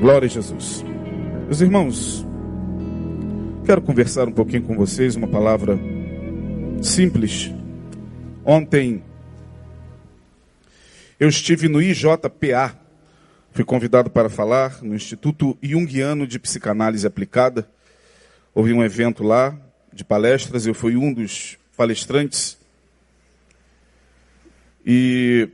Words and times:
Glória 0.00 0.26
a 0.26 0.28
Jesus. 0.28 0.84
Meus 1.46 1.60
irmãos, 1.60 2.24
quero 3.66 3.82
conversar 3.82 4.28
um 4.28 4.32
pouquinho 4.32 4.62
com 4.62 4.76
vocês, 4.76 5.16
uma 5.16 5.26
palavra 5.26 5.76
simples. 6.80 7.50
Ontem 8.44 9.02
eu 11.18 11.28
estive 11.28 11.66
no 11.66 11.82
IJPA, 11.82 12.78
fui 13.50 13.64
convidado 13.64 14.08
para 14.08 14.28
falar 14.28 14.84
no 14.84 14.94
Instituto 14.94 15.58
Jungiano 15.60 16.28
de 16.28 16.38
Psicanálise 16.38 17.04
Aplicada. 17.04 17.68
Houve 18.54 18.72
um 18.72 18.84
evento 18.84 19.24
lá 19.24 19.58
de 19.92 20.04
palestras, 20.04 20.64
eu 20.64 20.74
fui 20.74 20.96
um 20.96 21.12
dos 21.12 21.58
palestrantes. 21.76 22.56
E 24.86 25.48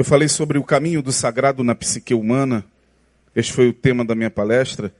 eu 0.00 0.04
falei 0.04 0.28
sobre 0.28 0.56
o 0.56 0.64
caminho 0.64 1.02
do 1.02 1.12
sagrado 1.12 1.62
na 1.62 1.74
psique 1.74 2.14
humana. 2.14 2.64
Este 3.36 3.52
foi 3.52 3.68
o 3.68 3.72
tema 3.74 4.02
da 4.02 4.14
minha 4.14 4.30
palestra. 4.30 4.90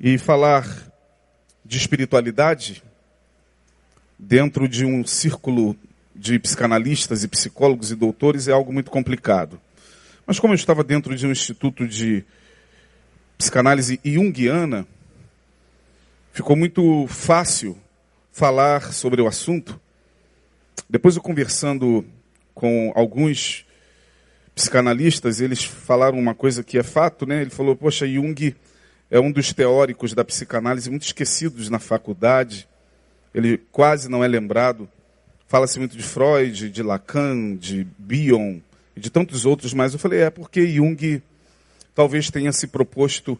E 0.00 0.16
falar 0.16 0.66
de 1.62 1.76
espiritualidade 1.76 2.82
dentro 4.18 4.66
de 4.66 4.86
um 4.86 5.04
círculo 5.04 5.76
de 6.16 6.38
psicanalistas 6.38 7.24
e 7.24 7.28
psicólogos 7.28 7.90
e 7.90 7.94
doutores 7.94 8.48
é 8.48 8.52
algo 8.52 8.72
muito 8.72 8.90
complicado. 8.90 9.60
Mas 10.26 10.40
como 10.40 10.54
eu 10.54 10.56
estava 10.56 10.82
dentro 10.82 11.14
de 11.14 11.26
um 11.26 11.30
instituto 11.30 11.86
de 11.86 12.24
psicanálise 13.36 14.00
junguiana, 14.02 14.86
ficou 16.32 16.56
muito 16.56 17.06
fácil 17.06 17.76
falar 18.32 18.94
sobre 18.94 19.20
o 19.20 19.26
assunto. 19.26 19.78
Depois 20.88 21.16
eu 21.16 21.22
conversando 21.22 22.02
com 22.54 22.92
alguns 22.94 23.64
psicanalistas, 24.54 25.40
eles 25.40 25.64
falaram 25.64 26.18
uma 26.18 26.34
coisa 26.34 26.62
que 26.62 26.78
é 26.78 26.82
fato, 26.82 27.26
né? 27.26 27.40
Ele 27.40 27.50
falou, 27.50 27.74
poxa, 27.74 28.06
Jung 28.06 28.54
é 29.10 29.20
um 29.20 29.30
dos 29.30 29.52
teóricos 29.52 30.14
da 30.14 30.24
psicanálise 30.24 30.90
muito 30.90 31.02
esquecidos 31.04 31.68
na 31.68 31.78
faculdade. 31.78 32.68
Ele 33.34 33.58
quase 33.70 34.08
não 34.08 34.22
é 34.22 34.28
lembrado. 34.28 34.88
Fala-se 35.46 35.78
muito 35.78 35.96
de 35.96 36.02
Freud, 36.02 36.70
de 36.70 36.82
Lacan, 36.82 37.56
de 37.56 37.86
Bion 37.98 38.58
e 38.96 39.00
de 39.00 39.10
tantos 39.10 39.44
outros, 39.44 39.74
mas 39.74 39.92
eu 39.92 39.98
falei, 39.98 40.20
é 40.20 40.30
porque 40.30 40.66
Jung 40.66 41.22
talvez 41.94 42.30
tenha 42.30 42.52
se 42.52 42.66
proposto 42.66 43.38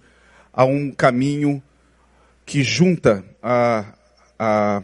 a 0.53 0.65
um 0.65 0.91
caminho 0.91 1.63
que 2.45 2.63
junta 2.63 3.25
a, 3.43 3.95
a 4.39 4.83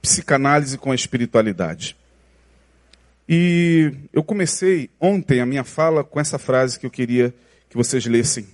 psicanálise 0.00 0.78
com 0.78 0.90
a 0.90 0.94
espiritualidade. 0.94 1.96
E 3.28 3.92
eu 4.12 4.22
comecei 4.22 4.90
ontem 5.00 5.40
a 5.40 5.46
minha 5.46 5.64
fala 5.64 6.02
com 6.02 6.18
essa 6.18 6.38
frase 6.38 6.78
que 6.78 6.86
eu 6.86 6.90
queria 6.90 7.32
que 7.68 7.76
vocês 7.76 8.04
lessem, 8.06 8.46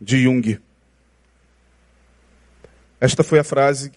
de 0.00 0.22
Jung. 0.22 0.58
Esta 3.00 3.22
foi 3.22 3.38
a 3.38 3.44
frase 3.44 3.92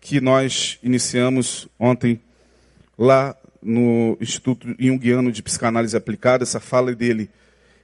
que 0.00 0.20
nós 0.20 0.78
iniciamos 0.82 1.68
ontem 1.78 2.20
lá 2.98 3.36
no 3.62 4.16
Instituto 4.20 4.74
Jungiano 4.78 5.30
de 5.30 5.42
Psicanálise 5.42 5.96
Aplicada, 5.96 6.44
essa 6.44 6.60
fala 6.60 6.92
é 6.92 6.94
dele. 6.94 7.28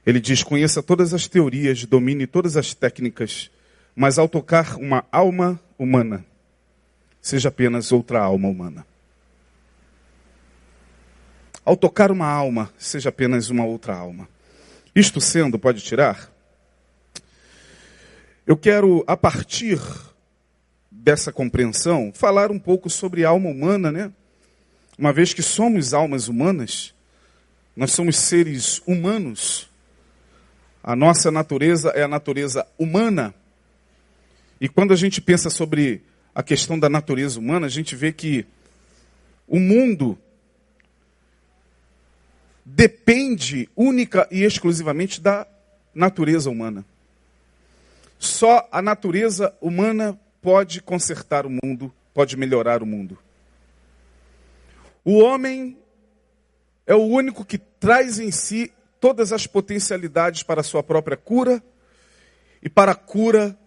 Ele 0.05 0.19
diz: 0.19 0.41
conheça 0.41 0.81
todas 0.81 1.13
as 1.13 1.27
teorias, 1.27 1.85
domine 1.85 2.25
todas 2.25 2.57
as 2.57 2.73
técnicas, 2.73 3.51
mas 3.95 4.17
ao 4.17 4.27
tocar 4.27 4.75
uma 4.77 5.05
alma 5.11 5.59
humana, 5.77 6.25
seja 7.21 7.49
apenas 7.49 7.91
outra 7.91 8.21
alma 8.21 8.47
humana. 8.47 8.85
Ao 11.65 11.77
tocar 11.77 12.11
uma 12.11 12.27
alma, 12.27 12.71
seja 12.77 13.09
apenas 13.09 13.49
uma 13.49 13.65
outra 13.65 13.95
alma. 13.95 14.27
Isto 14.93 15.21
sendo, 15.21 15.57
pode 15.57 15.81
tirar? 15.81 16.29
Eu 18.45 18.57
quero, 18.57 19.03
a 19.07 19.15
partir 19.15 19.79
dessa 20.91 21.31
compreensão, 21.31 22.11
falar 22.13 22.51
um 22.51 22.59
pouco 22.59 22.89
sobre 22.89 23.23
alma 23.23 23.49
humana, 23.49 23.91
né? 23.91 24.11
Uma 24.97 25.13
vez 25.13 25.33
que 25.33 25.41
somos 25.41 25.93
almas 25.93 26.27
humanas, 26.27 26.93
nós 27.75 27.91
somos 27.91 28.17
seres 28.17 28.81
humanos, 28.85 29.69
a 30.83 30.97
nossa 30.97 31.31
natureza 31.31 31.89
é 31.91 32.03
a 32.03 32.07
natureza 32.07 32.67
humana. 32.77 33.33
E 34.59 34.67
quando 34.67 34.91
a 34.91 34.97
gente 34.97 35.21
pensa 35.21 35.49
sobre 35.49 36.01
a 36.35 36.43
questão 36.43 36.77
da 36.77 36.89
natureza 36.89 37.39
humana, 37.39 37.67
a 37.67 37.69
gente 37.69 37.95
vê 37.95 38.11
que 38.11 38.45
o 39.47 39.59
mundo 39.59 40.17
depende 42.65 43.69
única 43.75 44.27
e 44.31 44.43
exclusivamente 44.43 45.19
da 45.19 45.47
natureza 45.93 46.49
humana. 46.49 46.85
Só 48.17 48.67
a 48.71 48.81
natureza 48.81 49.53
humana 49.59 50.19
pode 50.41 50.81
consertar 50.81 51.45
o 51.45 51.49
mundo, 51.49 51.93
pode 52.13 52.37
melhorar 52.37 52.81
o 52.81 52.85
mundo. 52.85 53.17
O 55.03 55.19
homem 55.19 55.77
é 56.87 56.95
o 56.95 57.03
único 57.03 57.43
que 57.43 57.57
traz 57.57 58.19
em 58.19 58.31
si 58.31 58.71
todas 58.99 59.33
as 59.33 59.45
potencialidades 59.45 60.43
para 60.43 60.61
a 60.61 60.63
sua 60.63 60.81
própria 60.81 61.17
cura 61.17 61.61
e 62.61 62.69
para 62.69 62.93
a 62.93 62.95
cura 62.95 63.57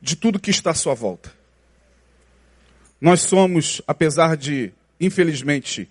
de 0.00 0.14
tudo 0.14 0.38
que 0.38 0.50
está 0.50 0.70
à 0.70 0.74
sua 0.74 0.94
volta. 0.94 1.32
Nós 3.00 3.20
somos, 3.20 3.80
apesar 3.86 4.36
de, 4.36 4.72
infelizmente, 5.00 5.88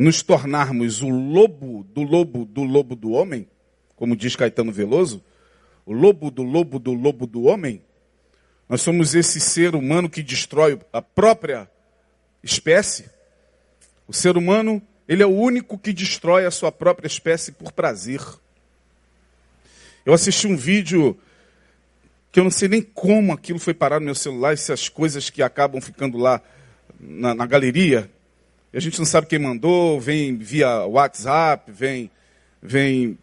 nos 0.00 0.22
tornarmos 0.22 1.02
o 1.02 1.10
lobo 1.10 1.84
do 1.84 2.02
lobo 2.02 2.46
do 2.46 2.62
lobo 2.62 2.96
do 2.96 3.10
homem, 3.10 3.46
como 3.94 4.16
diz 4.16 4.34
Caetano 4.34 4.72
Veloso, 4.72 5.22
o 5.84 5.92
lobo 5.92 6.30
do 6.30 6.42
lobo 6.42 6.78
do 6.78 6.94
lobo 6.94 7.26
do 7.26 7.42
homem, 7.42 7.82
nós 8.66 8.80
somos 8.80 9.14
esse 9.14 9.38
ser 9.38 9.74
humano 9.74 10.08
que 10.08 10.22
destrói 10.22 10.80
a 10.90 11.02
própria 11.02 11.70
espécie. 12.42 13.10
O 14.08 14.12
ser 14.14 14.38
humano, 14.38 14.80
ele 15.06 15.22
é 15.22 15.26
o 15.26 15.36
único 15.36 15.76
que 15.76 15.92
destrói 15.92 16.46
a 16.46 16.50
sua 16.50 16.72
própria 16.72 17.06
espécie 17.06 17.52
por 17.52 17.70
prazer. 17.70 18.22
Eu 20.06 20.14
assisti 20.14 20.46
um 20.46 20.56
vídeo 20.56 21.14
que 22.32 22.40
eu 22.40 22.44
não 22.44 22.50
sei 22.50 22.68
nem 22.68 22.80
como 22.80 23.34
aquilo 23.34 23.58
foi 23.58 23.74
parar 23.74 24.00
no 24.00 24.06
meu 24.06 24.14
celular, 24.14 24.54
essas 24.54 24.88
coisas 24.88 25.28
que 25.28 25.42
acabam 25.42 25.78
ficando 25.78 26.16
lá 26.16 26.40
na, 26.98 27.34
na 27.34 27.44
galeria, 27.44 28.10
a 28.76 28.80
gente 28.80 28.98
não 28.98 29.06
sabe 29.06 29.26
quem 29.26 29.38
mandou, 29.38 30.00
vem 30.00 30.36
via 30.36 30.84
WhatsApp, 30.84 31.70
vem, 31.72 32.10
vem 32.62 33.18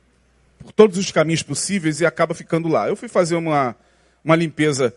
por 0.60 0.72
todos 0.74 0.98
os 0.98 1.12
caminhos 1.12 1.42
possíveis 1.42 2.02
e 2.02 2.06
acaba 2.06 2.34
ficando 2.34 2.68
lá. 2.68 2.88
Eu 2.88 2.96
fui 2.96 3.08
fazer 3.08 3.36
uma, 3.36 3.76
uma 4.24 4.36
limpeza 4.36 4.94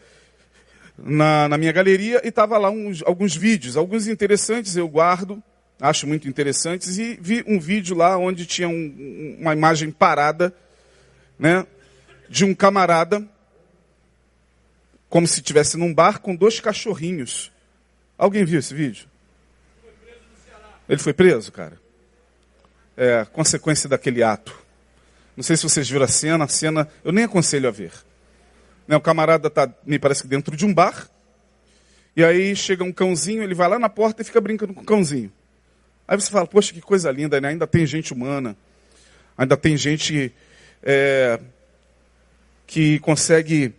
na, 0.99 1.49
na 1.49 1.57
minha 1.57 1.73
galeria 1.73 2.21
e 2.25 2.29
estava 2.29 2.59
lá 2.59 2.71
uns, 2.71 3.03
alguns 3.05 3.37
vídeos, 3.37 3.77
alguns 3.77 4.09
interessantes 4.09 4.77
eu 4.77 4.89
guardo, 4.89 5.43
acho 5.81 6.07
muito 6.07 6.29
interessantes, 6.29 6.99
e 6.99 7.19
vi 7.21 7.45
um 7.47 7.59
vídeo 7.59 7.97
lá 7.97 8.19
onde 8.19 8.45
tinha 8.45 8.69
um, 8.69 9.37
uma 9.41 9.53
imagem 9.55 9.91
parada, 9.91 10.55
né, 11.39 11.67
de 12.29 12.45
um 12.45 12.55
camarada, 12.55 13.27
como 15.09 15.27
se 15.27 15.41
estivesse 15.41 15.77
num 15.77 15.93
bar 15.93 16.21
com 16.21 16.37
dois 16.37 16.61
cachorrinhos. 16.61 17.51
Alguém 18.19 18.45
viu 18.45 18.59
esse 18.59 18.75
vídeo? 18.75 19.10
Ele 20.91 20.99
foi 20.99 21.13
preso, 21.13 21.53
cara. 21.53 21.81
É, 22.97 23.25
consequência 23.27 23.89
daquele 23.89 24.25
ato. 24.25 24.53
Não 25.37 25.45
sei 25.45 25.57
se 25.57 25.63
vocês 25.63 25.89
viram 25.89 26.05
a 26.05 26.09
cena, 26.09 26.45
a 26.45 26.49
cena, 26.49 26.89
eu 27.05 27.13
nem 27.13 27.25
aconselho 27.25 27.69
a 27.69 27.71
ver. 27.71 27.93
Né, 28.89 28.97
o 28.97 29.01
camarada 29.01 29.47
está, 29.47 29.73
me 29.87 30.01
parece 30.01 30.23
que 30.23 30.29
dentro 30.29 30.57
de 30.57 30.67
um 30.67 30.75
bar, 30.75 31.09
e 32.17 32.25
aí 32.25 32.57
chega 32.57 32.83
um 32.83 32.91
cãozinho, 32.91 33.41
ele 33.41 33.55
vai 33.55 33.69
lá 33.69 33.79
na 33.79 33.89
porta 33.89 34.21
e 34.21 34.25
fica 34.25 34.41
brincando 34.41 34.75
com 34.75 34.81
o 34.81 34.85
cãozinho. 34.85 35.33
Aí 36.09 36.21
você 36.21 36.29
fala, 36.29 36.45
poxa, 36.45 36.73
que 36.73 36.81
coisa 36.81 37.09
linda, 37.13 37.41
né? 37.41 37.51
Ainda 37.51 37.69
tem 37.69 37.87
gente 37.87 38.13
humana, 38.13 38.57
ainda 39.39 39.57
tem 39.57 39.77
gente 39.77 40.35
é, 40.83 41.39
que 42.67 42.99
consegue 42.99 43.73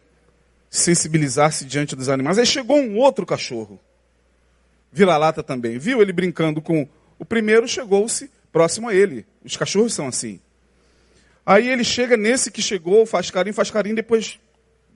sensibilizar-se 0.70 1.66
diante 1.66 1.94
dos 1.94 2.08
animais. 2.08 2.40
Aí 2.40 2.46
chegou 2.46 2.78
um 2.78 2.96
outro 2.96 3.26
cachorro, 3.26 3.78
vira-lata 4.94 5.44
também, 5.44 5.78
viu 5.78 6.02
ele 6.02 6.14
brincando 6.14 6.62
com 6.62 6.88
o 7.22 7.26
primeiro 7.26 7.68
chegou-se 7.68 8.32
próximo 8.52 8.90
a 8.90 8.96
ele. 8.96 9.28
Os 9.46 9.56
cachorros 9.56 9.94
são 9.94 10.08
assim. 10.08 10.42
Aí 11.46 11.70
ele 11.70 11.84
chega 11.84 12.18
nesse 12.18 12.50
que 12.50 12.64
chegou, 12.64 13.06
faz 13.06 13.30
carinho, 13.30 13.54
faz 13.54 13.70
carinho, 13.70 13.96
depois 13.96 14.40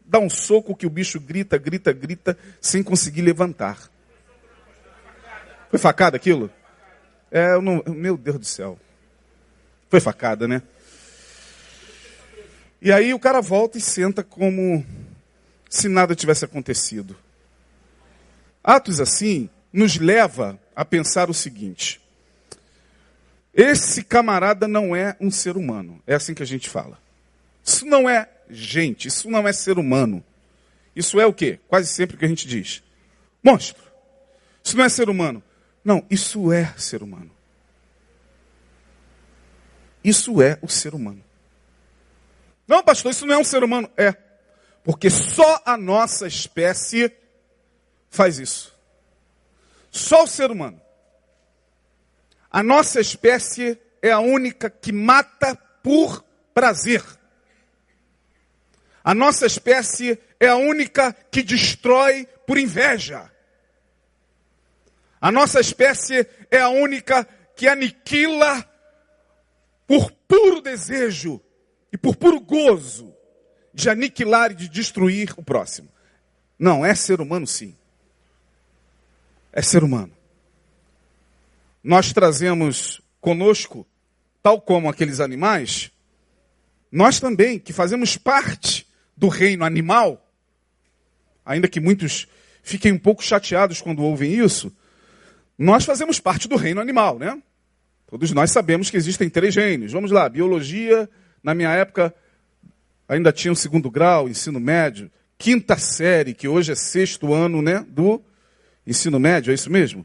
dá 0.03 0.17
um 0.17 0.27
soco 0.27 0.75
que 0.75 0.87
o 0.87 0.89
bicho 0.89 1.19
grita, 1.19 1.55
grita, 1.59 1.93
grita, 1.93 2.35
sem 2.59 2.81
conseguir 2.81 3.21
levantar. 3.21 3.91
Foi 5.69 5.77
facada 5.77 6.17
aquilo? 6.17 6.49
É, 7.29 7.61
não, 7.61 7.83
meu 7.89 8.17
Deus 8.17 8.39
do 8.39 8.45
céu. 8.45 8.79
Foi 9.87 9.99
facada, 9.99 10.47
né? 10.47 10.63
E 12.81 12.91
aí 12.91 13.13
o 13.13 13.19
cara 13.19 13.39
volta 13.39 13.77
e 13.77 13.81
senta 13.81 14.23
como 14.23 14.83
se 15.69 15.87
nada 15.87 16.15
tivesse 16.15 16.43
acontecido. 16.43 17.15
Atos 18.63 18.99
assim 18.99 19.47
nos 19.71 19.99
leva 19.99 20.59
a 20.75 20.83
pensar 20.83 21.29
o 21.29 21.33
seguinte: 21.35 22.01
Esse 23.55 24.03
camarada 24.03 24.67
não 24.67 24.93
é 24.93 25.15
um 25.19 25.31
ser 25.31 25.55
humano. 25.55 26.03
É 26.05 26.13
assim 26.13 26.33
que 26.33 26.43
a 26.43 26.45
gente 26.45 26.69
fala. 26.69 26.99
Isso 27.63 27.85
não 27.85 28.09
é 28.09 28.29
gente, 28.49 29.07
isso 29.07 29.29
não 29.29 29.47
é 29.47 29.53
ser 29.53 29.79
humano. 29.79 30.21
Isso 30.93 31.19
é 31.19 31.25
o 31.25 31.33
quê? 31.33 31.59
Quase 31.67 31.87
sempre 31.87 32.17
que 32.17 32.25
a 32.25 32.27
gente 32.27 32.45
diz. 32.45 32.83
Monstro. 33.41 33.81
Isso 34.61 34.75
não 34.75 34.83
é 34.83 34.89
ser 34.89 35.09
humano. 35.09 35.41
Não, 35.83 36.05
isso 36.09 36.51
é 36.51 36.73
ser 36.77 37.01
humano. 37.01 37.31
Isso 40.03 40.41
é 40.41 40.59
o 40.61 40.67
ser 40.67 40.93
humano. 40.93 41.23
Não, 42.67 42.83
pastor, 42.83 43.11
isso 43.11 43.25
não 43.25 43.35
é 43.35 43.37
um 43.37 43.43
ser 43.43 43.63
humano. 43.63 43.89
É. 43.95 44.13
Porque 44.83 45.09
só 45.09 45.61
a 45.65 45.77
nossa 45.77 46.27
espécie 46.27 47.11
faz 48.09 48.37
isso. 48.37 48.73
Só 49.91 50.23
o 50.23 50.27
ser 50.27 50.51
humano. 50.51 50.81
A 52.55 52.63
nossa 52.63 53.01
espécie 53.01 53.77
é 54.01 54.11
a 54.11 54.19
única 54.19 54.69
que 54.69 54.93
mata 54.93 55.57
por 55.83 56.23
prazer. 56.53 57.03
A 59.03 59.13
nossa 59.13 59.45
espécie 59.45 60.17
é 60.39 60.47
a 60.47 60.55
única 60.55 61.11
que 61.29 61.43
destrói 61.43 62.25
por 62.47 62.57
inveja. 62.57 63.29
A 65.19 65.33
nossa 65.33 65.59
espécie 65.59 66.25
é 66.49 66.61
a 66.61 66.69
única 66.69 67.27
que 67.57 67.67
aniquila 67.67 68.63
por 69.85 70.09
puro 70.25 70.61
desejo 70.61 71.41
e 71.91 71.97
por 71.97 72.15
puro 72.15 72.39
gozo 72.39 73.13
de 73.73 73.89
aniquilar 73.89 74.53
e 74.53 74.55
de 74.55 74.69
destruir 74.69 75.33
o 75.35 75.43
próximo. 75.43 75.89
Não, 76.57 76.85
é 76.85 76.95
ser 76.95 77.19
humano 77.19 77.45
sim. 77.45 77.75
É 79.51 79.61
ser 79.61 79.83
humano 79.83 80.14
nós 81.85 82.11
trazemos 82.11 82.99
conosco, 83.21 83.85
tal 84.41 84.59
como 84.59 84.89
aqueles 84.89 85.19
animais, 85.19 85.91
nós 86.91 87.19
também, 87.19 87.59
que 87.59 87.71
fazemos 87.71 88.17
parte 88.17 88.87
do 89.15 89.27
reino 89.27 89.63
animal, 89.63 90.27
ainda 91.45 91.67
que 91.67 91.79
muitos 91.79 92.27
fiquem 92.63 92.91
um 92.91 92.97
pouco 92.97 93.23
chateados 93.23 93.81
quando 93.81 94.01
ouvem 94.01 94.33
isso, 94.33 94.75
nós 95.55 95.85
fazemos 95.85 96.19
parte 96.19 96.47
do 96.47 96.55
reino 96.55 96.81
animal, 96.81 97.19
né? 97.19 97.39
Todos 98.07 98.31
nós 98.31 98.49
sabemos 98.49 98.89
que 98.89 98.97
existem 98.97 99.29
três 99.29 99.55
reinos. 99.55 99.91
Vamos 99.91 100.09
lá, 100.09 100.27
biologia, 100.27 101.07
na 101.43 101.53
minha 101.53 101.69
época, 101.69 102.11
ainda 103.07 103.31
tinha 103.31 103.51
o 103.51 103.55
segundo 103.55 103.91
grau, 103.91 104.27
ensino 104.27 104.59
médio, 104.59 105.11
quinta 105.37 105.77
série, 105.77 106.33
que 106.33 106.47
hoje 106.47 106.71
é 106.71 106.75
sexto 106.75 107.31
ano, 107.31 107.61
né, 107.61 107.85
do 107.87 108.19
ensino 108.87 109.19
médio, 109.19 109.51
é 109.51 109.53
isso 109.53 109.69
mesmo? 109.69 110.03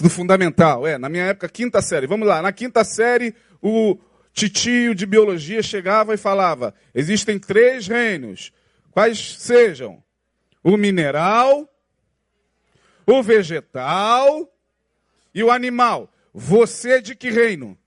Do 0.00 0.10
fundamental. 0.10 0.86
É, 0.86 0.98
na 0.98 1.08
minha 1.08 1.24
época, 1.24 1.48
quinta 1.48 1.80
série. 1.80 2.06
Vamos 2.06 2.26
lá, 2.26 2.42
na 2.42 2.52
quinta 2.52 2.84
série, 2.84 3.34
o 3.62 3.98
titio 4.32 4.94
de 4.94 5.06
biologia 5.06 5.62
chegava 5.62 6.14
e 6.14 6.18
falava: 6.18 6.74
existem 6.94 7.38
três 7.38 7.86
reinos. 7.86 8.52
Quais 8.90 9.36
sejam? 9.38 10.02
O 10.62 10.76
mineral, 10.76 11.68
o 13.06 13.22
vegetal 13.22 14.50
e 15.34 15.42
o 15.42 15.50
animal. 15.50 16.10
Você 16.32 16.92
é 16.92 17.00
de 17.00 17.14
que 17.14 17.30
reino? 17.30 17.78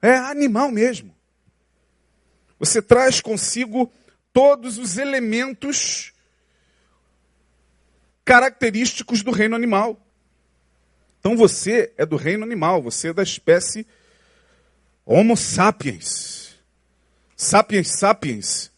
É 0.00 0.14
animal 0.14 0.70
mesmo. 0.70 1.14
Você 2.58 2.80
traz 2.80 3.20
consigo 3.20 3.92
todos 4.32 4.78
os 4.78 4.96
elementos 4.96 6.12
característicos 8.24 9.22
do 9.22 9.30
reino 9.30 9.56
animal. 9.56 9.98
Então 11.20 11.36
você 11.36 11.92
é 11.96 12.04
do 12.04 12.16
reino 12.16 12.42
animal, 12.42 12.82
você 12.82 13.08
é 13.08 13.12
da 13.12 13.22
espécie 13.22 13.86
Homo 15.04 15.36
sapiens. 15.36 16.56
Sapiens 17.36 17.88
sapiens. 17.88 18.70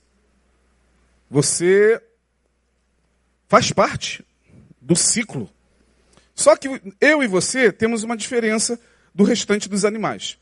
Você 1.31 2.03
faz 3.49 3.71
parte 3.73 4.25
do 4.81 4.97
ciclo. 4.97 5.49
Só 6.35 6.57
que 6.57 6.69
eu 7.01 7.23
e 7.23 7.27
você 7.27 7.71
temos 7.71 8.03
uma 8.03 8.17
diferença 8.17 8.81
do 9.15 9.25
restante 9.25 9.69
dos 9.69 9.85
animais. 9.85 10.39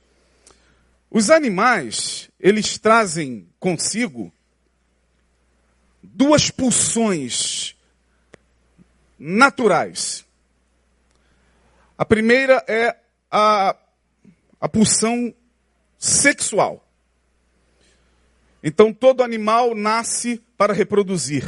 Os 1.11 1.29
animais, 1.29 2.31
eles 2.38 2.79
trazem 2.79 3.49
consigo 3.58 4.32
duas 6.02 6.50
pulsões 6.50 7.75
naturais. 9.19 10.25
A 12.00 12.05
primeira 12.06 12.64
é 12.67 12.97
a, 13.31 13.76
a 14.58 14.67
pulsão 14.70 15.35
sexual. 15.99 16.82
Então 18.64 18.91
todo 18.91 19.23
animal 19.23 19.75
nasce 19.75 20.43
para 20.56 20.73
reproduzir. 20.73 21.44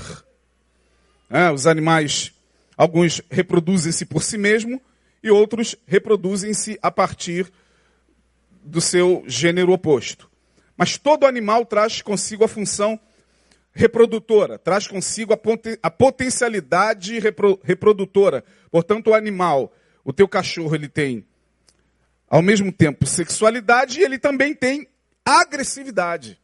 É, 1.30 1.50
os 1.50 1.66
animais, 1.66 2.34
alguns 2.76 3.22
reproduzem-se 3.30 4.04
por 4.04 4.22
si 4.22 4.36
mesmo 4.36 4.78
e 5.22 5.30
outros 5.30 5.74
reproduzem-se 5.86 6.78
a 6.82 6.90
partir 6.90 7.50
do 8.62 8.82
seu 8.82 9.24
gênero 9.26 9.72
oposto. 9.72 10.30
Mas 10.76 10.98
todo 10.98 11.24
animal 11.24 11.64
traz 11.64 12.02
consigo 12.02 12.44
a 12.44 12.48
função 12.48 13.00
reprodutora, 13.72 14.58
traz 14.58 14.86
consigo 14.86 15.32
a, 15.32 15.38
a 15.82 15.90
potencialidade 15.90 17.18
repro 17.20 17.58
reprodutora. 17.64 18.44
Portanto, 18.70 19.08
o 19.08 19.14
animal 19.14 19.72
o 20.04 20.12
teu 20.12 20.26
cachorro 20.26 20.74
ele 20.74 20.88
tem 20.88 21.24
ao 22.28 22.42
mesmo 22.42 22.72
tempo 22.72 23.06
sexualidade 23.06 24.00
e 24.00 24.02
ele 24.02 24.18
também 24.18 24.54
tem 24.54 24.88
agressividade. 25.24 26.40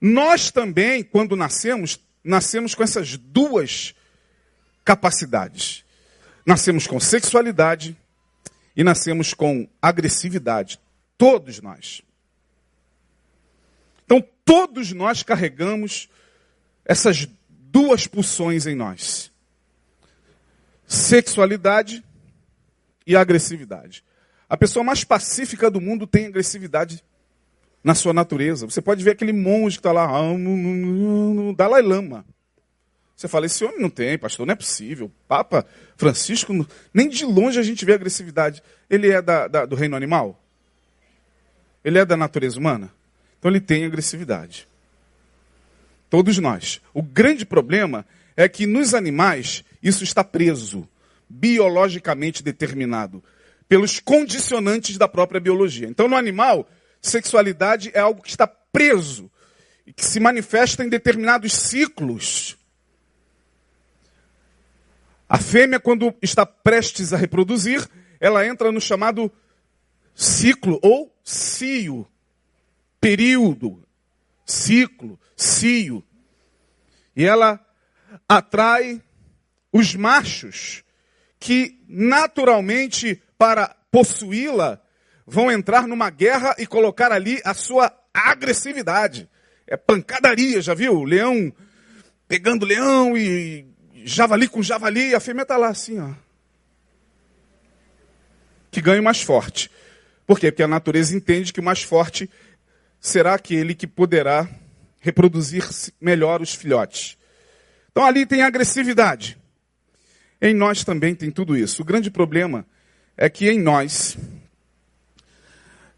Nós 0.00 0.50
também, 0.50 1.02
quando 1.02 1.34
nascemos, 1.36 1.98
nascemos 2.22 2.74
com 2.74 2.82
essas 2.82 3.16
duas 3.16 3.94
capacidades. 4.84 5.84
Nascemos 6.44 6.86
com 6.86 7.00
sexualidade 7.00 7.96
e 8.76 8.84
nascemos 8.84 9.32
com 9.32 9.68
agressividade. 9.80 10.78
Todos 11.16 11.60
nós. 11.60 12.02
Então, 14.04 14.22
todos 14.44 14.92
nós 14.92 15.22
carregamos 15.22 16.08
essas 16.84 17.26
duas 17.48 18.06
pulsões 18.06 18.66
em 18.66 18.74
nós 18.74 19.31
sexualidade 20.92 22.04
e 23.06 23.16
agressividade. 23.16 24.04
A 24.48 24.56
pessoa 24.56 24.84
mais 24.84 25.02
pacífica 25.02 25.70
do 25.70 25.80
mundo 25.80 26.06
tem 26.06 26.26
agressividade 26.26 27.02
na 27.82 27.94
sua 27.94 28.12
natureza. 28.12 28.66
Você 28.66 28.82
pode 28.82 29.02
ver 29.02 29.12
aquele 29.12 29.32
monge 29.32 29.76
que 29.76 29.80
está 29.80 29.90
lá, 29.90 30.04
ah, 30.04 30.22
Dalai 31.56 31.80
Lama. 31.80 32.24
Você 33.16 33.26
fala, 33.26 33.46
esse 33.46 33.64
homem 33.64 33.80
não 33.80 33.88
tem, 33.88 34.18
pastor, 34.18 34.44
não 34.44 34.52
é 34.52 34.56
possível. 34.56 35.10
Papa 35.26 35.64
Francisco, 35.96 36.66
nem 36.92 37.08
de 37.08 37.24
longe 37.24 37.58
a 37.58 37.62
gente 37.62 37.84
vê 37.84 37.94
agressividade. 37.94 38.62
Ele 38.90 39.10
é 39.10 39.22
da, 39.22 39.48
da, 39.48 39.64
do 39.64 39.74
reino 39.74 39.96
animal? 39.96 40.38
Ele 41.82 41.98
é 41.98 42.04
da 42.04 42.16
natureza 42.16 42.58
humana? 42.58 42.92
Então 43.38 43.50
ele 43.50 43.60
tem 43.60 43.84
agressividade. 43.84 44.68
Todos 46.10 46.36
nós. 46.38 46.82
O 46.92 47.02
grande 47.02 47.46
problema 47.46 48.04
é 48.36 48.48
que 48.48 48.66
nos 48.66 48.92
animais 48.92 49.64
isso 49.82 50.04
está 50.04 50.22
preso, 50.22 50.88
biologicamente 51.28 52.42
determinado, 52.42 53.22
pelos 53.68 53.98
condicionantes 53.98 54.98
da 54.98 55.08
própria 55.08 55.40
biologia. 55.40 55.88
Então, 55.88 56.06
no 56.06 56.16
animal, 56.16 56.68
sexualidade 57.00 57.90
é 57.94 58.00
algo 58.00 58.22
que 58.22 58.30
está 58.30 58.46
preso 58.46 59.30
e 59.86 59.92
que 59.92 60.04
se 60.04 60.20
manifesta 60.20 60.84
em 60.84 60.88
determinados 60.88 61.52
ciclos. 61.52 62.56
A 65.28 65.38
fêmea, 65.38 65.80
quando 65.80 66.14
está 66.20 66.44
prestes 66.44 67.12
a 67.12 67.16
reproduzir, 67.16 67.88
ela 68.20 68.46
entra 68.46 68.70
no 68.70 68.80
chamado 68.80 69.32
ciclo 70.14 70.78
ou 70.82 71.12
cio, 71.24 72.06
período, 73.00 73.82
ciclo, 74.44 75.18
cio. 75.34 76.04
E 77.16 77.24
ela 77.24 77.58
atrai 78.28 79.02
os 79.72 79.94
machos 79.94 80.84
que 81.40 81.80
naturalmente 81.88 83.20
para 83.38 83.74
possuí-la 83.90 84.80
vão 85.26 85.50
entrar 85.50 85.88
numa 85.88 86.10
guerra 86.10 86.54
e 86.58 86.66
colocar 86.66 87.10
ali 87.10 87.40
a 87.44 87.54
sua 87.54 87.92
agressividade. 88.12 89.28
É 89.66 89.76
pancadaria, 89.76 90.60
já 90.60 90.74
viu? 90.74 91.02
Leão 91.02 91.52
pegando 92.28 92.64
leão 92.64 93.16
e 93.16 93.66
javali 94.04 94.48
com 94.48 94.62
javali, 94.62 95.10
e 95.10 95.14
a 95.14 95.20
fêmea 95.20 95.42
está 95.42 95.56
lá 95.58 95.68
assim, 95.68 96.00
ó. 96.00 96.10
Que 98.70 98.80
ganha 98.80 99.02
mais 99.02 99.20
forte. 99.20 99.70
Por 100.26 100.40
quê? 100.40 100.50
Porque 100.50 100.62
a 100.62 100.68
natureza 100.68 101.14
entende 101.14 101.52
que 101.52 101.60
o 101.60 101.62
mais 101.62 101.82
forte 101.82 102.30
será 102.98 103.34
aquele 103.34 103.74
que 103.74 103.86
poderá 103.86 104.48
reproduzir 104.98 105.62
melhor 106.00 106.40
os 106.40 106.54
filhotes. 106.54 107.18
Então 107.90 108.02
ali 108.02 108.24
tem 108.24 108.42
agressividade. 108.42 109.38
Em 110.44 110.52
nós 110.52 110.82
também 110.82 111.14
tem 111.14 111.30
tudo 111.30 111.56
isso. 111.56 111.82
O 111.82 111.84
grande 111.84 112.10
problema 112.10 112.66
é 113.16 113.30
que 113.30 113.48
em 113.48 113.60
nós, 113.60 114.18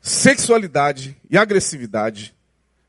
sexualidade 0.02 1.16
e 1.30 1.38
agressividade, 1.38 2.34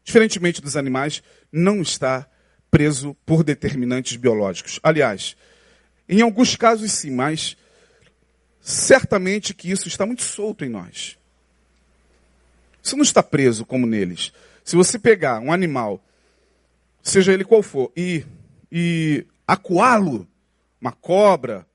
diferentemente 0.04 0.62
dos 0.62 0.76
animais, 0.76 1.24
não 1.50 1.82
está 1.82 2.30
preso 2.70 3.16
por 3.26 3.42
determinantes 3.42 4.18
biológicos. 4.18 4.82
Aliás, 4.84 5.38
em 6.10 6.22
alguns 6.22 6.58
casos 6.58 6.92
sim, 6.92 7.12
mas 7.12 7.56
certamente 8.60 9.54
que 9.54 9.72
isso 9.72 9.88
está 9.88 10.06
muito 10.06 10.24
solto 10.24 10.66
em 10.66 10.70
nós. 10.70 11.18
Isso 12.84 12.98
não 12.98 13.04
está 13.04 13.24
preso 13.24 13.66
como 13.66 13.88
neles. 13.88 14.34
Se 14.62 14.76
você 14.76 15.00
pegar 15.00 15.40
um 15.40 15.54
animal, 15.54 16.04
seja 17.02 17.32
ele 17.32 17.46
qual 17.46 17.64
for, 17.64 17.94
e, 17.96 18.26
e 18.70 19.26
acuá-lo, 19.48 20.28
uma 20.86 20.92
cobra, 20.92 21.65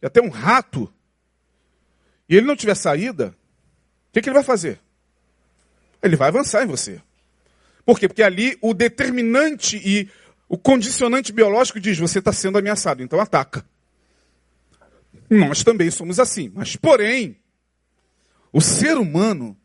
e 0.00 0.06
até 0.06 0.22
um 0.22 0.30
rato, 0.30 0.90
e 2.26 2.34
ele 2.34 2.46
não 2.46 2.56
tiver 2.56 2.74
saída, 2.74 3.36
o 4.08 4.12
que, 4.12 4.22
que 4.22 4.28
ele 4.30 4.34
vai 4.34 4.42
fazer? 4.42 4.80
Ele 6.02 6.16
vai 6.16 6.28
avançar 6.28 6.62
em 6.64 6.66
você. 6.66 7.02
Por 7.84 7.98
quê? 7.98 8.08
Porque 8.08 8.22
ali 8.22 8.56
o 8.62 8.72
determinante 8.72 9.76
e 9.76 10.08
o 10.48 10.56
condicionante 10.56 11.32
biológico 11.32 11.78
diz: 11.78 11.98
você 11.98 12.18
está 12.18 12.32
sendo 12.32 12.58
ameaçado, 12.58 13.02
então 13.02 13.20
ataca. 13.20 13.64
Nós 15.28 15.62
também 15.62 15.90
somos 15.90 16.18
assim. 16.18 16.50
Mas, 16.54 16.76
porém, 16.76 17.36
o 18.52 18.60
ser 18.60 18.96
humano, 18.96 19.56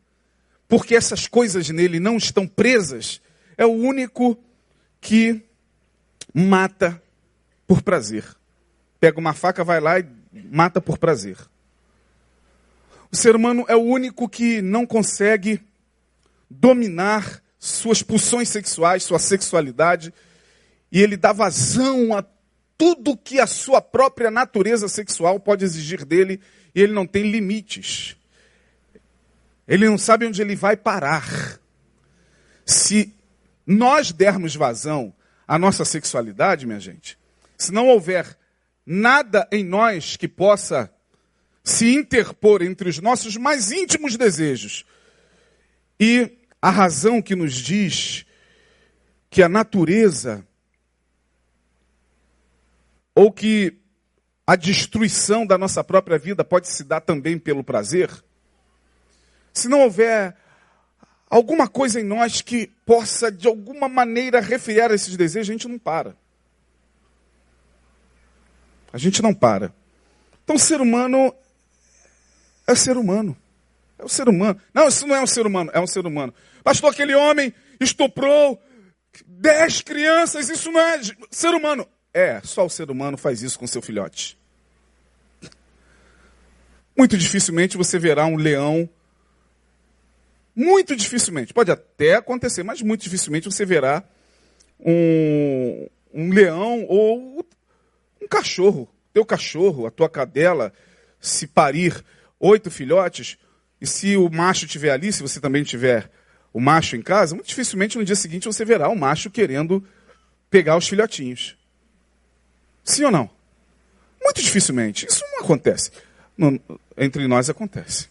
porque 0.68 0.94
essas 0.94 1.26
coisas 1.26 1.68
nele 1.70 1.98
não 1.98 2.16
estão 2.16 2.46
presas, 2.46 3.22
é 3.56 3.64
o 3.64 3.72
único 3.72 4.38
que 5.00 5.42
mata 6.34 7.02
por 7.66 7.82
prazer. 7.82 8.24
Pega 9.02 9.18
uma 9.18 9.34
faca, 9.34 9.64
vai 9.64 9.80
lá 9.80 9.98
e 9.98 10.06
mata 10.32 10.80
por 10.80 10.96
prazer. 10.96 11.36
O 13.10 13.16
ser 13.16 13.34
humano 13.34 13.64
é 13.66 13.74
o 13.74 13.82
único 13.82 14.28
que 14.28 14.62
não 14.62 14.86
consegue 14.86 15.60
dominar 16.48 17.42
suas 17.58 18.00
pulsões 18.00 18.48
sexuais, 18.48 19.02
sua 19.02 19.18
sexualidade, 19.18 20.14
e 20.92 21.02
ele 21.02 21.16
dá 21.16 21.32
vazão 21.32 22.16
a 22.16 22.24
tudo 22.78 23.16
que 23.16 23.40
a 23.40 23.46
sua 23.48 23.82
própria 23.82 24.30
natureza 24.30 24.86
sexual 24.86 25.40
pode 25.40 25.64
exigir 25.64 26.04
dele, 26.04 26.40
e 26.72 26.80
ele 26.80 26.92
não 26.92 27.04
tem 27.04 27.28
limites. 27.28 28.16
Ele 29.66 29.88
não 29.88 29.98
sabe 29.98 30.26
onde 30.26 30.40
ele 30.40 30.54
vai 30.54 30.76
parar. 30.76 31.58
Se 32.64 33.12
nós 33.66 34.12
dermos 34.12 34.54
vazão 34.54 35.12
à 35.46 35.58
nossa 35.58 35.84
sexualidade, 35.84 36.66
minha 36.66 36.78
gente, 36.78 37.18
se 37.58 37.72
não 37.72 37.88
houver 37.88 38.40
nada 38.84 39.48
em 39.52 39.64
nós 39.64 40.16
que 40.16 40.28
possa 40.28 40.92
se 41.64 41.94
interpor 41.94 42.62
entre 42.62 42.88
os 42.88 42.98
nossos 42.98 43.36
mais 43.36 43.70
íntimos 43.70 44.16
desejos 44.16 44.84
e 45.98 46.38
a 46.60 46.70
razão 46.70 47.22
que 47.22 47.36
nos 47.36 47.54
diz 47.54 48.26
que 49.30 49.42
a 49.42 49.48
natureza 49.48 50.46
ou 53.14 53.30
que 53.30 53.78
a 54.46 54.56
destruição 54.56 55.46
da 55.46 55.56
nossa 55.56 55.84
própria 55.84 56.18
vida 56.18 56.44
pode 56.44 56.68
se 56.68 56.82
dar 56.84 57.00
também 57.00 57.38
pelo 57.38 57.62
prazer, 57.62 58.10
se 59.52 59.68
não 59.68 59.82
houver 59.82 60.36
alguma 61.30 61.68
coisa 61.68 62.00
em 62.00 62.04
nós 62.04 62.42
que 62.42 62.66
possa 62.84 63.30
de 63.30 63.46
alguma 63.46 63.88
maneira 63.88 64.40
refriar 64.40 64.90
esses 64.90 65.16
desejos, 65.16 65.48
a 65.48 65.52
gente 65.52 65.68
não 65.68 65.78
para. 65.78 66.16
A 68.92 68.98
gente 68.98 69.22
não 69.22 69.32
para. 69.32 69.72
Então, 70.44 70.58
ser 70.58 70.80
humano 70.80 71.34
é 72.66 72.74
ser 72.74 72.96
humano. 72.96 73.36
É 73.98 74.04
o 74.04 74.08
ser 74.08 74.28
humano. 74.28 74.60
Não, 74.74 74.88
isso 74.88 75.06
não 75.06 75.14
é 75.14 75.22
um 75.22 75.26
ser 75.26 75.46
humano, 75.46 75.70
é 75.72 75.80
um 75.80 75.86
ser 75.86 76.04
humano. 76.04 76.34
Pastor, 76.64 76.90
aquele 76.90 77.14
homem 77.14 77.54
estuprou 77.80 78.60
dez 79.26 79.80
crianças, 79.80 80.48
isso 80.48 80.70
não 80.70 80.80
é 80.80 81.00
ser 81.30 81.54
humano. 81.54 81.86
É, 82.12 82.40
só 82.42 82.66
o 82.66 82.70
ser 82.70 82.90
humano 82.90 83.16
faz 83.16 83.42
isso 83.42 83.58
com 83.58 83.66
seu 83.66 83.80
filhote. 83.80 84.36
Muito 86.96 87.16
dificilmente 87.16 87.76
você 87.76 87.98
verá 87.98 88.26
um 88.26 88.36
leão. 88.36 88.88
Muito 90.54 90.94
dificilmente. 90.94 91.54
Pode 91.54 91.70
até 91.70 92.16
acontecer, 92.16 92.62
mas 92.62 92.82
muito 92.82 93.02
dificilmente 93.02 93.50
você 93.50 93.64
verá 93.64 94.04
um, 94.78 95.88
um 96.12 96.30
leão 96.30 96.84
ou 96.88 97.46
cachorro. 98.32 98.88
Teu 99.12 99.26
cachorro, 99.26 99.86
a 99.86 99.90
tua 99.90 100.08
cadela, 100.08 100.72
se 101.20 101.46
parir 101.46 102.02
oito 102.40 102.70
filhotes, 102.70 103.36
e 103.78 103.86
se 103.86 104.16
o 104.16 104.30
macho 104.30 104.64
estiver 104.64 104.90
ali, 104.90 105.12
se 105.12 105.20
você 105.20 105.38
também 105.38 105.62
tiver 105.62 106.10
o 106.52 106.60
macho 106.60 106.96
em 106.96 107.02
casa, 107.02 107.34
muito 107.34 107.48
dificilmente 107.48 107.98
no 107.98 108.04
dia 108.04 108.16
seguinte 108.16 108.46
você 108.46 108.64
verá 108.64 108.88
o 108.88 108.96
macho 108.96 109.30
querendo 109.30 109.84
pegar 110.48 110.76
os 110.76 110.88
filhotinhos. 110.88 111.56
Sim 112.82 113.04
ou 113.04 113.10
não? 113.10 113.30
Muito 114.22 114.40
dificilmente. 114.40 115.06
Isso 115.06 115.22
não 115.32 115.44
acontece. 115.44 115.90
entre 116.96 117.28
nós 117.28 117.50
acontece. 117.50 118.08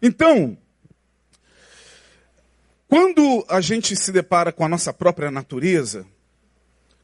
Então, 0.00 0.56
quando 2.88 3.44
a 3.48 3.60
gente 3.60 3.94
se 3.94 4.10
depara 4.10 4.52
com 4.52 4.64
a 4.64 4.68
nossa 4.68 4.92
própria 4.92 5.30
natureza, 5.30 6.06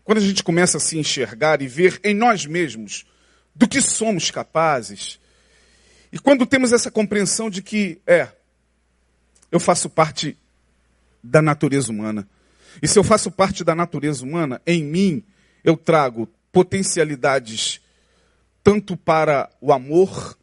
quando 0.04 0.18
a 0.18 0.22
gente 0.22 0.42
começa 0.42 0.76
a 0.76 0.80
se 0.80 0.98
enxergar 0.98 1.62
e 1.62 1.68
ver 1.68 2.00
em 2.02 2.14
nós 2.14 2.46
mesmos 2.46 3.04
do 3.54 3.68
que 3.68 3.80
somos 3.80 4.30
capazes, 4.30 5.20
e 6.12 6.18
quando 6.18 6.46
temos 6.46 6.72
essa 6.72 6.90
compreensão 6.90 7.48
de 7.48 7.62
que, 7.62 8.00
é, 8.06 8.28
eu 9.50 9.60
faço 9.60 9.88
parte 9.88 10.36
da 11.22 11.40
natureza 11.40 11.90
humana, 11.90 12.28
e 12.80 12.88
se 12.88 12.98
eu 12.98 13.04
faço 13.04 13.30
parte 13.30 13.62
da 13.64 13.74
natureza 13.74 14.24
humana, 14.24 14.60
em 14.66 14.82
mim 14.82 15.24
eu 15.62 15.76
trago 15.76 16.28
potencialidades 16.50 17.80
tanto 18.62 18.96
para 18.96 19.50
o 19.60 19.72
amor 19.72 20.38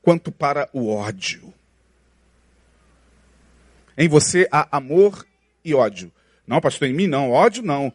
quanto 0.00 0.32
para 0.32 0.68
o 0.72 0.88
ódio. 0.88 1.52
Em 3.96 4.08
você 4.08 4.48
há 4.50 4.76
amor 4.76 5.26
e 5.64 5.74
ódio. 5.74 6.10
Não, 6.46 6.60
pastor, 6.60 6.88
em 6.88 6.92
mim 6.92 7.06
não. 7.06 7.30
Ódio 7.30 7.62
não. 7.62 7.92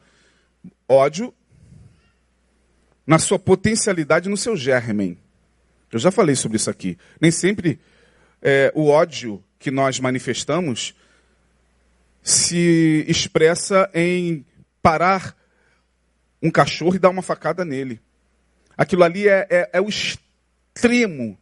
Ódio 0.87 1.33
na 3.05 3.19
sua 3.19 3.39
potencialidade, 3.39 4.29
no 4.29 4.37
seu 4.37 4.55
germen. 4.55 5.17
Eu 5.91 5.99
já 5.99 6.11
falei 6.11 6.35
sobre 6.35 6.57
isso 6.57 6.69
aqui. 6.69 6.97
Nem 7.19 7.31
sempre 7.31 7.79
é, 8.41 8.71
o 8.75 8.87
ódio 8.87 9.43
que 9.57 9.71
nós 9.71 9.99
manifestamos 9.99 10.93
se 12.21 13.05
expressa 13.07 13.89
em 13.93 14.45
parar 14.81 15.35
um 16.41 16.51
cachorro 16.51 16.95
e 16.95 16.99
dar 16.99 17.09
uma 17.09 17.21
facada 17.21 17.63
nele. 17.63 18.01
Aquilo 18.77 19.03
ali 19.03 19.27
é, 19.27 19.47
é, 19.49 19.69
é 19.73 19.81
o 19.81 19.87
extremo 19.89 21.37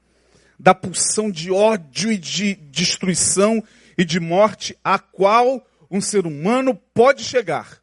da 0.58 0.74
pulsão 0.74 1.30
de 1.30 1.52
ódio 1.52 2.12
e 2.12 2.18
de 2.18 2.56
destruição 2.56 3.64
e 3.98 4.06
de 4.06 4.20
morte 4.20 4.78
a 4.84 4.98
qual 4.98 5.68
um 5.90 6.00
ser 6.00 6.26
humano 6.26 6.76
pode 6.94 7.24
chegar. 7.24 7.82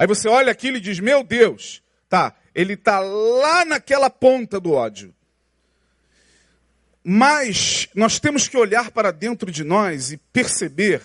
Aí 0.00 0.06
você 0.06 0.30
olha 0.30 0.50
aquilo 0.50 0.78
e 0.78 0.80
diz: 0.80 0.98
Meu 0.98 1.22
Deus, 1.22 1.82
tá, 2.08 2.34
ele 2.54 2.72
está 2.72 3.00
lá 3.00 3.66
naquela 3.66 4.08
ponta 4.08 4.58
do 4.58 4.72
ódio. 4.72 5.14
Mas 7.04 7.86
nós 7.94 8.18
temos 8.18 8.48
que 8.48 8.56
olhar 8.56 8.90
para 8.92 9.10
dentro 9.10 9.52
de 9.52 9.62
nós 9.62 10.10
e 10.10 10.16
perceber 10.16 11.02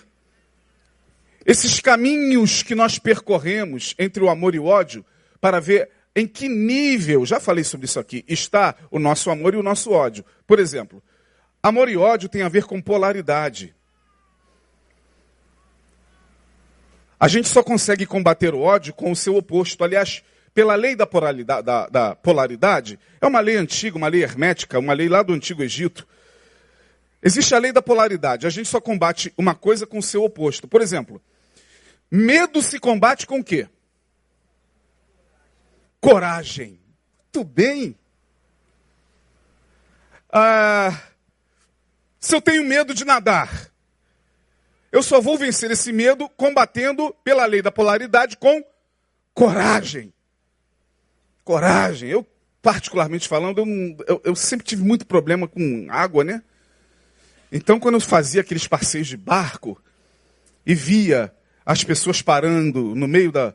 esses 1.44 1.78
caminhos 1.78 2.62
que 2.62 2.74
nós 2.74 2.98
percorremos 2.98 3.94
entre 3.98 4.22
o 4.22 4.30
amor 4.30 4.54
e 4.54 4.58
o 4.58 4.64
ódio, 4.64 5.04
para 5.42 5.60
ver 5.60 5.90
em 6.14 6.26
que 6.26 6.48
nível, 6.48 7.26
já 7.26 7.38
falei 7.38 7.64
sobre 7.64 7.84
isso 7.84 8.00
aqui, 8.00 8.24
está 8.26 8.74
o 8.90 8.98
nosso 8.98 9.28
amor 9.28 9.52
e 9.52 9.58
o 9.58 9.62
nosso 9.62 9.90
ódio. 9.90 10.24
Por 10.46 10.58
exemplo, 10.58 11.02
amor 11.62 11.90
e 11.90 11.98
ódio 11.98 12.30
tem 12.30 12.40
a 12.40 12.48
ver 12.48 12.64
com 12.64 12.80
polaridade. 12.80 13.75
A 17.18 17.28
gente 17.28 17.48
só 17.48 17.62
consegue 17.62 18.06
combater 18.06 18.54
o 18.54 18.60
ódio 18.60 18.92
com 18.92 19.10
o 19.10 19.16
seu 19.16 19.36
oposto. 19.36 19.82
Aliás, 19.82 20.22
pela 20.54 20.74
lei 20.74 20.94
da 20.94 21.06
polaridade, 21.06 21.62
da, 21.64 21.88
da 21.88 22.14
polaridade, 22.14 22.98
é 23.20 23.26
uma 23.26 23.40
lei 23.40 23.56
antiga, 23.56 23.96
uma 23.96 24.08
lei 24.08 24.22
hermética, 24.22 24.78
uma 24.78 24.92
lei 24.92 25.08
lá 25.08 25.22
do 25.22 25.32
Antigo 25.32 25.62
Egito. 25.62 26.06
Existe 27.22 27.54
a 27.54 27.58
lei 27.58 27.72
da 27.72 27.82
polaridade. 27.82 28.46
A 28.46 28.50
gente 28.50 28.68
só 28.68 28.80
combate 28.80 29.32
uma 29.36 29.54
coisa 29.54 29.86
com 29.86 29.98
o 29.98 30.02
seu 30.02 30.22
oposto. 30.22 30.68
Por 30.68 30.80
exemplo, 30.82 31.20
Medo 32.10 32.62
se 32.62 32.78
combate 32.78 33.26
com 33.26 33.40
o 33.40 33.44
quê? 33.44 33.68
Coragem. 36.00 36.80
Muito 37.24 37.44
bem. 37.44 37.98
Ah, 40.32 40.98
se 42.20 42.34
eu 42.34 42.40
tenho 42.40 42.64
medo 42.64 42.94
de 42.94 43.04
nadar, 43.04 43.70
eu 44.96 45.02
só 45.02 45.20
vou 45.20 45.36
vencer 45.36 45.70
esse 45.70 45.92
medo 45.92 46.26
combatendo 46.26 47.14
pela 47.22 47.44
lei 47.44 47.60
da 47.60 47.70
polaridade 47.70 48.36
com 48.38 48.64
coragem. 49.34 50.10
Coragem. 51.44 52.08
Eu 52.08 52.26
particularmente 52.62 53.28
falando, 53.28 53.58
eu, 53.58 53.66
eu, 54.08 54.22
eu, 54.24 54.34
sempre 54.34 54.66
tive 54.66 54.82
muito 54.82 55.06
problema 55.06 55.46
com 55.46 55.86
água, 55.90 56.24
né? 56.24 56.42
Então, 57.52 57.78
quando 57.78 57.96
eu 57.96 58.00
fazia 58.00 58.40
aqueles 58.40 58.66
passeios 58.66 59.06
de 59.06 59.18
barco 59.18 59.80
e 60.64 60.74
via 60.74 61.32
as 61.64 61.84
pessoas 61.84 62.22
parando 62.22 62.94
no 62.94 63.06
meio 63.06 63.30
da, 63.30 63.54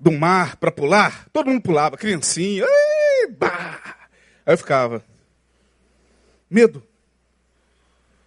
do 0.00 0.12
mar 0.12 0.56
para 0.56 0.70
pular, 0.70 1.26
todo 1.32 1.50
mundo 1.50 1.60
pulava, 1.60 1.96
criancinha, 1.96 2.64
ei, 2.64 3.26
bah! 3.32 3.80
aí 4.46 4.54
eu 4.54 4.58
ficava, 4.58 5.04
medo, 6.48 6.82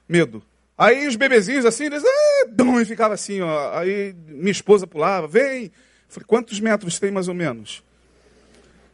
medo. 0.07 0.43
Aí 0.81 1.07
os 1.07 1.15
bebezinhos 1.15 1.63
assim, 1.63 1.85
eles, 1.85 2.03
ah, 2.03 2.45
dum, 2.49 2.81
e 2.81 2.85
ficava 2.85 3.13
assim, 3.13 3.39
ó. 3.39 3.77
Aí 3.77 4.15
minha 4.27 4.51
esposa 4.51 4.87
pulava, 4.87 5.27
vem. 5.27 5.71
Falei, 6.09 6.25
quantos 6.25 6.59
metros 6.59 6.97
tem 6.97 7.11
mais 7.11 7.27
ou 7.27 7.35
menos? 7.35 7.83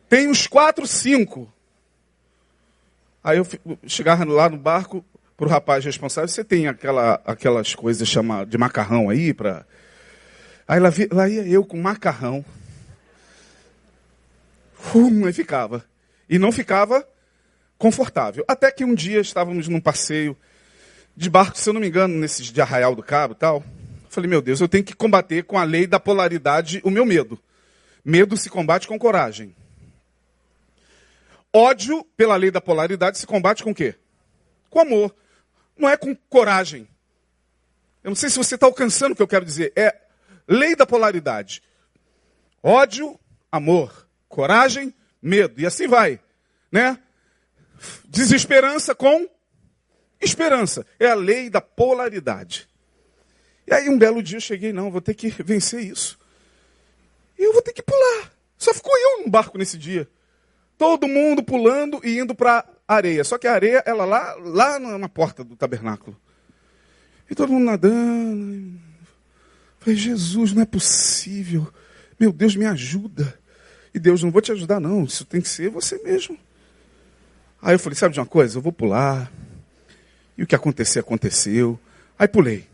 Tem 0.09 0.27
uns 0.27 0.47
quatro, 0.47 0.85
cinco. 0.85 1.49
Aí 3.23 3.37
eu 3.37 3.47
chegava 3.87 4.25
lá 4.25 4.49
no 4.49 4.57
barco, 4.57 5.01
para 5.37 5.45
o 5.45 5.49
rapaz 5.49 5.85
responsável, 5.85 6.27
você 6.27 6.43
tem 6.43 6.67
aquela, 6.67 7.21
aquelas 7.23 7.73
coisas 7.73 8.05
chama, 8.05 8.45
de 8.45 8.57
macarrão 8.57 9.09
aí 9.09 9.33
para. 9.33 9.65
Aí 10.67 10.81
lá, 10.81 10.89
lá, 11.09 11.29
ia 11.29 11.47
eu 11.47 11.63
com 11.63 11.77
macarrão. 11.77 12.43
Hum, 14.93 15.25
aí 15.25 15.31
ficava. 15.31 15.85
E 16.29 16.37
não 16.37 16.51
ficava 16.51 17.07
confortável. 17.77 18.43
Até 18.45 18.71
que 18.71 18.83
um 18.83 18.93
dia 18.93 19.21
estávamos 19.21 19.69
num 19.69 19.79
passeio 19.79 20.35
de 21.17 21.29
barco, 21.29 21.57
se 21.57 21.67
eu 21.67 21.73
não 21.73 21.81
me 21.81 21.87
engano, 21.87 22.13
nesses 22.17 22.45
de 22.45 22.61
Arraial 22.61 22.95
do 22.95 23.03
Cabo 23.03 23.33
e 23.33 23.37
tal. 23.37 23.63
Falei, 24.07 24.29
meu 24.29 24.41
Deus, 24.41 24.61
eu 24.61 24.69
tenho 24.69 24.85
que 24.85 24.95
combater 24.95 25.43
com 25.43 25.57
a 25.57 25.63
lei 25.63 25.85
da 25.85 25.99
polaridade 25.99 26.79
o 26.83 26.89
meu 26.89 27.05
medo. 27.05 27.37
Medo 28.05 28.37
se 28.37 28.49
combate 28.49 28.87
com 28.87 28.97
coragem. 28.97 29.53
Ódio, 31.51 32.05
pela 32.15 32.35
lei 32.35 32.51
da 32.51 32.61
polaridade, 32.61 33.17
se 33.17 33.27
combate 33.27 33.63
com 33.63 33.71
o 33.71 33.75
quê? 33.75 33.95
Com 34.69 34.79
amor 34.79 35.13
não 35.77 35.87
é 35.87 35.95
com 35.95 36.15
coragem. 36.15 36.87
Eu 38.03 38.09
não 38.09 38.15
sei 38.15 38.29
se 38.29 38.37
você 38.37 38.55
está 38.55 38.65
alcançando 38.65 39.11
o 39.11 39.15
que 39.15 39.21
eu 39.21 39.27
quero 39.27 39.45
dizer. 39.45 39.71
É 39.75 39.95
lei 40.47 40.75
da 40.75 40.85
polaridade. 40.85 41.61
Ódio, 42.63 43.19
amor. 43.51 44.07
Coragem, 44.27 44.93
medo. 45.21 45.59
E 45.59 45.65
assim 45.65 45.87
vai. 45.87 46.19
Né? 46.71 46.97
Desesperança 48.05 48.95
com 48.95 49.27
esperança. 50.25 50.85
É 50.99 51.07
a 51.07 51.15
lei 51.15 51.49
da 51.49 51.61
polaridade. 51.61 52.67
E 53.65 53.73
aí 53.73 53.89
um 53.89 53.97
belo 53.97 54.23
dia 54.23 54.37
eu 54.37 54.41
cheguei, 54.41 54.71
não, 54.71 54.91
vou 54.91 55.01
ter 55.01 55.13
que 55.13 55.29
vencer 55.43 55.83
isso. 55.83 56.17
E 57.37 57.43
eu 57.43 57.53
vou 57.53 57.61
ter 57.61 57.73
que 57.73 57.83
pular. 57.83 58.31
Só 58.57 58.73
ficou 58.73 58.97
eu 58.97 59.23
no 59.23 59.29
barco 59.29 59.57
nesse 59.57 59.77
dia. 59.77 60.09
Todo 60.77 61.07
mundo 61.07 61.43
pulando 61.43 61.99
e 62.03 62.17
indo 62.19 62.33
para 62.33 62.65
areia. 62.87 63.23
Só 63.23 63.37
que 63.37 63.47
a 63.47 63.53
areia, 63.53 63.83
ela 63.85 64.05
lá, 64.05 64.35
lá 64.39 64.79
na 64.79 65.09
porta 65.09 65.43
do 65.43 65.55
tabernáculo. 65.55 66.19
E 67.29 67.35
todo 67.35 67.51
mundo 67.51 67.65
nadando. 67.65 68.79
Falei, 69.79 69.95
Jesus, 69.95 70.53
não 70.53 70.61
é 70.61 70.65
possível. 70.65 71.71
Meu 72.19 72.31
Deus, 72.31 72.55
me 72.55 72.65
ajuda. 72.65 73.37
E 73.93 73.99
Deus, 73.99 74.23
não 74.23 74.31
vou 74.31 74.41
te 74.41 74.51
ajudar, 74.51 74.79
não. 74.79 75.03
Isso 75.03 75.25
tem 75.25 75.41
que 75.41 75.49
ser 75.49 75.69
você 75.69 75.97
mesmo. 76.03 76.37
Aí 77.61 77.75
eu 77.75 77.79
falei, 77.79 77.95
sabe 77.95 78.13
de 78.13 78.19
uma 78.19 78.25
coisa? 78.25 78.57
Eu 78.57 78.61
vou 78.61 78.71
pular. 78.71 79.31
E 80.37 80.43
o 80.43 80.47
que 80.47 80.55
acontecer, 80.55 80.99
aconteceu. 80.99 81.79
Aí 82.17 82.27
pulei. 82.27 82.67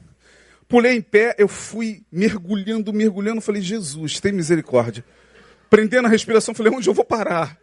Pulei 0.68 0.96
em 0.96 1.02
pé, 1.02 1.36
eu 1.38 1.48
fui 1.48 2.04
mergulhando, 2.12 2.92
mergulhando. 2.92 3.42
Falei, 3.42 3.62
Jesus, 3.62 4.20
tem 4.20 4.32
misericórdia. 4.32 5.06
Prendendo 5.70 6.08
a 6.08 6.10
respiração, 6.10 6.54
falei, 6.54 6.74
onde 6.74 6.90
eu 6.90 6.94
vou 6.94 7.06
parar? 7.06 7.58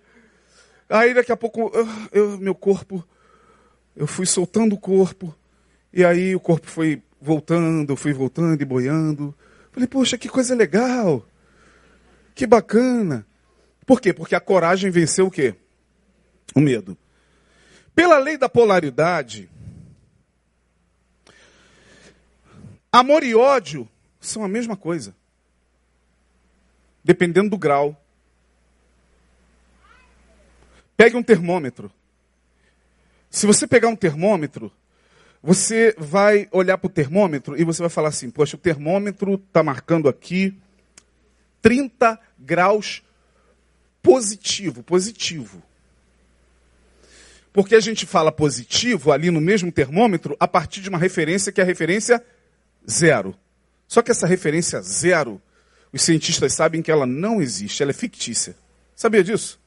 Aí 0.88 1.14
daqui 1.14 1.30
a 1.30 1.36
pouco, 1.36 1.70
eu, 1.74 1.88
eu, 2.12 2.38
meu 2.38 2.54
corpo, 2.54 3.06
eu 3.96 4.06
fui 4.06 4.26
soltando 4.26 4.74
o 4.74 4.78
corpo, 4.78 5.34
e 5.92 6.04
aí 6.04 6.34
o 6.34 6.40
corpo 6.40 6.66
foi 6.66 7.02
voltando, 7.20 7.92
eu 7.92 7.96
fui 7.96 8.12
voltando 8.12 8.60
e 8.60 8.64
boiando. 8.64 9.34
Falei, 9.72 9.86
poxa, 9.86 10.16
que 10.16 10.28
coisa 10.28 10.54
legal, 10.54 11.26
que 12.34 12.46
bacana. 12.46 13.26
Por 13.84 14.00
quê? 14.00 14.12
Porque 14.12 14.34
a 14.34 14.40
coragem 14.40 14.90
venceu 14.90 15.26
o 15.26 15.30
quê? 15.30 15.54
O 16.54 16.60
medo. 16.60 16.96
Pela 17.94 18.18
lei 18.18 18.38
da 18.38 18.48
polaridade, 18.48 19.49
amor 22.92 23.22
e 23.22 23.34
ódio 23.34 23.88
são 24.20 24.44
a 24.44 24.48
mesma 24.48 24.76
coisa. 24.76 25.14
Dependendo 27.02 27.50
do 27.50 27.58
grau. 27.58 27.96
Pegue 30.96 31.16
um 31.16 31.22
termômetro. 31.22 31.90
Se 33.30 33.46
você 33.46 33.66
pegar 33.66 33.88
um 33.88 33.96
termômetro, 33.96 34.70
você 35.42 35.94
vai 35.96 36.48
olhar 36.52 36.76
para 36.76 36.88
o 36.88 36.92
termômetro 36.92 37.58
e 37.58 37.64
você 37.64 37.80
vai 37.80 37.88
falar 37.88 38.08
assim: 38.08 38.28
Poxa, 38.28 38.56
o 38.56 38.60
termômetro 38.60 39.34
está 39.34 39.62
marcando 39.62 40.08
aqui 40.08 40.54
30 41.62 42.18
graus 42.38 43.02
positivo, 44.02 44.82
positivo. 44.82 45.62
Porque 47.52 47.74
a 47.74 47.80
gente 47.80 48.06
fala 48.06 48.30
positivo 48.30 49.10
ali 49.10 49.30
no 49.30 49.40
mesmo 49.40 49.72
termômetro 49.72 50.36
a 50.38 50.46
partir 50.46 50.80
de 50.80 50.88
uma 50.88 50.98
referência 50.98 51.50
que 51.50 51.60
é 51.60 51.64
a 51.64 51.66
referência 51.66 52.24
zero. 52.88 53.34
Só 53.88 54.02
que 54.02 54.10
essa 54.10 54.26
referência 54.26 54.80
zero, 54.80 55.40
os 55.92 56.02
cientistas 56.02 56.52
sabem 56.52 56.82
que 56.82 56.90
ela 56.90 57.06
não 57.06 57.42
existe, 57.42 57.82
ela 57.82 57.90
é 57.90 57.94
fictícia. 57.94 58.54
Sabia 58.94 59.24
disso? 59.24 59.60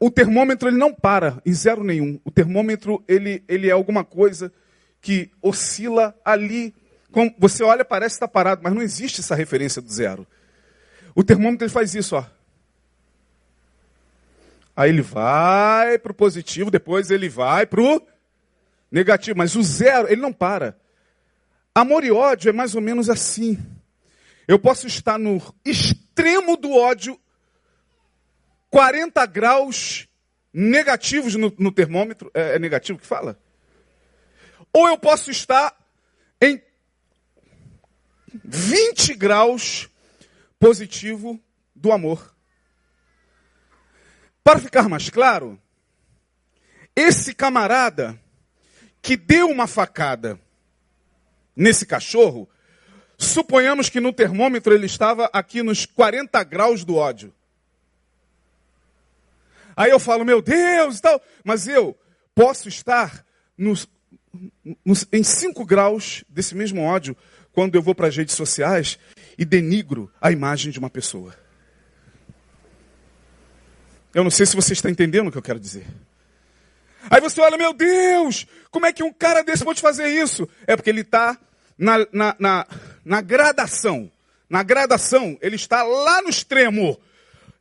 o 0.00 0.10
termômetro 0.10 0.66
ele 0.66 0.78
não 0.78 0.94
para 0.94 1.42
em 1.44 1.52
zero 1.52 1.84
nenhum. 1.84 2.18
O 2.24 2.30
termômetro 2.30 3.04
ele, 3.06 3.44
ele 3.46 3.68
é 3.68 3.72
alguma 3.72 4.02
coisa 4.02 4.50
que 5.02 5.30
oscila 5.42 6.16
ali. 6.24 6.74
Como 7.12 7.32
você 7.38 7.62
olha, 7.62 7.84
parece 7.84 8.14
estar 8.14 8.26
parado, 8.26 8.62
mas 8.64 8.72
não 8.72 8.80
existe 8.80 9.20
essa 9.20 9.34
referência 9.34 9.82
do 9.82 9.92
zero. 9.92 10.26
O 11.14 11.22
termômetro 11.22 11.66
ele 11.66 11.72
faz 11.72 11.94
isso, 11.94 12.16
ó. 12.16 12.24
Aí 14.74 14.88
ele 14.88 15.02
vai 15.02 15.98
para 15.98 16.12
o 16.12 16.14
positivo, 16.14 16.70
depois 16.70 17.10
ele 17.10 17.28
vai 17.28 17.66
para 17.66 17.82
o 17.82 18.00
negativo. 18.90 19.36
Mas 19.36 19.54
o 19.54 19.62
zero, 19.62 20.10
ele 20.10 20.22
não 20.22 20.32
para. 20.32 20.78
Amor 21.74 22.04
e 22.04 22.10
ódio 22.10 22.48
é 22.48 22.52
mais 22.52 22.74
ou 22.74 22.80
menos 22.80 23.08
assim. 23.08 23.58
Eu 24.48 24.58
posso 24.58 24.88
estar 24.88 25.18
no 25.18 25.40
extremo 25.64 26.56
do 26.56 26.72
ódio 26.72 27.18
40 28.70 29.24
graus 29.26 30.08
negativos 30.52 31.36
no, 31.36 31.54
no 31.58 31.70
termômetro. 31.70 32.28
É, 32.34 32.56
é 32.56 32.58
negativo 32.58 32.98
que 32.98 33.06
fala? 33.06 33.40
Ou 34.72 34.88
eu 34.88 34.98
posso 34.98 35.30
estar 35.30 35.76
em 36.40 36.60
20 38.44 39.14
graus 39.14 39.88
positivo 40.58 41.40
do 41.74 41.92
amor. 41.92 42.34
Para 44.42 44.58
ficar 44.58 44.88
mais 44.88 45.08
claro, 45.08 45.60
esse 46.96 47.32
camarada 47.32 48.20
que 49.00 49.16
deu 49.16 49.48
uma 49.48 49.68
facada 49.68 50.40
nesse 51.54 51.84
cachorro, 51.84 52.48
suponhamos 53.18 53.88
que 53.88 54.00
no 54.00 54.12
termômetro 54.12 54.72
ele 54.72 54.86
estava 54.86 55.28
aqui 55.32 55.62
nos 55.62 55.84
40 55.86 56.42
graus 56.44 56.84
do 56.84 56.96
ódio. 56.96 57.32
Aí 59.76 59.90
eu 59.90 59.98
falo, 59.98 60.24
meu 60.24 60.42
Deus 60.42 60.98
e 60.98 61.02
tal, 61.02 61.22
mas 61.44 61.66
eu 61.66 61.96
posso 62.34 62.68
estar 62.68 63.24
nos, 63.56 63.88
nos, 64.84 65.06
em 65.12 65.22
5 65.22 65.64
graus 65.64 66.24
desse 66.28 66.54
mesmo 66.54 66.82
ódio 66.82 67.16
quando 67.52 67.74
eu 67.74 67.82
vou 67.82 67.94
para 67.94 68.08
as 68.08 68.16
redes 68.16 68.34
sociais 68.34 68.98
e 69.36 69.44
denigro 69.44 70.10
a 70.20 70.30
imagem 70.30 70.70
de 70.70 70.78
uma 70.78 70.90
pessoa. 70.90 71.34
Eu 74.12 74.24
não 74.24 74.30
sei 74.30 74.44
se 74.44 74.56
você 74.56 74.72
está 74.72 74.90
entendendo 74.90 75.28
o 75.28 75.32
que 75.32 75.38
eu 75.38 75.42
quero 75.42 75.60
dizer. 75.60 75.86
Aí 77.08 77.20
você 77.20 77.40
olha, 77.40 77.56
meu 77.56 77.72
Deus, 77.72 78.46
como 78.70 78.86
é 78.86 78.92
que 78.92 79.02
um 79.02 79.12
cara 79.12 79.42
desse 79.42 79.64
pode 79.64 79.80
fazer 79.80 80.08
isso? 80.08 80.48
É 80.66 80.76
porque 80.76 80.90
ele 80.90 81.00
está 81.00 81.38
na, 81.78 82.06
na, 82.12 82.36
na, 82.38 82.66
na 83.04 83.20
gradação. 83.20 84.10
Na 84.48 84.62
gradação, 84.62 85.38
ele 85.40 85.56
está 85.56 85.82
lá 85.82 86.20
no 86.20 86.28
extremo. 86.28 86.98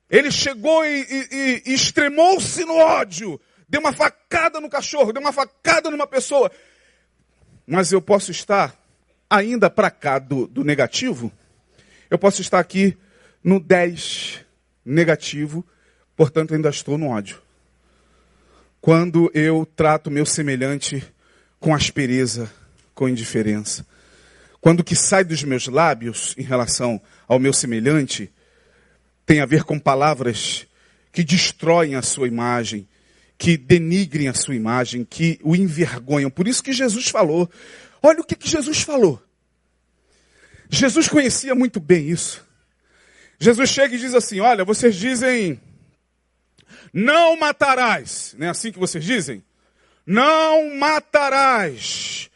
Ele 0.10 0.32
chegou 0.32 0.84
e, 0.84 1.06
e, 1.32 1.64
e 1.68 1.74
extremou-se 1.74 2.66
no 2.66 2.76
ódio. 2.76 3.40
Deu 3.68 3.80
uma 3.80 3.94
facada 3.94 4.60
no 4.60 4.70
cachorro, 4.70 5.14
deu 5.14 5.22
uma 5.22 5.32
facada 5.32 5.92
numa 5.92 6.08
pessoa. 6.08 6.52
Mas 7.66 7.92
eu 7.92 8.02
posso 8.02 8.32
estar 8.32 8.76
ainda 9.30 9.70
para 9.70 9.92
cá 9.92 10.18
do, 10.18 10.48
do 10.48 10.64
negativo. 10.64 11.32
Eu 12.10 12.18
posso 12.18 12.42
estar 12.42 12.60
aqui 12.60 12.98
no 13.44 13.60
10 13.60 14.44
negativo, 14.84 15.64
portanto 16.16 16.56
ainda 16.56 16.70
estou 16.70 16.98
no 16.98 17.10
ódio. 17.10 17.40
Quando 18.82 19.30
eu 19.34 19.68
trato 19.76 20.10
meu 20.10 20.26
semelhante 20.26 21.04
com 21.60 21.74
aspereza, 21.74 22.52
com 22.96 23.10
indiferença. 23.10 23.86
Quando 24.62 24.82
o 24.82 24.84
que 24.84 24.96
sai 24.96 25.24
dos 25.24 25.44
meus 25.44 25.68
lábios 25.68 26.34
em 26.38 26.44
relação 26.44 27.02
ao 27.28 27.40
meu 27.40 27.54
semelhante 27.54 28.32
tem 29.26 29.42
a 29.42 29.46
ver 29.46 29.64
com 29.64 29.80
palavras 29.80 30.66
que 31.12 31.24
destroem 31.24 31.96
a 31.96 32.02
sua 32.02 32.28
imagem, 32.28 32.88
que 33.38 33.58
denigrem 33.58 34.28
a 34.28 34.34
sua 34.34 34.56
imagem, 34.56 35.06
que 35.06 35.40
o 35.44 35.56
envergonham. 35.56 36.30
Por 36.30 36.48
isso 36.48 36.64
que 36.64 36.74
Jesus 36.74 37.08
falou. 37.10 37.50
Olha 38.02 38.22
o 38.22 38.24
que, 38.24 38.36
que 38.36 38.50
Jesus 38.50 38.82
falou. 38.82 39.22
Jesus 40.70 41.08
conhecia 41.08 41.56
muito 41.56 41.80
bem 41.80 42.10
isso. 42.10 42.46
Jesus 43.40 43.70
chega 43.70 43.96
e 43.96 44.00
diz 44.00 44.14
assim: 44.14 44.40
Olha, 44.40 44.66
vocês 44.66 44.96
dizem, 44.96 45.60
não 46.94 47.38
matarás. 47.38 48.36
Não 48.38 48.48
é 48.48 48.50
assim 48.50 48.72
que 48.72 48.80
vocês 48.80 49.04
dizem? 49.04 49.44
Não 50.06 50.76
matarás. 50.76 52.30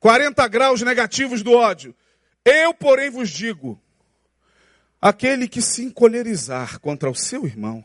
40 0.00 0.46
graus 0.48 0.82
negativos 0.82 1.42
do 1.42 1.52
ódio. 1.52 1.94
Eu, 2.44 2.74
porém, 2.74 3.10
vos 3.10 3.30
digo: 3.30 3.80
aquele 5.00 5.48
que 5.48 5.62
se 5.62 5.82
encolerizar 5.82 6.78
contra 6.80 7.10
o 7.10 7.14
seu 7.14 7.46
irmão. 7.46 7.84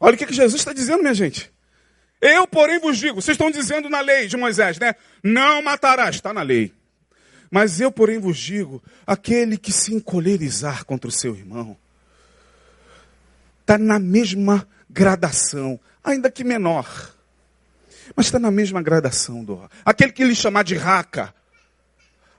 Olha 0.00 0.14
o 0.14 0.18
que, 0.18 0.26
que 0.26 0.34
Jesus 0.34 0.60
está 0.60 0.72
dizendo, 0.72 1.02
minha 1.02 1.14
gente. 1.14 1.52
Eu, 2.20 2.46
porém, 2.46 2.78
vos 2.78 2.98
digo, 2.98 3.20
vocês 3.20 3.34
estão 3.34 3.50
dizendo 3.50 3.90
na 3.90 4.00
lei 4.00 4.28
de 4.28 4.36
Moisés, 4.36 4.78
né? 4.78 4.94
Não 5.22 5.62
matarás, 5.62 6.16
está 6.16 6.32
na 6.32 6.42
lei. 6.42 6.72
Mas 7.50 7.80
eu, 7.80 7.92
porém, 7.92 8.18
vos 8.18 8.38
digo, 8.38 8.82
aquele 9.06 9.58
que 9.58 9.70
se 9.72 9.94
encolerizar 9.94 10.84
contra 10.84 11.08
o 11.08 11.12
seu 11.12 11.36
irmão, 11.36 11.76
está 13.62 13.78
na 13.78 13.98
mesma 13.98 14.68
gradação, 14.90 15.80
ainda 16.04 16.30
que 16.30 16.44
menor. 16.44 17.14
Mas 18.14 18.26
está 18.26 18.38
na 18.38 18.50
mesma 18.50 18.82
gradação 18.82 19.42
do. 19.42 19.68
Aquele 19.84 20.12
que 20.12 20.24
lhe 20.24 20.34
chamar 20.34 20.64
de 20.64 20.74
raca, 20.74 21.34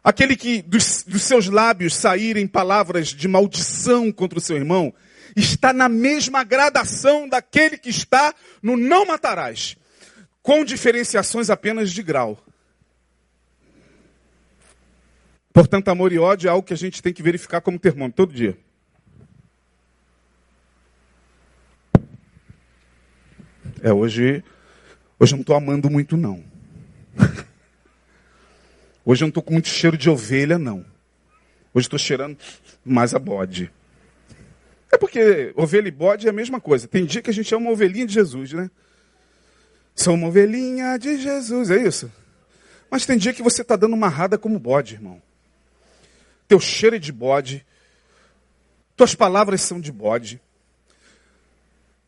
aquele 0.04 0.36
que 0.36 0.62
dos, 0.62 1.04
dos 1.04 1.24
seus 1.24 1.48
lábios 1.48 1.96
saírem 1.96 2.46
palavras 2.46 3.08
de 3.08 3.28
maldição 3.28 4.12
contra 4.12 4.38
o 4.38 4.42
seu 4.42 4.58
irmão, 4.58 4.94
está 5.36 5.74
na 5.74 5.90
mesma 5.90 6.44
gradação 6.44 7.28
daquele 7.28 7.78
que 7.78 7.90
está 7.90 8.36
no 8.62 8.78
não 8.78 9.06
matarás, 9.06 9.78
com 10.42 10.64
diferenciações 10.64 11.50
apenas 11.50 11.92
de 11.92 12.04
grau. 12.04 12.38
Portanto, 15.52 15.88
amor 15.90 16.12
e 16.12 16.20
ódio 16.20 16.48
é 16.48 16.52
algo 16.52 16.66
que 16.66 16.74
a 16.74 16.78
gente 16.78 17.02
tem 17.02 17.14
que 17.14 17.24
verificar 17.24 17.62
como 17.62 17.80
termômetro 17.80 18.26
todo 18.26 18.36
dia. 18.36 18.58
É, 23.84 23.92
hoje, 23.92 24.42
hoje 25.20 25.34
eu 25.34 25.36
não 25.36 25.42
estou 25.42 25.58
amando 25.58 25.90
muito, 25.90 26.16
não. 26.16 26.42
Hoje 29.06 29.22
eu 29.22 29.26
não 29.26 29.30
estou 29.30 29.44
com 29.44 29.52
muito 29.52 29.68
cheiro 29.68 29.98
de 29.98 30.10
ovelha, 30.10 30.58
não. 30.58 30.86
Hoje 31.74 31.88
estou 31.88 32.00
cheirando 32.00 32.38
mais 32.86 33.14
a 33.14 33.20
bode. 33.20 33.70
É 34.90 34.98
porque 34.98 35.52
ovelha 35.58 35.90
e 35.90 35.92
bode 35.92 36.28
é 36.28 36.30
a 36.30 36.34
mesma 36.34 36.62
coisa. 36.62 36.88
Tem 36.88 37.04
dia 37.04 37.22
que 37.22 37.30
a 37.30 37.34
gente 37.34 37.54
é 37.54 37.58
uma 37.58 37.72
ovelhinha 37.72 38.08
de 38.08 38.14
Jesus, 38.14 38.54
né? 38.54 38.72
Sou 39.94 40.14
uma 40.14 40.28
ovelhinha 40.28 40.98
de 40.98 41.18
Jesus, 41.18 41.70
é 41.70 41.86
isso? 41.86 42.10
Mas 42.90 43.06
tem 43.06 43.18
dia 43.18 43.34
que 43.34 43.44
você 43.44 43.64
está 43.64 43.76
dando 43.76 43.96
uma 43.96 44.08
rada 44.08 44.38
como 44.38 44.58
bode, 44.58 44.94
irmão. 44.94 45.22
Teu 46.48 46.62
cheiro 46.62 46.96
é 46.96 47.00
de 47.00 47.12
bode. 47.12 47.66
Tuas 48.96 49.14
palavras 49.14 49.60
são 49.60 49.82
de 49.82 49.92
bode. 49.92 50.40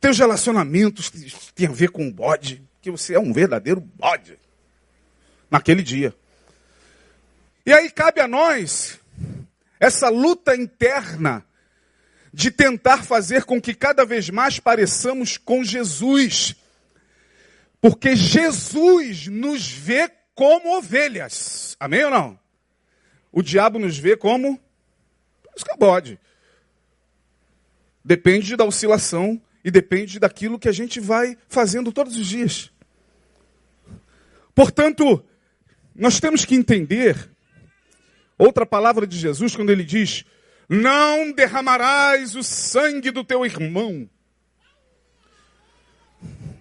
Teus 0.06 0.20
relacionamentos 0.20 1.12
têm 1.56 1.65
a 1.65 1.72
ver 1.72 1.89
com 1.89 2.12
bode. 2.12 2.63
Que 2.80 2.91
você 2.91 3.15
é 3.15 3.20
um 3.20 3.34
verdadeiro 3.34 3.82
bode. 3.82 4.38
Naquele 5.50 5.82
dia. 5.82 6.13
E 7.65 7.74
aí 7.74 7.89
cabe 7.89 8.22
a 8.22 8.28
nós 8.28 9.00
essa 9.80 10.08
luta 10.08 10.56
interna 10.56 11.44
de 12.32 12.52
tentar 12.52 13.04
fazer 13.04 13.46
com 13.46 13.60
que 13.60 13.74
cada 13.74 14.06
vez 14.06 14.30
mais 14.30 14.60
pareçamos 14.60 15.39
com 15.39 15.63
Jesus. 15.63 16.56
Porque 17.82 18.15
Jesus 18.15 19.26
nos 19.26 19.68
vê 19.68 20.08
como 20.36 20.78
ovelhas. 20.78 21.76
Amém 21.80 22.04
ou 22.04 22.12
não? 22.12 22.39
O 23.32 23.41
diabo 23.41 23.80
nos 23.80 23.98
vê 23.98 24.15
como 24.15 24.62
escabode. 25.58 26.20
Depende 28.04 28.56
da 28.56 28.65
oscilação 28.65 29.41
e 29.65 29.71
depende 29.71 30.19
daquilo 30.19 30.60
que 30.60 30.69
a 30.69 30.71
gente 30.71 30.99
vai 30.99 31.36
fazendo 31.49 31.91
todos 31.91 32.15
os 32.15 32.28
dias. 32.28 32.71
Portanto, 34.54 35.25
nós 35.95 36.19
temos 36.19 36.45
que 36.45 36.54
entender 36.54 37.32
outra 38.38 38.63
palavra 38.63 39.08
de 39.08 39.17
Jesus 39.17 39.56
quando 39.56 39.71
ele 39.71 39.84
diz: 39.84 40.23
não 40.69 41.32
derramarás 41.32 42.36
o 42.36 42.43
sangue 42.43 43.10
do 43.10 43.23
teu 43.23 43.43
irmão. 43.43 44.08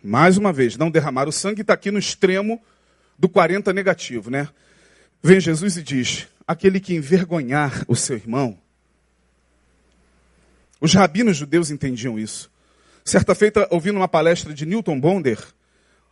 Mais 0.02 0.38
uma 0.38 0.52
vez, 0.52 0.78
não 0.78 0.90
derramar 0.90 1.28
o 1.28 1.32
sangue 1.32 1.60
está 1.60 1.74
aqui 1.74 1.90
no 1.90 1.98
extremo 1.98 2.62
do 3.18 3.28
40 3.28 3.70
negativo, 3.74 4.30
né? 4.30 4.48
Vem 5.22 5.40
Jesus 5.40 5.76
e 5.76 5.82
diz: 5.82 6.26
aquele 6.46 6.80
que 6.80 6.94
envergonhar 6.94 7.84
o 7.86 7.94
seu 7.94 8.16
irmão. 8.16 8.58
Os 10.80 10.94
rabinos 10.94 11.36
judeus 11.36 11.70
entendiam 11.70 12.18
isso. 12.18 12.53
Certa 13.06 13.34
feita, 13.34 13.68
ouvindo 13.70 13.96
uma 13.96 14.08
palestra 14.08 14.54
de 14.54 14.64
Newton 14.64 14.98
Bonder, 14.98 15.38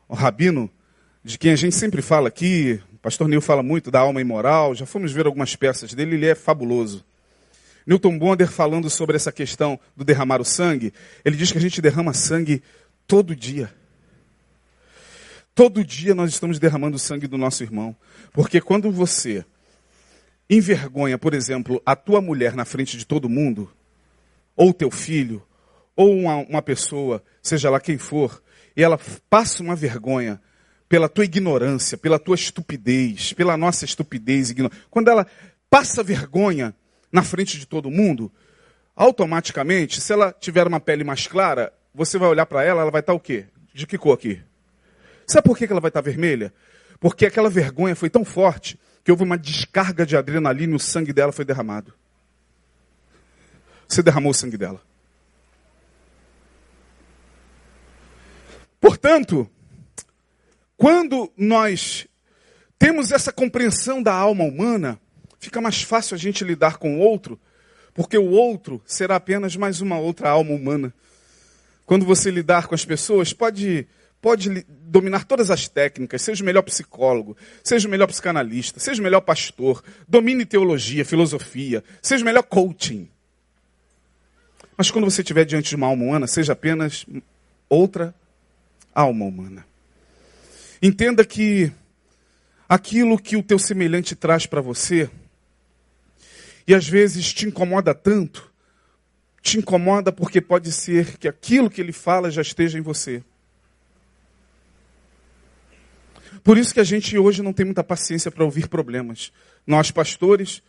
o 0.07 0.15
rabino, 0.15 0.71
de 1.25 1.39
quem 1.39 1.51
a 1.51 1.57
gente 1.57 1.75
sempre 1.75 2.03
fala 2.03 2.29
aqui, 2.29 2.83
o 2.93 2.99
pastor 2.99 3.27
Neil 3.29 3.41
fala 3.41 3.63
muito 3.63 3.91
da 3.91 4.01
alma 4.01 4.21
imoral, 4.21 4.75
já 4.75 4.85
fomos 4.85 5.11
ver 5.11 5.25
algumas 5.25 5.57
peças 5.57 5.95
dele, 5.95 6.17
ele 6.17 6.27
é 6.27 6.35
fabuloso. 6.35 7.03
Newton 7.87 8.19
Bonder 8.19 8.47
falando 8.47 8.91
sobre 8.91 9.17
essa 9.17 9.33
questão 9.33 9.81
do 9.97 10.05
derramar 10.05 10.43
o 10.43 10.45
sangue, 10.45 10.93
ele 11.25 11.35
diz 11.35 11.51
que 11.51 11.57
a 11.57 11.61
gente 11.63 11.81
derrama 11.81 12.13
sangue 12.13 12.63
todo 13.07 13.35
dia. 13.35 13.73
Todo 15.55 15.83
dia 15.83 16.15
nós 16.15 16.31
estamos 16.31 16.59
derramando 16.59 16.97
o 16.97 17.01
sangue 17.01 17.27
do 17.27 17.39
nosso 17.39 17.63
irmão. 17.63 17.97
Porque 18.35 18.61
quando 18.61 18.93
você 18.93 19.47
envergonha, 20.49 21.17
por 21.17 21.33
exemplo, 21.33 21.81
a 21.87 21.97
tua 21.97 22.21
mulher 22.21 22.55
na 22.55 22.67
frente 22.67 22.99
de 22.99 23.07
todo 23.07 23.31
mundo, 23.31 23.71
ou 24.55 24.75
teu 24.75 24.91
filho, 24.91 25.43
ou 25.97 26.15
uma, 26.17 26.37
uma 26.37 26.63
pessoa, 26.63 27.23
seja 27.43 27.71
lá 27.71 27.81
quem 27.81 27.99
for, 27.99 28.43
e 28.77 28.83
ela 28.83 28.99
passa 29.29 29.63
uma 29.63 29.77
vergonha 29.77 30.41
pela 30.89 31.09
tua 31.09 31.25
ignorância, 31.25 31.97
pela 31.97 32.19
tua 32.19 32.35
estupidez, 32.35 33.33
pela 33.33 33.57
nossa 33.57 33.85
estupidez, 33.85 34.55
quando 34.91 35.09
ela 35.09 35.27
passa 35.71 36.03
vergonha, 36.03 36.75
na 37.11 37.23
frente 37.23 37.59
de 37.59 37.67
todo 37.67 37.91
mundo, 37.91 38.33
automaticamente, 38.97 40.01
se 40.01 40.13
ela 40.13 40.33
tiver 40.33 40.67
uma 40.67 40.81
pele 40.81 41.05
mais 41.05 41.27
clara, 41.27 41.73
você 41.95 42.19
vai 42.19 42.29
olhar 42.29 42.47
para 42.47 42.65
ela, 42.65 42.83
ela 42.83 42.91
vai 42.91 43.01
estar 43.01 43.13
tá 43.13 43.17
o 43.17 43.21
quê? 43.21 43.47
De 43.75 43.87
que 43.87 43.99
cor 43.99 44.15
aqui? 44.15 44.41
Sabe 45.27 45.47
por 45.47 45.57
que 45.57 45.65
ela 45.65 45.81
vai 45.81 45.91
estar 45.91 46.03
tá 46.03 46.11
vermelha? 46.11 46.53
Porque 46.99 47.27
aquela 47.27 47.51
vergonha 47.51 47.95
foi 47.95 48.09
tão 48.09 48.25
forte 48.25 48.79
que 49.05 49.11
houve 49.11 49.25
uma 49.25 49.37
descarga 49.37 50.07
de 50.07 50.17
adrenalina 50.17 50.73
e 50.73 50.77
o 50.77 50.81
sangue 50.81 51.13
dela 51.13 51.33
foi 51.33 51.45
derramado. 51.45 51.93
Você 53.89 54.03
derramou 54.03 54.31
o 54.31 54.35
sangue 54.35 54.57
dela. 54.57 54.81
Portanto, 58.83 59.49
quando 60.77 61.33
nós 61.37 62.09
temos 62.77 63.13
essa 63.13 63.33
compreensão 63.33 64.03
da 64.03 64.13
alma 64.13 64.43
humana, 64.43 64.99
fica 65.39 65.61
mais 65.61 65.83
fácil 65.83 66.17
a 66.17 66.19
gente 66.19 66.43
lidar 66.43 66.79
com 66.79 66.97
o 66.97 66.99
outro, 66.99 67.39
porque 67.95 68.19
o 68.19 68.31
outro 68.31 68.83
será 68.85 69.15
apenas 69.15 69.55
mais 69.55 69.81
uma 69.81 70.01
outra 70.01 70.31
alma 70.31 70.51
humana. 70.53 70.93
Quando 71.87 72.05
você 72.05 72.29
lidar 72.29 72.67
com 72.67 72.75
as 72.75 72.85
pessoas, 72.85 73.33
pode, 73.33 73.87
pode 74.21 74.67
dominar 74.69 75.27
todas 75.27 75.49
as 75.49 75.69
técnicas, 75.69 76.21
seja 76.21 76.43
o 76.43 76.47
melhor 76.47 76.63
psicólogo, 76.63 77.37
seja 77.63 77.87
o 77.87 77.91
melhor 77.91 78.09
psicanalista, 78.09 78.81
seja 78.81 79.01
o 79.01 79.05
melhor 79.05 79.21
pastor, 79.21 79.81
domine 80.09 80.45
teologia, 80.45 81.05
filosofia, 81.05 81.85
seja 82.03 82.25
o 82.25 82.27
melhor 82.27 82.43
coaching. 82.43 83.09
Mas 84.77 84.91
quando 84.91 85.05
você 85.09 85.23
estiver 85.23 85.45
diante 85.45 85.69
de 85.69 85.77
uma 85.77 85.87
alma 85.87 86.03
humana, 86.03 86.27
seja 86.27 86.53
apenas 86.53 87.07
outra 87.69 88.13
alma 88.95 89.25
humana. 89.25 89.67
Entenda 90.81 91.25
que 91.25 91.73
aquilo 92.69 93.19
que 93.19 93.37
o 93.37 93.43
teu 93.43 93.59
semelhante 93.59 94.17
traz 94.17 94.47
para 94.47 94.61
você, 94.61 95.11
e 96.67 96.75
às 96.75 96.89
vezes 96.89 97.33
te 97.33 97.47
incomoda 97.47 97.95
tanto, 97.95 98.53
te 99.41 99.59
incomoda 99.59 100.13
porque 100.13 100.41
pode 100.41 100.71
ser 100.73 101.19
que 101.19 101.27
aquilo 101.27 101.69
que 101.69 101.81
ele 101.81 101.93
fala 101.93 102.31
já 102.31 102.43
esteja 102.43 102.79
em 102.79 102.83
você. 102.83 103.23
Por 106.43 106.59
isso 106.59 106.75
que 106.75 106.81
a 106.81 106.85
gente 106.85 107.17
hoje 107.19 107.43
não 107.43 107.53
tem 107.53 107.65
muita 107.65 107.85
paciência 107.85 108.31
para 108.31 108.45
ouvir 108.45 108.69
problemas. 108.69 109.33
Nós, 109.67 109.91
pastores, 109.91 110.63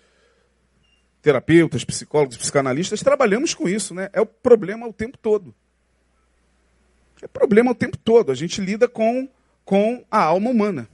terapeutas, 1.21 1.83
psicólogos, 1.83 2.38
psicanalistas, 2.38 3.01
trabalhamos 3.01 3.53
com 3.53 3.67
isso, 3.67 3.93
né? 3.93 4.09
É 4.13 4.21
o 4.21 4.25
problema 4.25 4.88
o 4.88 4.93
tempo 4.93 5.17
todo. 5.17 5.55
É 7.21 7.28
problema 7.28 7.71
o 7.71 7.76
tempo 7.76 7.97
todo. 7.97 8.32
A 8.32 8.36
gente 8.36 8.62
lida 8.62 8.88
com, 8.88 9.28
com 9.63 10.04
a 10.10 10.21
alma 10.23 10.49
humana. 10.49 10.88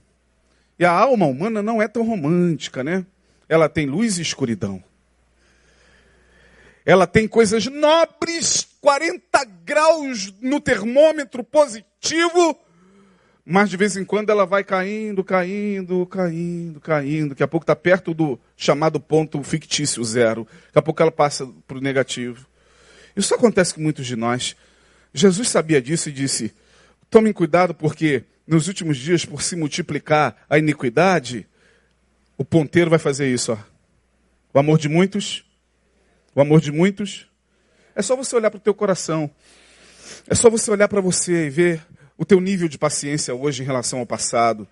E 0.78 0.84
a 0.84 0.92
alma 0.92 1.26
humana 1.26 1.62
não 1.62 1.82
é 1.82 1.86
tão 1.86 2.06
romântica, 2.06 2.82
né? 2.82 3.04
Ela 3.48 3.68
tem 3.68 3.86
luz 3.86 4.18
e 4.18 4.22
escuridão. 4.22 4.82
ela 6.86 7.06
tem 7.06 7.28
coisas 7.28 7.66
nobres, 7.66 8.66
40 8.80 9.44
graus 9.64 10.32
no 10.40 10.60
termômetro 10.60 11.44
positivo, 11.44 12.58
mas 13.44 13.68
de 13.68 13.76
vez 13.76 13.96
em 13.96 14.04
quando 14.04 14.30
ela 14.30 14.46
vai 14.46 14.64
caindo, 14.64 15.22
caindo, 15.22 16.06
caindo, 16.06 16.80
caindo. 16.80 17.28
Daqui 17.30 17.42
a 17.42 17.48
pouco 17.48 17.64
está 17.64 17.76
perto 17.76 18.14
do 18.14 18.38
chamado 18.56 18.98
ponto 19.00 19.42
fictício 19.42 20.02
zero. 20.04 20.46
Daqui 20.66 20.78
a 20.78 20.82
pouco 20.82 21.02
ela 21.02 21.10
passa 21.10 21.46
para 21.66 21.76
o 21.76 21.80
negativo. 21.80 22.46
Isso 23.16 23.34
acontece 23.34 23.74
com 23.74 23.80
muitos 23.80 24.06
de 24.06 24.16
nós. 24.16 24.56
Jesus 25.12 25.48
sabia 25.48 25.80
disso 25.80 26.08
e 26.08 26.12
disse: 26.12 26.52
tomem 27.10 27.32
cuidado, 27.32 27.74
porque 27.74 28.24
nos 28.46 28.68
últimos 28.68 28.96
dias, 28.96 29.24
por 29.24 29.42
se 29.42 29.56
multiplicar 29.56 30.36
a 30.48 30.58
iniquidade, 30.58 31.46
o 32.36 32.44
ponteiro 32.44 32.90
vai 32.90 32.98
fazer 32.98 33.32
isso. 33.32 33.52
Ó. 33.52 33.58
O 34.52 34.58
amor 34.58 34.78
de 34.78 34.88
muitos, 34.88 35.44
o 36.34 36.40
amor 36.40 36.60
de 36.60 36.72
muitos. 36.72 37.28
É 37.94 38.02
só 38.02 38.16
você 38.16 38.34
olhar 38.34 38.50
para 38.50 38.58
o 38.58 38.60
teu 38.60 38.74
coração. 38.74 39.30
É 40.26 40.34
só 40.34 40.50
você 40.50 40.70
olhar 40.70 40.88
para 40.88 41.00
você 41.00 41.46
e 41.46 41.50
ver 41.50 41.86
o 42.16 42.24
teu 42.24 42.40
nível 42.40 42.68
de 42.68 42.78
paciência 42.78 43.34
hoje 43.34 43.62
em 43.62 43.66
relação 43.66 43.98
ao 43.98 44.06
passado. 44.06 44.66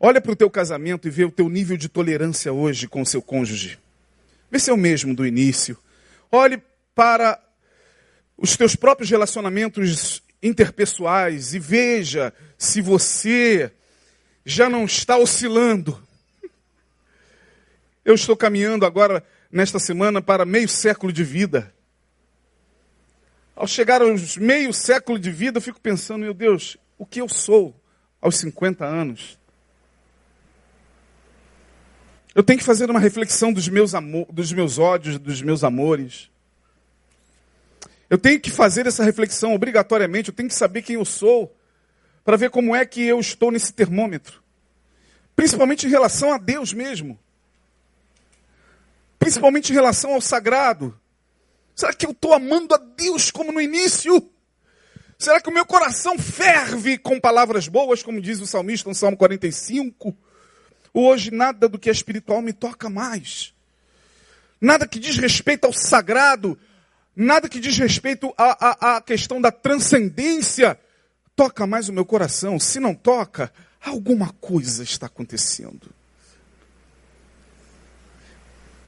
Olha 0.00 0.20
para 0.20 0.32
o 0.32 0.36
teu 0.36 0.50
casamento 0.50 1.06
e 1.06 1.10
vê 1.10 1.24
o 1.24 1.30
teu 1.30 1.48
nível 1.48 1.76
de 1.76 1.88
tolerância 1.88 2.52
hoje 2.52 2.88
com 2.88 3.02
o 3.02 3.06
seu 3.06 3.22
cônjuge. 3.22 3.78
Vê 4.50 4.58
se 4.58 4.70
é 4.70 4.72
o 4.72 4.76
mesmo 4.76 5.14
do 5.14 5.26
início. 5.26 5.78
Olhe 6.30 6.62
para 6.94 7.38
os 8.42 8.56
teus 8.56 8.74
próprios 8.74 9.08
relacionamentos 9.08 10.20
interpessoais 10.42 11.54
e 11.54 11.60
veja 11.60 12.34
se 12.58 12.80
você 12.80 13.70
já 14.44 14.68
não 14.68 14.84
está 14.84 15.16
oscilando. 15.16 16.02
Eu 18.04 18.16
estou 18.16 18.36
caminhando 18.36 18.84
agora, 18.84 19.24
nesta 19.48 19.78
semana, 19.78 20.20
para 20.20 20.44
meio 20.44 20.68
século 20.68 21.12
de 21.12 21.22
vida. 21.22 21.72
Ao 23.54 23.68
chegar 23.68 24.02
aos 24.02 24.36
meio 24.36 24.72
século 24.72 25.20
de 25.20 25.30
vida, 25.30 25.58
eu 25.58 25.62
fico 25.62 25.80
pensando, 25.80 26.22
meu 26.22 26.34
Deus, 26.34 26.76
o 26.98 27.06
que 27.06 27.20
eu 27.20 27.28
sou 27.28 27.80
aos 28.20 28.38
50 28.38 28.84
anos? 28.84 29.38
Eu 32.34 32.42
tenho 32.42 32.58
que 32.58 32.64
fazer 32.64 32.90
uma 32.90 32.98
reflexão 32.98 33.52
dos 33.52 33.68
meus, 33.68 33.92
dos 34.32 34.52
meus 34.52 34.80
ódios, 34.80 35.16
dos 35.16 35.40
meus 35.40 35.62
amores. 35.62 36.28
Eu 38.12 38.18
tenho 38.18 38.38
que 38.38 38.50
fazer 38.50 38.86
essa 38.86 39.02
reflexão 39.02 39.54
obrigatoriamente, 39.54 40.28
eu 40.28 40.34
tenho 40.34 40.50
que 40.50 40.54
saber 40.54 40.82
quem 40.82 40.96
eu 40.96 41.04
sou, 41.04 41.56
para 42.22 42.36
ver 42.36 42.50
como 42.50 42.76
é 42.76 42.84
que 42.84 43.02
eu 43.02 43.18
estou 43.18 43.50
nesse 43.50 43.72
termômetro. 43.72 44.42
Principalmente 45.34 45.86
em 45.86 45.88
relação 45.88 46.30
a 46.30 46.36
Deus 46.36 46.74
mesmo. 46.74 47.18
Principalmente 49.18 49.70
em 49.70 49.72
relação 49.72 50.12
ao 50.12 50.20
sagrado. 50.20 51.00
Será 51.74 51.94
que 51.94 52.04
eu 52.04 52.10
estou 52.10 52.34
amando 52.34 52.74
a 52.74 52.76
Deus 52.76 53.30
como 53.30 53.50
no 53.50 53.62
início? 53.62 54.30
Será 55.18 55.40
que 55.40 55.48
o 55.48 55.54
meu 55.54 55.64
coração 55.64 56.18
ferve 56.18 56.98
com 56.98 57.18
palavras 57.18 57.66
boas, 57.66 58.02
como 58.02 58.20
diz 58.20 58.42
o 58.42 58.46
salmista 58.46 58.90
no 58.90 58.94
Salmo 58.94 59.16
45? 59.16 60.14
Hoje 60.92 61.30
nada 61.30 61.66
do 61.66 61.78
que 61.78 61.88
é 61.88 61.92
espiritual 61.92 62.42
me 62.42 62.52
toca 62.52 62.90
mais. 62.90 63.54
Nada 64.60 64.86
que 64.86 64.98
diz 64.98 65.16
respeito 65.16 65.64
ao 65.64 65.72
sagrado, 65.72 66.58
nada 67.14 67.48
que 67.48 67.60
diz 67.60 67.76
respeito 67.78 68.32
à, 68.36 68.68
à, 68.68 68.96
à 68.96 69.00
questão 69.00 69.40
da 69.40 69.52
transcendência, 69.52 70.78
toca 71.36 71.66
mais 71.66 71.88
o 71.88 71.92
meu 71.92 72.04
coração. 72.04 72.58
Se 72.58 72.80
não 72.80 72.94
toca, 72.94 73.52
alguma 73.80 74.32
coisa 74.34 74.82
está 74.82 75.06
acontecendo. 75.06 75.92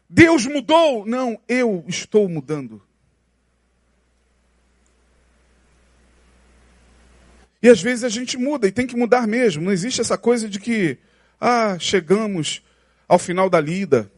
Deus 0.08 0.46
mudou? 0.46 1.04
Não, 1.06 1.38
eu 1.48 1.84
estou 1.88 2.28
mudando. 2.28 2.80
E 7.60 7.68
às 7.68 7.80
vezes 7.80 8.04
a 8.04 8.10
gente 8.10 8.36
muda 8.36 8.68
e 8.68 8.72
tem 8.72 8.86
que 8.86 8.94
mudar 8.94 9.26
mesmo. 9.26 9.64
Não 9.64 9.72
existe 9.72 10.00
essa 10.00 10.18
coisa 10.18 10.48
de 10.48 10.60
que, 10.60 10.98
ah, 11.40 11.78
chegamos 11.78 12.62
ao 13.08 13.18
final 13.18 13.48
da 13.48 13.58
lida. 13.60 14.12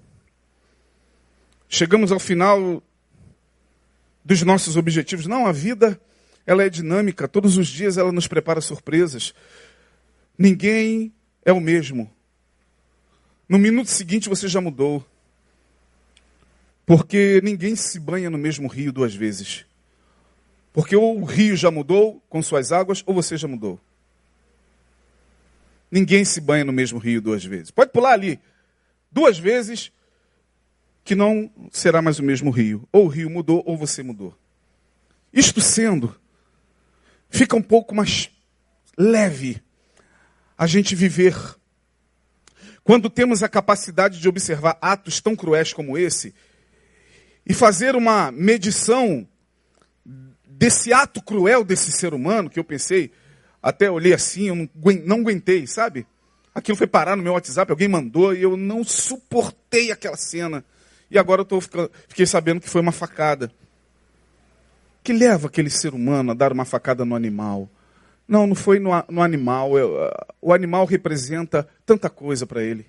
Chegamos 1.68 2.10
ao 2.10 2.18
final 2.18 2.82
dos 4.26 4.42
nossos 4.42 4.76
objetivos. 4.76 5.26
Não, 5.28 5.46
a 5.46 5.52
vida, 5.52 6.00
ela 6.44 6.64
é 6.64 6.68
dinâmica. 6.68 7.28
Todos 7.28 7.56
os 7.56 7.68
dias 7.68 7.96
ela 7.96 8.10
nos 8.10 8.26
prepara 8.26 8.60
surpresas. 8.60 9.32
Ninguém 10.36 11.14
é 11.44 11.52
o 11.52 11.60
mesmo. 11.60 12.10
No 13.48 13.56
minuto 13.56 13.88
seguinte 13.88 14.28
você 14.28 14.48
já 14.48 14.60
mudou. 14.60 15.06
Porque 16.84 17.40
ninguém 17.44 17.76
se 17.76 18.00
banha 18.00 18.28
no 18.28 18.36
mesmo 18.36 18.66
rio 18.66 18.92
duas 18.92 19.14
vezes. 19.14 19.64
Porque 20.72 20.96
ou 20.96 21.20
o 21.20 21.24
rio 21.24 21.54
já 21.54 21.70
mudou 21.70 22.20
com 22.28 22.42
suas 22.42 22.72
águas, 22.72 23.04
ou 23.06 23.14
você 23.14 23.36
já 23.36 23.46
mudou. 23.46 23.80
Ninguém 25.88 26.24
se 26.24 26.40
banha 26.40 26.64
no 26.64 26.72
mesmo 26.72 26.98
rio 26.98 27.22
duas 27.22 27.44
vezes. 27.44 27.70
Pode 27.70 27.92
pular 27.92 28.12
ali 28.12 28.40
duas 29.10 29.38
vezes, 29.38 29.92
que 31.06 31.14
não 31.14 31.48
será 31.70 32.02
mais 32.02 32.18
o 32.18 32.22
mesmo 32.24 32.50
rio. 32.50 32.86
Ou 32.90 33.04
o 33.04 33.08
rio 33.08 33.30
mudou, 33.30 33.62
ou 33.64 33.78
você 33.78 34.02
mudou. 34.02 34.36
Isto 35.32 35.60
sendo, 35.60 36.14
fica 37.30 37.54
um 37.54 37.62
pouco 37.62 37.94
mais 37.94 38.28
leve 38.98 39.62
a 40.58 40.66
gente 40.66 40.96
viver. 40.96 41.36
Quando 42.82 43.08
temos 43.08 43.44
a 43.44 43.48
capacidade 43.48 44.18
de 44.18 44.28
observar 44.28 44.78
atos 44.80 45.20
tão 45.20 45.36
cruéis 45.36 45.72
como 45.72 45.96
esse 45.96 46.34
e 47.46 47.54
fazer 47.54 47.94
uma 47.94 48.32
medição 48.32 49.28
desse 50.44 50.92
ato 50.92 51.22
cruel 51.22 51.62
desse 51.62 51.92
ser 51.92 52.14
humano, 52.14 52.50
que 52.50 52.58
eu 52.58 52.64
pensei, 52.64 53.12
até 53.62 53.88
olhei 53.88 54.12
assim, 54.12 54.48
eu 54.48 54.56
não, 55.04 55.20
aguentei, 55.20 55.68
sabe? 55.68 56.04
Aquilo 56.52 56.76
foi 56.76 56.88
parar 56.88 57.14
no 57.14 57.22
meu 57.22 57.34
WhatsApp, 57.34 57.70
alguém 57.70 57.86
mandou 57.86 58.34
e 58.34 58.42
eu 58.42 58.56
não 58.56 58.82
suportei 58.82 59.92
aquela 59.92 60.16
cena. 60.16 60.64
E 61.10 61.18
agora 61.18 61.42
eu 61.42 61.44
tô, 61.44 61.60
fiquei 61.60 62.26
sabendo 62.26 62.60
que 62.60 62.68
foi 62.68 62.80
uma 62.80 62.92
facada. 62.92 63.50
Que 65.02 65.12
leva 65.12 65.46
aquele 65.46 65.70
ser 65.70 65.94
humano 65.94 66.32
a 66.32 66.34
dar 66.34 66.52
uma 66.52 66.64
facada 66.64 67.04
no 67.04 67.14
animal? 67.14 67.68
Não, 68.26 68.46
não 68.46 68.56
foi 68.56 68.78
no, 68.78 68.90
no 69.08 69.22
animal. 69.22 69.78
Eu, 69.78 70.10
o 70.42 70.52
animal 70.52 70.84
representa 70.84 71.68
tanta 71.84 72.10
coisa 72.10 72.46
para 72.46 72.62
ele. 72.62 72.86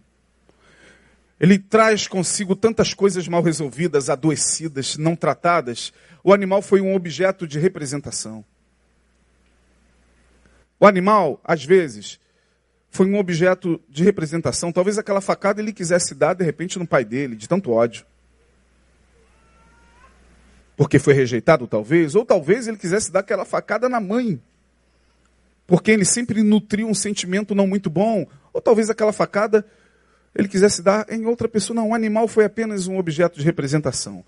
Ele 1.39 1.60
traz 1.60 2.08
consigo 2.08 2.56
tantas 2.56 2.93
coisas 2.95 3.27
mal 3.27 3.43
resolvidas, 3.43 4.10
adoecidas, 4.10 4.97
não 4.97 5.15
tratadas. 5.15 5.93
O 6.23 6.34
animal 6.34 6.63
foi 6.63 6.82
um 6.82 6.95
objeto 6.95 7.47
de 7.47 7.60
representação. 7.60 8.43
O 10.80 10.86
animal, 10.86 11.39
às 11.43 11.63
vezes, 11.63 12.19
foi 12.89 13.06
um 13.06 13.17
objeto 13.17 13.80
de 13.89 14.04
representação. 14.04 14.71
Talvez 14.71 14.97
aquela 14.97 15.21
facada 15.21 15.62
ele 15.62 15.73
quisesse 15.73 16.15
dar, 16.15 16.34
de 16.34 16.43
repente, 16.43 16.80
no 16.80 16.88
pai 16.88 17.06
dele, 17.06 17.36
de 17.36 17.47
tanto 17.47 17.71
ódio. 17.71 18.06
Porque 20.76 21.00
foi 21.00 21.13
rejeitado, 21.13 21.67
talvez. 21.67 22.15
Ou 22.15 22.26
talvez 22.26 22.67
ele 22.67 22.78
quisesse 22.78 23.12
dar 23.12 23.21
aquela 23.21 23.45
facada 23.45 23.89
na 23.89 24.00
mãe. 24.00 24.41
Porque 25.65 25.91
ele 25.91 26.06
sempre 26.06 26.41
nutriu 26.43 26.88
um 26.88 26.93
sentimento 26.93 27.54
não 27.54 27.67
muito 27.67 27.89
bom. 27.89 28.26
Ou 28.54 28.62
talvez 28.62 28.89
aquela 28.89 29.12
facada 29.12 29.65
ele 30.36 30.47
quisesse 30.47 30.82
dar 30.84 31.06
em 31.10 31.26
outra 31.26 31.50
pessoa. 31.50 31.76
Não, 31.76 31.89
o 31.89 31.93
animal 31.95 32.28
foi 32.28 32.45
apenas 32.45 32.88
um 32.88 32.97
objeto 32.97 33.39
de 33.39 33.45
representação. 33.45 34.23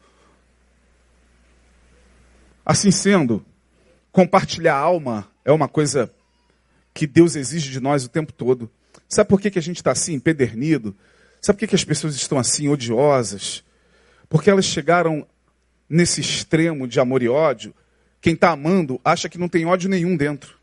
Assim 2.65 2.91
sendo, 2.91 3.45
compartilhar 4.11 4.75
a 4.75 4.79
alma 4.79 5.27
é 5.45 5.51
uma 5.51 5.67
coisa 5.67 6.11
que 6.93 7.07
Deus 7.07 7.35
exige 7.35 7.71
de 7.71 7.79
nós 7.79 8.03
o 8.03 8.09
tempo 8.09 8.33
todo. 8.33 8.69
Sabe 9.07 9.29
por 9.29 9.39
que, 9.39 9.51
que 9.51 9.59
a 9.59 9.61
gente 9.61 9.77
está 9.77 9.91
assim, 9.91 10.13
empedernido? 10.13 10.95
Sabe 11.41 11.57
por 11.57 11.59
que, 11.61 11.67
que 11.67 11.75
as 11.75 11.83
pessoas 11.83 12.15
estão 12.15 12.37
assim, 12.37 12.67
odiosas? 12.67 13.63
Porque 14.27 14.49
elas 14.49 14.65
chegaram 14.65 15.25
nesse 15.89 16.21
extremo 16.21 16.87
de 16.87 16.99
amor 16.99 17.23
e 17.23 17.29
ódio. 17.29 17.73
Quem 18.21 18.33
está 18.33 18.51
amando 18.51 18.99
acha 19.03 19.29
que 19.29 19.37
não 19.37 19.47
tem 19.47 19.65
ódio 19.65 19.89
nenhum 19.89 20.15
dentro. 20.15 20.57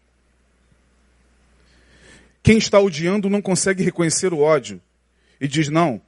Quem 2.43 2.59
está 2.59 2.79
odiando 2.79 3.29
não 3.29 3.43
consegue 3.43 3.83
reconhecer 3.83 4.33
o 4.33 4.39
ódio 4.39 4.81
e 5.41 5.49
diz: 5.49 5.69
não, 5.69 6.01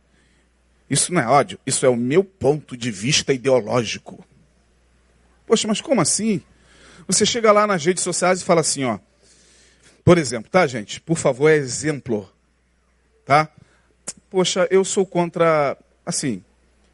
isso 0.89 1.13
não 1.13 1.21
é 1.21 1.27
ódio, 1.27 1.59
isso 1.67 1.85
é 1.85 1.89
o 1.89 1.97
meu 1.97 2.23
ponto 2.23 2.77
de 2.77 2.91
vista 2.91 3.33
ideológico. 3.33 4.25
Poxa, 5.47 5.67
mas 5.67 5.81
como 5.81 6.01
assim? 6.01 6.41
Você 7.07 7.27
chega 7.27 7.51
lá 7.51 7.67
nas 7.67 7.85
redes 7.85 8.03
sociais 8.03 8.41
e 8.41 8.45
fala 8.45 8.61
assim, 8.61 8.85
ó. 8.85 8.99
Por 10.09 10.17
exemplo, 10.17 10.51
tá, 10.51 10.67
gente? 10.67 11.03
Por 11.03 11.19
favor, 11.19 11.51
é 11.51 11.57
exemplo. 11.57 12.33
Tá? 13.27 13.47
Poxa, 14.31 14.67
eu 14.71 14.83
sou 14.83 15.05
contra. 15.05 15.77
Assim, 16.07 16.43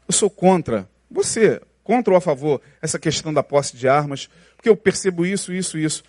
eu 0.05 0.13
sou 0.13 0.29
contra. 0.29 0.85
Você, 1.09 1.61
contra 1.81 2.11
ou 2.11 2.17
a 2.17 2.19
favor, 2.19 2.59
essa 2.81 2.99
questão 2.99 3.33
da 3.33 3.41
posse 3.41 3.77
de 3.77 3.87
armas, 3.87 4.29
porque 4.57 4.67
eu 4.67 4.75
percebo 4.75 5.25
isso, 5.25 5.53
isso, 5.53 5.77
isso. 5.77 6.03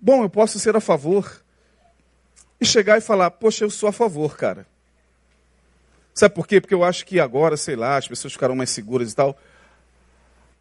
Bom, 0.00 0.24
eu 0.24 0.28
posso 0.28 0.58
ser 0.58 0.74
a 0.74 0.80
favor. 0.80 1.40
E 2.60 2.66
chegar 2.66 2.98
e 2.98 3.00
falar, 3.00 3.30
poxa, 3.30 3.62
eu 3.62 3.70
sou 3.70 3.88
a 3.88 3.92
favor, 3.92 4.36
cara. 4.36 4.66
Sabe 6.12 6.34
por 6.34 6.48
quê? 6.48 6.60
Porque 6.60 6.74
eu 6.74 6.82
acho 6.82 7.06
que 7.06 7.20
agora, 7.20 7.56
sei 7.56 7.76
lá, 7.76 7.98
as 7.98 8.08
pessoas 8.08 8.32
ficarão 8.32 8.56
mais 8.56 8.70
seguras 8.70 9.12
e 9.12 9.14
tal. 9.14 9.38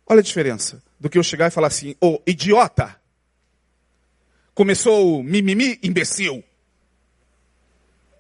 Olha 0.06 0.20
a 0.20 0.24
diferença 0.24 0.80
do 1.00 1.10
que 1.10 1.18
eu 1.18 1.24
chegar 1.24 1.48
e 1.48 1.50
falar 1.50 1.70
assim, 1.70 1.96
ô 2.00 2.22
idiota! 2.24 3.04
Começou 4.56 5.20
o 5.20 5.24
mimimi, 5.24 5.78
imbecil. 5.84 6.42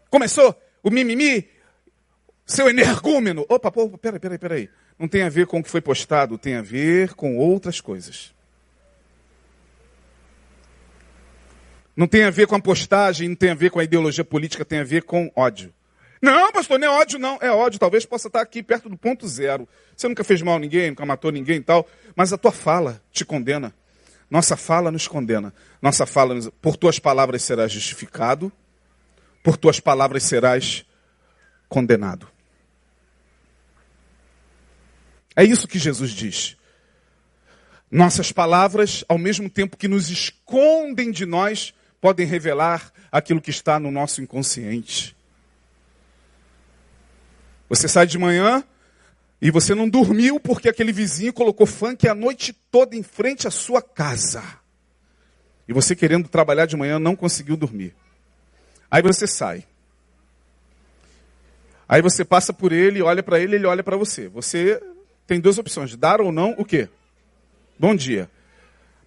Começou 0.09 0.53
o 0.83 0.91
mimimi, 0.91 1.47
seu 2.45 2.69
energúmeno. 2.69 3.45
Opa, 3.47 3.71
opa, 3.73 3.97
peraí, 3.97 4.19
peraí, 4.19 4.37
peraí. 4.37 4.69
Não 4.99 5.07
tem 5.07 5.23
a 5.23 5.29
ver 5.29 5.47
com 5.47 5.59
o 5.59 5.63
que 5.63 5.69
foi 5.69 5.79
postado, 5.79 6.37
tem 6.37 6.55
a 6.55 6.61
ver 6.61 7.13
com 7.13 7.37
outras 7.37 7.79
coisas. 7.79 8.35
Não 11.95 12.05
tem 12.05 12.25
a 12.25 12.29
ver 12.29 12.47
com 12.47 12.55
a 12.55 12.61
postagem, 12.61 13.29
não 13.29 13.35
tem 13.35 13.51
a 13.51 13.55
ver 13.55 13.71
com 13.71 13.79
a 13.79 13.83
ideologia 13.85 14.25
política, 14.25 14.65
tem 14.65 14.79
a 14.79 14.83
ver 14.83 15.03
com 15.03 15.31
ódio. 15.37 15.73
Não, 16.21 16.51
pastor, 16.51 16.77
não 16.77 16.87
é 16.87 16.91
ódio, 16.91 17.17
não. 17.17 17.37
É 17.39 17.49
ódio, 17.49 17.79
talvez 17.79 18.05
possa 18.05 18.27
estar 18.27 18.41
aqui 18.41 18.61
perto 18.61 18.89
do 18.89 18.97
ponto 18.97 19.25
zero. 19.25 19.67
Você 19.95 20.09
nunca 20.09 20.23
fez 20.23 20.41
mal 20.41 20.57
a 20.57 20.59
ninguém, 20.59 20.89
nunca 20.89 21.05
matou 21.05 21.31
ninguém 21.31 21.57
e 21.57 21.63
tal, 21.63 21.87
mas 22.13 22.33
a 22.33 22.37
tua 22.37 22.51
fala 22.51 23.01
te 23.11 23.23
condena. 23.23 23.73
Nossa 24.29 24.57
fala 24.57 24.91
nos 24.91 25.07
condena. 25.07 25.53
Nossa 25.81 26.05
fala, 26.05 26.33
nos... 26.33 26.49
por 26.61 26.77
tuas 26.77 26.99
palavras 26.99 27.43
serás 27.43 27.71
justificado, 27.71 28.51
por 29.43 29.57
tuas 29.57 29.79
palavras 29.79 30.23
serás 30.23 30.85
condenado. 31.69 32.27
É 35.35 35.43
isso 35.43 35.67
que 35.67 35.77
Jesus 35.77 36.11
diz. 36.11 36.57
Nossas 37.91 38.31
palavras, 38.31 39.03
ao 39.07 39.17
mesmo 39.17 39.49
tempo 39.49 39.77
que 39.77 39.87
nos 39.87 40.09
escondem 40.09 41.11
de 41.11 41.25
nós, 41.25 41.73
podem 42.01 42.25
revelar 42.25 42.91
aquilo 43.11 43.41
que 43.41 43.49
está 43.49 43.79
no 43.79 43.91
nosso 43.91 44.21
inconsciente. 44.21 45.15
Você 47.69 47.87
sai 47.87 48.07
de 48.07 48.17
manhã 48.17 48.63
e 49.41 49.51
você 49.51 49.75
não 49.75 49.87
dormiu 49.89 50.39
porque 50.39 50.69
aquele 50.69 50.91
vizinho 50.91 51.33
colocou 51.33 51.67
funk 51.67 52.07
a 52.07 52.15
noite 52.15 52.53
toda 52.53 52.95
em 52.95 53.03
frente 53.03 53.47
à 53.47 53.51
sua 53.51 53.81
casa. 53.81 54.43
E 55.67 55.73
você 55.73 55.95
querendo 55.95 56.27
trabalhar 56.27 56.65
de 56.65 56.77
manhã 56.77 56.99
não 56.99 57.15
conseguiu 57.15 57.57
dormir. 57.57 57.93
Aí 58.89 59.01
você 59.01 59.27
sai. 59.27 59.65
Aí 61.87 62.01
você 62.01 62.23
passa 62.23 62.53
por 62.53 62.71
ele, 62.71 63.01
olha 63.01 63.21
para 63.21 63.39
ele, 63.39 63.55
ele 63.55 63.65
olha 63.65 63.83
para 63.83 63.97
você. 63.97 64.27
Você 64.29 64.81
tem 65.27 65.39
duas 65.39 65.57
opções: 65.57 65.95
dar 65.95 66.21
ou 66.21 66.31
não 66.31 66.55
o 66.57 66.65
quê? 66.65 66.89
Bom 67.77 67.95
dia. 67.95 68.29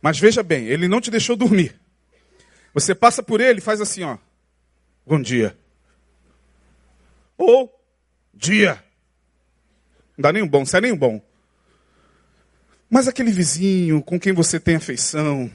Mas 0.01 0.19
veja 0.19 0.43
bem, 0.43 0.67
ele 0.67 0.87
não 0.87 1.01
te 1.01 1.11
deixou 1.11 1.37
dormir. 1.37 1.75
Você 2.73 2.95
passa 2.95 3.23
por 3.23 3.41
ele 3.41 3.61
faz 3.61 3.81
assim, 3.81 4.05
ó. 4.05 4.19
Bom 5.07 5.21
dia. 5.21 5.57
Ou 7.37 7.73
dia. 8.35 8.83
Não 10.19 10.23
dá 10.23 10.33
nem 10.33 10.43
um 10.43 10.49
bom, 10.49 10.67
sai 10.67 10.81
nem 10.81 10.91
um 10.91 10.97
bom. 10.97 11.23
Mas 12.91 13.07
aquele 13.07 13.31
vizinho 13.31 14.03
com 14.03 14.19
quem 14.19 14.33
você 14.33 14.59
tem 14.59 14.75
afeição, 14.75 15.49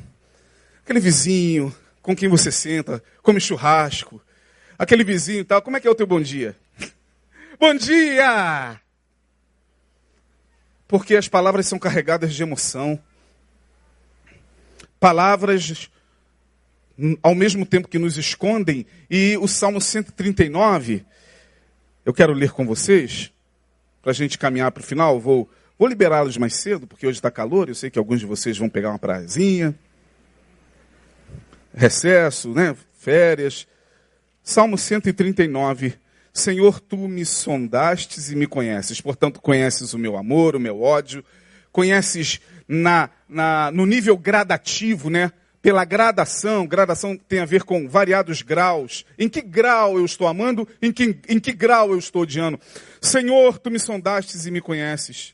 aquele 0.81 1.01
vizinho 1.01 1.75
com 2.01 2.15
quem 2.15 2.29
você 2.29 2.49
senta, 2.49 3.03
come 3.21 3.41
churrasco, 3.41 4.21
aquele 4.79 5.03
vizinho 5.03 5.41
e 5.41 5.43
tal, 5.43 5.61
como 5.61 5.75
é 5.75 5.81
que 5.81 5.87
é 5.87 5.91
o 5.91 5.95
teu 5.95 6.07
bom 6.07 6.21
dia? 6.21 6.55
bom 7.59 7.75
dia! 7.75 8.79
Porque 10.87 11.17
as 11.17 11.27
palavras 11.27 11.67
são 11.67 11.77
carregadas 11.77 12.33
de 12.33 12.41
emoção. 12.41 12.97
Palavras 14.97 15.91
ao 17.21 17.35
mesmo 17.35 17.65
tempo 17.65 17.89
que 17.89 17.99
nos 17.99 18.17
escondem, 18.17 18.85
e 19.09 19.35
o 19.41 19.47
Salmo 19.47 19.81
139, 19.81 21.03
eu 22.05 22.13
quero 22.13 22.31
ler 22.31 22.51
com 22.51 22.65
vocês, 22.65 23.33
para 24.03 24.11
a 24.11 24.13
gente 24.13 24.37
caminhar 24.37 24.69
para 24.69 24.81
o 24.81 24.85
final, 24.85 25.17
vou, 25.17 25.49
vou 25.79 25.87
liberá-los 25.87 26.37
mais 26.37 26.55
cedo, 26.55 26.85
porque 26.85 27.07
hoje 27.07 27.17
está 27.17 27.31
calor, 27.31 27.69
eu 27.69 27.75
sei 27.75 27.89
que 27.89 27.97
alguns 27.97 28.19
de 28.19 28.25
vocês 28.25 28.57
vão 28.57 28.67
pegar 28.67 28.89
uma 28.89 28.99
prazinha, 28.99 29.73
recesso, 31.73 32.49
né, 32.53 32.75
férias. 32.93 33.65
Salmo 34.43 34.77
139, 34.77 35.93
Senhor, 36.33 36.81
tu 36.81 36.97
me 37.07 37.25
sondastes 37.25 38.29
e 38.29 38.35
me 38.35 38.45
conheces, 38.45 38.99
portanto 38.99 39.39
conheces 39.39 39.93
o 39.93 39.97
meu 39.97 40.17
amor, 40.17 40.57
o 40.57 40.59
meu 40.59 40.81
ódio, 40.81 41.23
conheces 41.71 42.41
na, 42.67 43.09
na, 43.27 43.71
no 43.71 43.85
nível 43.85 44.17
gradativo, 44.17 45.09
né? 45.09 45.31
Pela 45.63 45.85
gradação, 45.85 46.67
gradação 46.67 47.15
tem 47.15 47.39
a 47.39 47.45
ver 47.45 47.63
com 47.63 47.87
variados 47.87 48.41
graus. 48.41 49.05
Em 49.17 49.29
que 49.29 49.41
grau 49.41 49.97
eu 49.97 50.03
estou 50.03 50.27
amando? 50.27 50.67
Em 50.81 50.91
que, 50.91 51.17
em 51.29 51.39
que 51.39 51.53
grau 51.53 51.91
eu 51.91 51.97
estou 51.97 52.23
odiando? 52.23 52.59
Senhor, 53.01 53.57
tu 53.57 53.71
me 53.71 53.79
sondastes 53.79 54.45
e 54.45 54.51
me 54.51 54.59
conheces. 54.59 55.33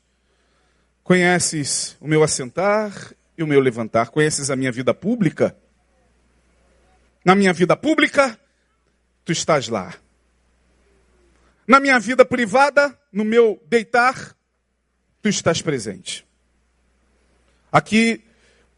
Conheces 1.02 1.96
o 2.00 2.06
meu 2.06 2.22
assentar 2.22 3.12
e 3.36 3.42
o 3.42 3.46
meu 3.46 3.58
levantar. 3.58 4.10
Conheces 4.10 4.50
a 4.50 4.56
minha 4.56 4.70
vida 4.70 4.94
pública? 4.94 5.56
Na 7.24 7.34
minha 7.34 7.52
vida 7.52 7.76
pública, 7.76 8.38
tu 9.24 9.32
estás 9.32 9.66
lá. 9.66 9.94
Na 11.66 11.80
minha 11.80 11.98
vida 11.98 12.24
privada, 12.24 12.96
no 13.12 13.24
meu 13.24 13.60
deitar, 13.66 14.36
tu 15.20 15.28
estás 15.28 15.60
presente. 15.60 16.24
Aqui 17.72 18.22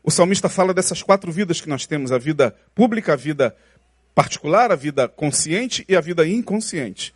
o 0.03 0.11
salmista 0.11 0.49
fala 0.49 0.75
dessas 0.75 1.03
quatro 1.03 1.31
vidas 1.31 1.61
que 1.61 1.69
nós 1.69 1.87
temos: 1.87 2.11
a 2.11 2.19
vida 2.19 2.51
pública, 2.75 3.13
a 3.13 3.17
vida 3.17 3.57
particular, 4.15 4.73
a 4.73 4.77
vida 4.77 5.09
consciente 5.09 5.85
e 5.89 5.95
a 5.95 6.01
vida 6.01 6.27
inconsciente. 6.27 7.15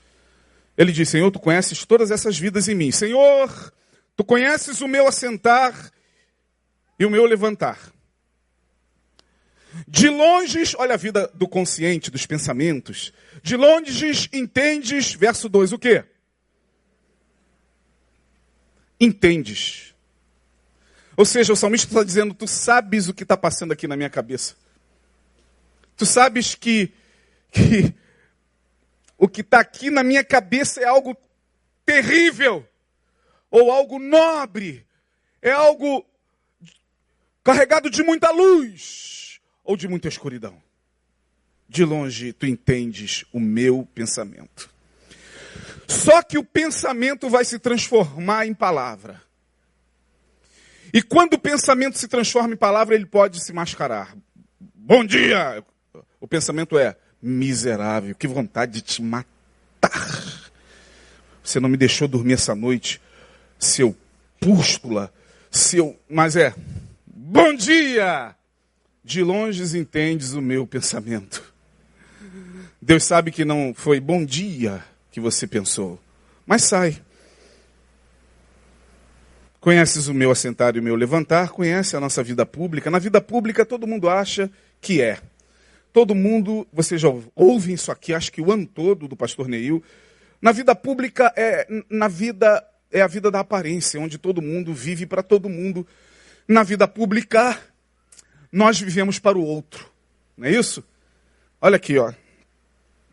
Ele 0.78 0.92
diz: 0.92 1.08
Senhor, 1.08 1.30
tu 1.30 1.40
conheces 1.40 1.84
todas 1.84 2.10
essas 2.10 2.38
vidas 2.38 2.68
em 2.68 2.74
mim. 2.74 2.92
Senhor, 2.92 3.72
tu 4.16 4.24
conheces 4.24 4.80
o 4.80 4.88
meu 4.88 5.08
assentar 5.08 5.90
e 6.98 7.04
o 7.04 7.10
meu 7.10 7.24
levantar. 7.24 7.92
De 9.86 10.08
longe, 10.08 10.62
olha 10.78 10.94
a 10.94 10.96
vida 10.96 11.30
do 11.34 11.46
consciente, 11.46 12.10
dos 12.10 12.24
pensamentos. 12.24 13.12
De 13.42 13.56
longe 13.56 14.28
entendes, 14.32 15.12
verso 15.12 15.48
2, 15.48 15.72
o 15.72 15.78
quê? 15.78 16.04
Entendes 18.98 19.95
ou 21.16 21.24
seja, 21.24 21.52
o 21.52 21.56
salmista 21.56 21.88
está 21.88 22.04
dizendo: 22.04 22.34
Tu 22.34 22.46
sabes 22.46 23.08
o 23.08 23.14
que 23.14 23.22
está 23.22 23.36
passando 23.36 23.72
aqui 23.72 23.88
na 23.88 23.96
minha 23.96 24.10
cabeça. 24.10 24.54
Tu 25.96 26.04
sabes 26.04 26.54
que, 26.54 26.92
que 27.50 27.94
o 29.16 29.26
que 29.26 29.40
está 29.40 29.60
aqui 29.60 29.90
na 29.90 30.02
minha 30.02 30.22
cabeça 30.22 30.80
é 30.80 30.84
algo 30.84 31.16
terrível, 31.86 32.68
ou 33.50 33.70
algo 33.70 33.98
nobre, 33.98 34.86
é 35.40 35.52
algo 35.52 36.04
carregado 37.42 37.88
de 37.88 38.02
muita 38.02 38.30
luz, 38.30 39.40
ou 39.64 39.76
de 39.76 39.88
muita 39.88 40.08
escuridão. 40.08 40.60
De 41.68 41.84
longe 41.84 42.32
tu 42.32 42.46
entendes 42.46 43.24
o 43.32 43.40
meu 43.40 43.88
pensamento. 43.94 44.70
Só 45.88 46.22
que 46.22 46.36
o 46.36 46.44
pensamento 46.44 47.30
vai 47.30 47.44
se 47.44 47.58
transformar 47.58 48.46
em 48.46 48.54
palavra. 48.54 49.25
E 50.92 51.02
quando 51.02 51.34
o 51.34 51.38
pensamento 51.38 51.98
se 51.98 52.08
transforma 52.08 52.54
em 52.54 52.56
palavra, 52.56 52.94
ele 52.94 53.06
pode 53.06 53.42
se 53.42 53.52
mascarar. 53.52 54.16
Bom 54.74 55.04
dia! 55.04 55.64
O 56.20 56.28
pensamento 56.28 56.78
é 56.78 56.96
miserável, 57.20 58.14
que 58.14 58.26
vontade 58.26 58.74
de 58.74 58.82
te 58.82 59.02
matar. 59.02 60.50
Você 61.42 61.60
não 61.60 61.68
me 61.68 61.76
deixou 61.76 62.08
dormir 62.08 62.34
essa 62.34 62.54
noite, 62.54 63.00
seu 63.58 63.96
pústula, 64.40 65.12
seu. 65.50 65.98
Mas 66.08 66.36
é, 66.36 66.54
bom 67.06 67.54
dia! 67.54 68.34
De 69.04 69.22
longe 69.22 69.78
entendes 69.78 70.32
o 70.32 70.42
meu 70.42 70.66
pensamento. 70.66 71.54
Deus 72.82 73.04
sabe 73.04 73.30
que 73.30 73.44
não 73.44 73.72
foi 73.74 74.00
bom 74.00 74.24
dia 74.24 74.84
que 75.10 75.20
você 75.20 75.46
pensou, 75.46 76.00
mas 76.44 76.62
sai. 76.64 77.00
Conheces 79.66 80.06
o 80.06 80.14
meu 80.14 80.30
assentar 80.30 80.76
e 80.76 80.78
o 80.78 80.82
meu 80.84 80.94
levantar, 80.94 81.48
conhece 81.48 81.96
a 81.96 82.00
nossa 82.00 82.22
vida 82.22 82.46
pública. 82.46 82.88
Na 82.88 83.00
vida 83.00 83.20
pública 83.20 83.66
todo 83.66 83.84
mundo 83.84 84.08
acha 84.08 84.48
que 84.80 85.02
é. 85.02 85.18
Todo 85.92 86.14
mundo, 86.14 86.64
vocês 86.72 87.00
já 87.00 87.08
ouvem 87.34 87.74
isso 87.74 87.90
aqui, 87.90 88.14
acho 88.14 88.30
que 88.30 88.40
o 88.40 88.52
ano 88.52 88.64
todo 88.64 89.08
do 89.08 89.16
pastor 89.16 89.48
Neil. 89.48 89.82
Na 90.40 90.52
vida 90.52 90.72
pública 90.72 91.32
é 91.36 91.66
na 91.90 92.06
vida 92.06 92.64
é 92.92 93.00
a 93.00 93.08
vida 93.08 93.28
da 93.28 93.40
aparência, 93.40 93.98
onde 93.98 94.18
todo 94.18 94.40
mundo 94.40 94.72
vive 94.72 95.04
para 95.04 95.20
todo 95.20 95.48
mundo. 95.48 95.84
Na 96.46 96.62
vida 96.62 96.86
pública 96.86 97.58
nós 98.52 98.78
vivemos 98.78 99.18
para 99.18 99.36
o 99.36 99.42
outro. 99.44 99.90
Não 100.36 100.46
é 100.46 100.52
isso? 100.52 100.84
Olha 101.60 101.74
aqui, 101.74 101.98
ó. 101.98 102.12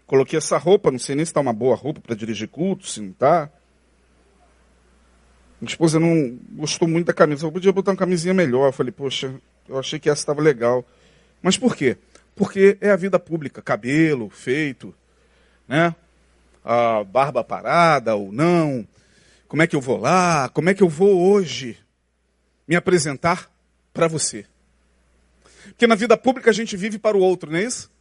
Coloquei 0.05 0.37
essa 0.37 0.59
roupa, 0.59 0.91
não 0.91 0.99
sei 0.99 1.15
nem 1.15 1.25
se 1.25 1.31
está 1.31 1.41
uma 1.41 1.51
boa 1.51 1.75
roupa 1.75 1.99
para 1.99 2.15
dirigir 2.15 2.47
culto, 2.47 2.85
se 2.85 3.01
não 3.01 3.09
está. 3.09 3.49
Minha 5.63 5.71
esposa 5.71 5.99
não 5.99 6.37
gostou 6.51 6.87
muito 6.87 7.07
da 7.07 7.13
camisa. 7.13 7.45
Eu 7.45 7.51
podia 7.51 7.71
botar 7.71 7.91
uma 7.91 7.97
camisinha 7.97 8.33
melhor. 8.33 8.67
Eu 8.67 8.73
falei, 8.73 8.91
poxa, 8.91 9.33
eu 9.67 9.79
achei 9.79 9.99
que 9.99 10.09
essa 10.09 10.21
estava 10.21 10.41
legal. 10.41 10.85
Mas 11.41 11.57
por 11.57 11.75
quê? 11.75 11.97
Porque 12.35 12.77
é 12.81 12.91
a 12.91 12.95
vida 12.95 13.17
pública. 13.17 13.61
Cabelo 13.61 14.29
feito, 14.29 14.93
né? 15.67 15.95
A 16.63 17.03
barba 17.03 17.43
parada 17.43 18.15
ou 18.15 18.31
não. 18.31 18.87
Como 19.47 19.61
é 19.61 19.67
que 19.67 19.75
eu 19.75 19.81
vou 19.81 19.97
lá? 19.97 20.49
Como 20.49 20.69
é 20.69 20.73
que 20.73 20.83
eu 20.83 20.89
vou 20.89 21.31
hoje? 21.31 21.77
me 22.67 22.75
apresentar 22.75 23.51
para 23.93 24.07
você. 24.07 24.45
Porque 25.65 25.87
na 25.87 25.95
vida 25.95 26.17
pública 26.17 26.49
a 26.49 26.53
gente 26.53 26.75
vive 26.77 26.97
para 26.97 27.17
o 27.17 27.21
outro, 27.21 27.51
não 27.51 27.59
é 27.59 27.63
isso? 27.63 27.91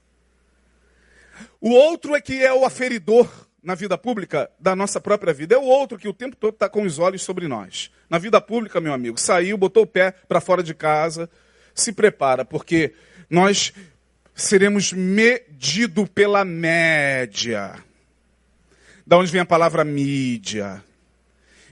O 1.61 1.71
outro 1.71 2.15
é 2.15 2.21
que 2.21 2.43
é 2.43 2.53
o 2.53 2.65
aferidor 2.65 3.42
na 3.63 3.75
vida 3.75 3.97
pública 3.97 4.51
da 4.59 4.75
nossa 4.75 5.01
própria 5.01 5.33
vida. 5.33 5.55
É 5.55 5.59
o 5.59 5.63
outro 5.63 5.97
que 5.97 6.09
o 6.09 6.13
tempo 6.13 6.35
todo 6.35 6.55
está 6.55 6.69
com 6.69 6.83
os 6.83 6.99
olhos 6.99 7.23
sobre 7.23 7.47
nós. 7.47 7.91
Na 8.11 8.19
vida 8.19 8.41
pública, 8.41 8.81
meu 8.81 8.93
amigo, 8.93 9.19
saiu, 9.19 9.57
botou 9.57 9.85
o 9.85 9.87
pé 9.87 10.11
para 10.11 10.41
fora 10.41 10.63
de 10.63 10.75
casa, 10.75 11.31
se 11.75 11.93
prepara, 11.93 12.45
porque 12.45 12.93
nós 13.31 13.73
seremos 14.35 14.93
medido 14.93 16.07
pela 16.07 16.45
média. 16.45 17.75
Da 19.07 19.17
onde 19.17 19.31
vem 19.31 19.41
a 19.41 19.47
palavra 19.47 19.85
mídia? 19.85 20.83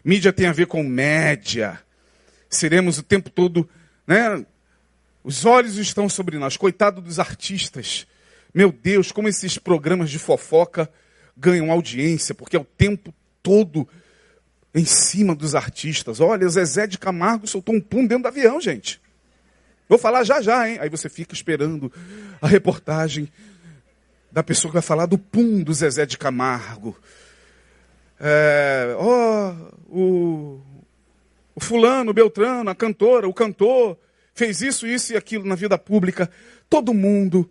Mídia 0.05 0.33
tem 0.33 0.47
a 0.47 0.53
ver 0.53 0.67
com 0.67 0.83
média. 0.83 1.81
Seremos 2.49 2.99
o 2.99 3.03
tempo 3.03 3.31
todo, 3.31 3.69
né? 4.07 4.45
Os 5.23 5.45
olhos 5.45 5.77
estão 5.77 6.09
sobre 6.09 6.39
nós. 6.39 6.57
Coitado 6.57 7.01
dos 7.01 7.19
artistas. 7.19 8.07
Meu 8.55 8.73
Deus, 8.73 9.13
como 9.13 9.29
esses 9.29 9.59
programas 9.59 10.11
de 10.11 10.19
fofoca 10.19 10.91
ganham 11.41 11.71
audiência, 11.73 12.35
porque 12.35 12.57
é 12.57 12.61
o 12.61 12.65
tempo 12.65 13.15
todo 13.43 13.89
em 14.75 14.85
cima 14.85 15.35
dos 15.35 15.55
artistas. 15.55 16.21
Olha, 16.21 16.49
Zezé 16.49 16.87
de 16.87 16.99
Camargo 16.99 17.47
soltou 17.47 17.75
um 17.75 17.81
pum 17.81 18.07
dentro 18.07 18.25
do 18.25 18.29
avião, 18.29 18.61
gente. 18.61 19.01
Vou 19.89 19.99
falar 19.99 20.23
já 20.23 20.41
já, 20.41 20.69
hein? 20.69 20.79
Aí 20.81 20.89
você 20.89 21.09
fica 21.09 21.35
esperando 21.35 21.91
a 22.41 22.47
reportagem 22.47 23.29
da 24.31 24.43
pessoa 24.43 24.71
que 24.71 24.75
vai 24.75 24.83
falar 24.83 25.07
do 25.07 25.19
pum 25.19 25.63
do 25.63 25.73
Zezé 25.73 26.07
de 26.07 26.17
Camargo. 26.17 26.97
É, 28.21 28.95
oh, 28.99 29.55
o, 29.89 30.61
o 31.55 31.61
fulano, 31.61 32.11
o 32.11 32.15
Beltrano, 32.15 32.71
a 32.71 32.75
cantora, 32.75 33.27
o 33.27 33.35
cantor, 33.35 33.99
fez 34.35 34.61
isso, 34.61 34.87
isso 34.87 35.15
e 35.15 35.17
aquilo 35.17 35.45
na 35.47 35.55
vida 35.55 35.77
pública. 35.77 36.31
Todo 36.69 36.95
mundo 36.95 37.51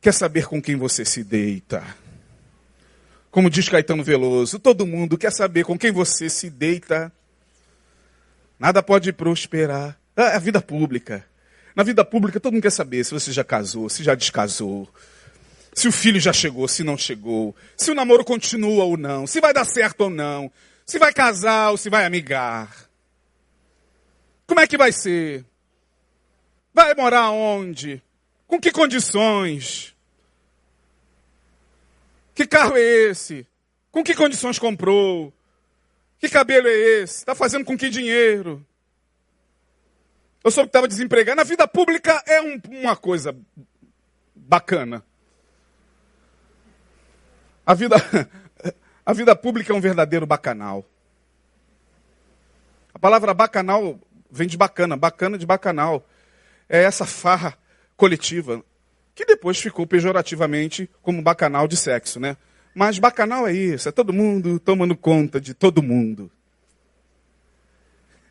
quer 0.00 0.12
saber 0.12 0.46
com 0.46 0.60
quem 0.60 0.76
você 0.76 1.04
se 1.04 1.24
deita. 1.24 1.82
Como 3.30 3.50
diz 3.50 3.68
Caetano 3.68 4.02
Veloso, 4.02 4.58
todo 4.58 4.86
mundo 4.86 5.18
quer 5.18 5.32
saber 5.32 5.64
com 5.64 5.78
quem 5.78 5.92
você 5.92 6.28
se 6.30 6.48
deita. 6.48 7.12
Nada 8.58 8.82
pode 8.82 9.12
prosperar. 9.12 9.98
É 10.16 10.34
a 10.34 10.38
vida 10.38 10.60
pública. 10.60 11.24
Na 11.76 11.82
vida 11.82 12.04
pública, 12.04 12.40
todo 12.40 12.52
mundo 12.52 12.62
quer 12.62 12.72
saber 12.72 13.04
se 13.04 13.12
você 13.12 13.30
já 13.30 13.44
casou, 13.44 13.88
se 13.88 14.02
já 14.02 14.14
descasou, 14.14 14.88
se 15.72 15.86
o 15.86 15.92
filho 15.92 16.18
já 16.18 16.32
chegou, 16.32 16.66
se 16.66 16.82
não 16.82 16.98
chegou, 16.98 17.54
se 17.76 17.90
o 17.90 17.94
namoro 17.94 18.24
continua 18.24 18.82
ou 18.82 18.96
não, 18.96 19.26
se 19.28 19.40
vai 19.40 19.52
dar 19.52 19.64
certo 19.64 20.02
ou 20.02 20.10
não, 20.10 20.50
se 20.84 20.98
vai 20.98 21.12
casar 21.12 21.70
ou 21.70 21.76
se 21.76 21.88
vai 21.88 22.04
amigar. 22.04 22.88
Como 24.44 24.58
é 24.58 24.66
que 24.66 24.76
vai 24.76 24.90
ser? 24.90 25.44
Vai 26.74 26.94
morar 26.94 27.30
onde? 27.30 28.02
Com 28.46 28.58
que 28.58 28.72
condições? 28.72 29.94
Que 32.38 32.46
carro 32.46 32.76
é 32.76 32.80
esse? 32.80 33.44
Com 33.90 34.04
que 34.04 34.14
condições 34.14 34.60
comprou? 34.60 35.34
Que 36.20 36.28
cabelo 36.28 36.68
é 36.68 36.72
esse? 36.72 37.16
Está 37.16 37.34
fazendo 37.34 37.64
com 37.64 37.76
que 37.76 37.90
dinheiro? 37.90 38.64
Eu 40.44 40.52
soube 40.52 40.68
que 40.68 40.68
estava 40.68 40.86
desempregado. 40.86 41.34
Na 41.34 41.42
vida 41.42 41.66
pública 41.66 42.22
é 42.28 42.40
um, 42.40 42.60
uma 42.80 42.94
coisa 42.94 43.36
bacana. 44.36 45.04
A 47.66 47.74
vida, 47.74 47.96
a 49.04 49.12
vida 49.12 49.34
pública 49.34 49.72
é 49.72 49.76
um 49.76 49.80
verdadeiro 49.80 50.24
bacanal. 50.24 50.86
A 52.94 53.00
palavra 53.00 53.34
bacanal 53.34 53.98
vem 54.30 54.46
de 54.46 54.56
bacana, 54.56 54.96
bacana 54.96 55.36
de 55.36 55.44
bacanal. 55.44 56.06
É 56.68 56.84
essa 56.84 57.04
farra 57.04 57.58
coletiva, 57.96 58.62
que 59.18 59.24
depois 59.24 59.58
ficou 59.58 59.84
pejorativamente 59.84 60.88
como 61.02 61.20
bacanal 61.20 61.66
de 61.66 61.76
sexo, 61.76 62.20
né? 62.20 62.36
Mas 62.72 63.00
bacanal 63.00 63.48
é 63.48 63.52
isso, 63.52 63.88
é 63.88 63.92
todo 63.92 64.12
mundo 64.12 64.60
tomando 64.60 64.96
conta 64.96 65.40
de 65.40 65.54
todo 65.54 65.82
mundo. 65.82 66.30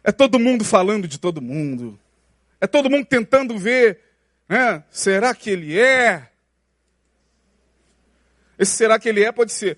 É 0.02 0.14
todo 0.14 0.40
mundo 0.40 0.64
falando 0.64 1.06
de 1.06 1.20
todo 1.20 1.42
mundo. 1.42 2.00
É 2.62 2.66
todo 2.66 2.90
mundo 2.90 3.06
tentando 3.06 3.58
ver, 3.58 4.00
né? 4.48 4.82
Será 4.90 5.36
que 5.36 5.50
ele 5.50 5.78
é? 5.78 6.30
Esse 8.58 8.72
será 8.72 8.98
que 8.98 9.10
ele 9.10 9.26
é 9.26 9.32
pode 9.34 9.52
ser. 9.52 9.78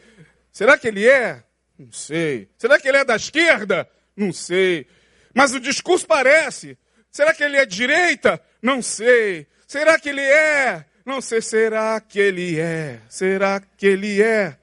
Será 0.51 0.77
que 0.77 0.87
ele 0.87 1.07
é? 1.07 1.43
Não 1.75 1.91
sei. 1.91 2.47
Será 2.55 2.79
que 2.79 2.87
ele 2.87 2.97
é 2.97 3.03
da 3.03 3.15
esquerda? 3.15 3.89
Não 4.15 4.31
sei. 4.31 4.85
Mas 5.33 5.55
o 5.55 5.59
discurso 5.59 6.05
parece. 6.05 6.77
Será 7.09 7.33
que 7.33 7.43
ele 7.43 7.57
é 7.57 7.65
direita? 7.65 8.39
Não 8.61 8.79
sei. 8.79 9.47
Será 9.65 9.97
que 9.97 10.09
ele 10.09 10.21
é? 10.21 10.85
Não 11.09 11.21
sei. 11.21 11.41
Será 11.41 11.99
que 11.99 12.19
ele 12.19 12.59
é? 12.59 12.99
Será 13.09 13.59
que 13.59 13.87
ele 13.87 14.21
é? 14.21 14.55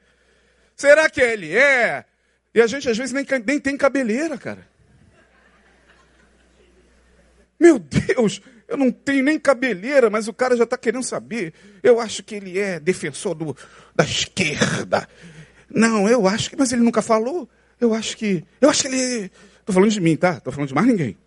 Será 0.76 1.10
que 1.10 1.20
ele 1.20 1.56
é? 1.56 2.04
E 2.54 2.62
a 2.62 2.68
gente 2.68 2.88
às 2.88 2.96
vezes 2.96 3.12
nem, 3.12 3.26
nem 3.44 3.58
tem 3.58 3.76
cabeleira, 3.76 4.38
cara. 4.38 4.64
Meu 7.58 7.80
Deus, 7.80 8.40
eu 8.68 8.76
não 8.76 8.92
tenho 8.92 9.24
nem 9.24 9.40
cabeleira, 9.40 10.08
mas 10.08 10.28
o 10.28 10.32
cara 10.32 10.56
já 10.56 10.62
está 10.62 10.78
querendo 10.78 11.02
saber. 11.02 11.52
Eu 11.82 11.98
acho 11.98 12.22
que 12.22 12.36
ele 12.36 12.60
é 12.60 12.78
defensor 12.78 13.34
do, 13.34 13.56
da 13.92 14.04
esquerda. 14.04 15.08
Não, 15.68 16.08
eu 16.08 16.28
acho 16.28 16.48
que, 16.48 16.56
mas 16.56 16.72
ele 16.72 16.82
nunca 16.82 17.02
falou. 17.02 17.48
Eu 17.80 17.92
acho 17.92 18.16
que, 18.16 18.44
eu 18.60 18.70
acho 18.70 18.82
que 18.82 18.88
ele, 18.88 19.32
estou 19.58 19.74
falando 19.74 19.90
de 19.90 20.00
mim, 20.00 20.14
tá? 20.14 20.34
Estou 20.34 20.52
falando 20.52 20.68
de 20.68 20.74
mais 20.74 20.86
ninguém. 20.86 21.18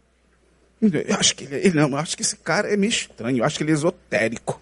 Eu 0.81 1.17
acho 1.17 1.35
que 1.35 1.43
ele, 1.43 1.75
não, 1.75 1.89
eu 1.89 1.97
acho 1.97 2.15
que 2.15 2.23
esse 2.23 2.37
cara 2.37 2.71
é 2.71 2.77
meio 2.77 2.89
estranho. 2.89 3.39
Eu 3.39 3.43
acho 3.43 3.57
que 3.57 3.63
ele 3.63 3.71
é 3.71 3.73
esotérico. 3.73 4.61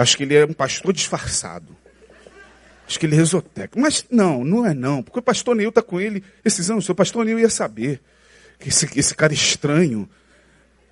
Acho 0.00 0.16
que 0.16 0.22
ele 0.22 0.34
é 0.34 0.46
um 0.46 0.54
pastor 0.54 0.94
disfarçado. 0.94 1.76
Acho 2.88 2.98
que 2.98 3.04
ele 3.04 3.16
é 3.16 3.20
esotérico. 3.20 3.78
Mas 3.78 4.06
não, 4.10 4.42
não 4.42 4.64
é 4.64 4.72
não. 4.72 5.02
Porque 5.02 5.18
o 5.18 5.22
pastor 5.22 5.54
Neil 5.54 5.68
está 5.68 5.82
com 5.82 6.00
ele 6.00 6.24
esses 6.42 6.70
anos. 6.70 6.88
O 6.88 6.94
pastor 6.94 7.22
Neil 7.22 7.38
ia 7.38 7.50
saber 7.50 8.00
que 8.58 8.70
esse, 8.70 8.88
esse 8.98 9.14
cara 9.14 9.34
estranho, 9.34 10.08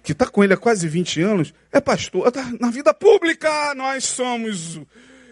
que 0.03 0.13
está 0.13 0.27
com 0.27 0.45
ele 0.45 0.53
há 0.53 0.59
quase 0.59 0.87
20 0.87 1.23
anos, 1.23 1.55
é 1.73 1.81
pastor. 1.81 2.31
Tá 2.31 2.53
na 2.61 2.71
vida 2.71 2.93
pública 2.93 3.75
nós 3.75 4.05
somos. 4.05 4.79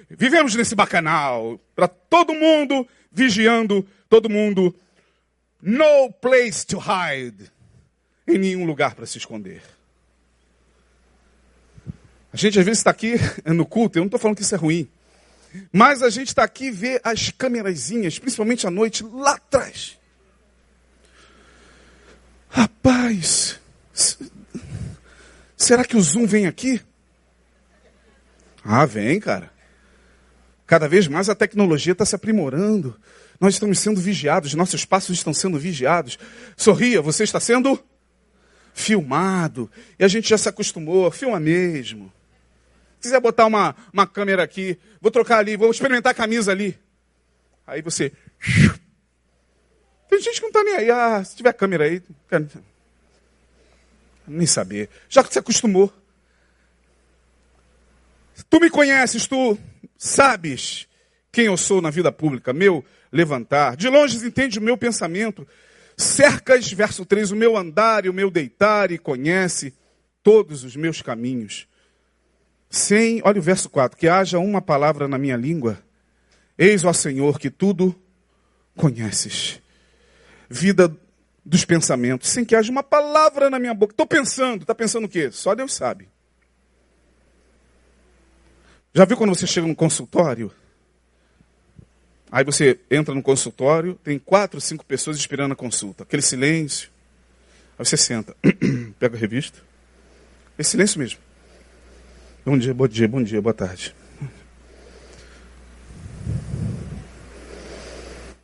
Vivemos 0.09 0.55
nesse 0.55 0.74
bacanal. 0.74 1.61
Para 1.74 1.87
todo 1.87 2.33
mundo, 2.33 2.89
vigiando, 3.12 3.87
todo 4.09 4.31
mundo. 4.31 4.74
No 5.61 6.11
place 6.14 6.64
to 6.64 6.79
hide. 6.79 7.53
Em 8.27 8.39
nenhum 8.39 8.64
lugar 8.64 8.95
para 8.95 9.05
se 9.05 9.18
esconder. 9.18 9.76
A 12.37 12.39
gente 12.39 12.59
às 12.59 12.66
vezes 12.66 12.80
está 12.80 12.91
aqui 12.91 13.14
no 13.47 13.64
culto, 13.64 13.97
eu 13.97 14.01
não 14.01 14.09
estou 14.09 14.20
falando 14.20 14.37
que 14.37 14.43
isso 14.43 14.55
é 14.55 14.59
ruim. 14.59 14.87
Mas 15.72 16.03
a 16.03 16.11
gente 16.11 16.28
está 16.28 16.45
aqui 16.45 16.66
e 16.66 16.70
vê 16.70 17.01
as 17.03 17.30
câmerazinhas, 17.30 18.18
principalmente 18.18 18.66
à 18.66 18.70
noite, 18.70 19.03
lá 19.03 19.37
atrás. 19.37 19.99
Rapaz, 22.51 23.59
será 25.57 25.82
que 25.82 25.97
o 25.97 26.03
Zoom 26.03 26.26
vem 26.26 26.47
aqui? 26.47 26.82
Ah, 28.62 28.84
vem, 28.84 29.18
cara. 29.18 29.51
Cada 30.66 30.87
vez 30.87 31.09
mais 31.09 31.30
a 31.30 31.34
tecnologia 31.34 31.93
está 31.93 32.05
se 32.05 32.14
aprimorando. 32.14 33.01
Nós 33.41 33.55
estamos 33.55 33.78
sendo 33.78 33.99
vigiados, 33.99 34.53
nossos 34.53 34.84
passos 34.84 35.16
estão 35.16 35.32
sendo 35.32 35.59
vigiados. 35.59 36.18
Sorria, 36.55 37.01
você 37.01 37.24
está 37.24 37.41
sendo 37.41 37.82
filmado. 38.74 39.70
E 39.99 40.05
a 40.05 40.09
gente 40.09 40.28
já 40.28 40.37
se 40.37 40.51
acostumou, 40.51 41.11
filma 41.11 41.41
mesmo. 41.41 42.12
Se 43.07 43.11
quiser 43.11 43.21
botar 43.21 43.47
uma, 43.47 43.77
uma 43.93 44.05
câmera 44.05 44.43
aqui, 44.43 44.77
vou 45.01 45.13
trocar 45.13 45.39
ali, 45.39 45.57
vou 45.57 45.71
experimentar 45.71 46.11
a 46.11 46.15
camisa 46.15 46.51
ali. 46.51 46.77
Aí 47.65 47.81
você 47.81 48.11
tem 50.11 50.21
gente 50.21 50.35
que 50.35 50.43
não 50.43 50.49
está 50.49 50.65
nem 50.65 50.75
aí. 50.75 50.91
Ah, 50.91 51.23
se 51.23 51.37
tiver 51.37 51.53
câmera 51.53 51.85
aí, 51.85 52.03
nem 54.27 54.47
saber. 54.47 54.91
Já 55.09 55.23
que 55.23 55.33
você 55.33 55.39
acostumou. 55.39 55.93
Tu 58.51 58.59
me 58.61 58.71
conheces, 58.71 59.29
tu 59.29 59.57
sabes 59.97 60.89
quem 61.31 61.47
eu 61.47 61.57
sou 61.57 61.81
na 61.81 61.91
vida 61.91 62.11
pública, 62.11 62.53
meu 62.53 62.85
levantar. 63.13 63.77
De 63.77 63.89
longe 63.89 64.17
entende 64.27 64.59
o 64.59 64.63
meu 64.63 64.77
pensamento. 64.77 65.47
Cercas, 65.97 66.73
verso 66.73 67.07
3, 67.07 67.31
o 67.31 67.37
meu 67.37 67.57
andar 67.57 68.05
e 68.05 68.09
o 68.09 68.13
meu 68.13 68.33
deitar, 68.33 68.91
e 68.91 68.99
conhece 68.99 69.73
todos 70.25 70.65
os 70.65 70.75
meus 70.75 71.01
caminhos. 71.01 71.69
Sem, 72.77 73.22
olha 73.24 73.39
o 73.39 73.43
verso 73.43 73.70
4, 73.70 73.97
que 73.97 74.07
haja 74.07 74.39
uma 74.39 74.61
palavra 74.61 75.09
na 75.09 75.16
minha 75.16 75.35
língua. 75.35 75.83
Eis, 76.59 76.85
ó 76.85 76.93
Senhor, 76.93 77.39
que 77.39 77.49
tudo 77.49 77.99
conheces 78.77 79.62
vida 80.47 80.95
dos 81.43 81.64
pensamentos, 81.64 82.29
sem 82.29 82.45
que 82.45 82.55
haja 82.55 82.70
uma 82.70 82.83
palavra 82.83 83.49
na 83.49 83.59
minha 83.59 83.72
boca. 83.72 83.95
Estou 83.95 84.07
pensando, 84.07 84.61
está 84.61 84.74
pensando 84.74 85.07
o 85.07 85.09
quê? 85.09 85.31
Só 85.33 85.55
Deus 85.55 85.72
sabe. 85.72 86.07
Já 88.93 89.07
viu 89.07 89.16
quando 89.16 89.35
você 89.35 89.47
chega 89.47 89.66
num 89.66 89.74
consultório? 89.74 90.53
Aí 92.31 92.45
você 92.45 92.79
entra 92.91 93.14
no 93.14 93.22
consultório, 93.22 93.95
tem 94.05 94.18
quatro, 94.18 94.61
cinco 94.61 94.85
pessoas 94.85 95.16
esperando 95.16 95.53
a 95.53 95.57
consulta. 95.57 96.03
Aquele 96.03 96.22
silêncio. 96.22 96.91
Aí 97.79 97.87
você 97.87 97.97
senta, 97.97 98.37
pega 99.01 99.16
a 99.16 99.18
revista. 99.18 99.62
É 100.59 100.62
silêncio 100.62 100.99
mesmo. 100.99 101.26
Bom 102.47 102.57
dia, 102.57 102.73
bom 102.73 102.87
dia, 102.87 103.09
bom 103.09 103.21
dia, 103.25 103.43
boa 103.43 103.53
tarde. 103.53 103.93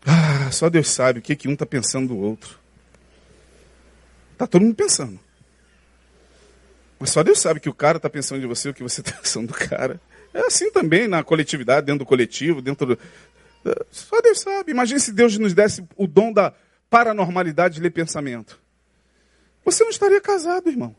Ah, 0.04 0.50
só 0.50 0.68
Deus 0.68 0.88
sabe 0.88 1.20
o 1.20 1.22
que, 1.22 1.36
que 1.36 1.46
um 1.46 1.52
está 1.52 1.64
pensando 1.64 2.08
do 2.08 2.18
outro. 2.18 2.58
Está 4.32 4.44
todo 4.48 4.62
mundo 4.62 4.74
pensando. 4.74 5.20
Mas 6.98 7.10
só 7.10 7.22
Deus 7.22 7.38
sabe 7.38 7.60
que 7.60 7.68
o 7.68 7.74
cara 7.74 7.98
está 7.98 8.10
pensando 8.10 8.40
de 8.40 8.46
você, 8.48 8.70
o 8.70 8.74
que 8.74 8.82
você 8.82 9.02
está 9.02 9.12
pensando 9.22 9.46
do 9.46 9.54
cara. 9.54 10.00
É 10.34 10.40
assim 10.40 10.72
também 10.72 11.06
na 11.06 11.22
coletividade, 11.22 11.86
dentro 11.86 12.00
do 12.00 12.08
coletivo, 12.08 12.60
dentro 12.60 12.84
do. 12.84 12.98
Só 13.88 14.20
Deus 14.20 14.40
sabe. 14.40 14.72
Imagine 14.72 14.98
se 14.98 15.12
Deus 15.12 15.38
nos 15.38 15.54
desse 15.54 15.86
o 15.96 16.08
dom 16.08 16.32
da 16.32 16.52
paranormalidade 16.90 17.76
de 17.76 17.80
ler 17.80 17.90
pensamento. 17.90 18.60
Você 19.64 19.84
não 19.84 19.90
estaria 19.90 20.20
casado, 20.20 20.68
irmão. 20.68 20.96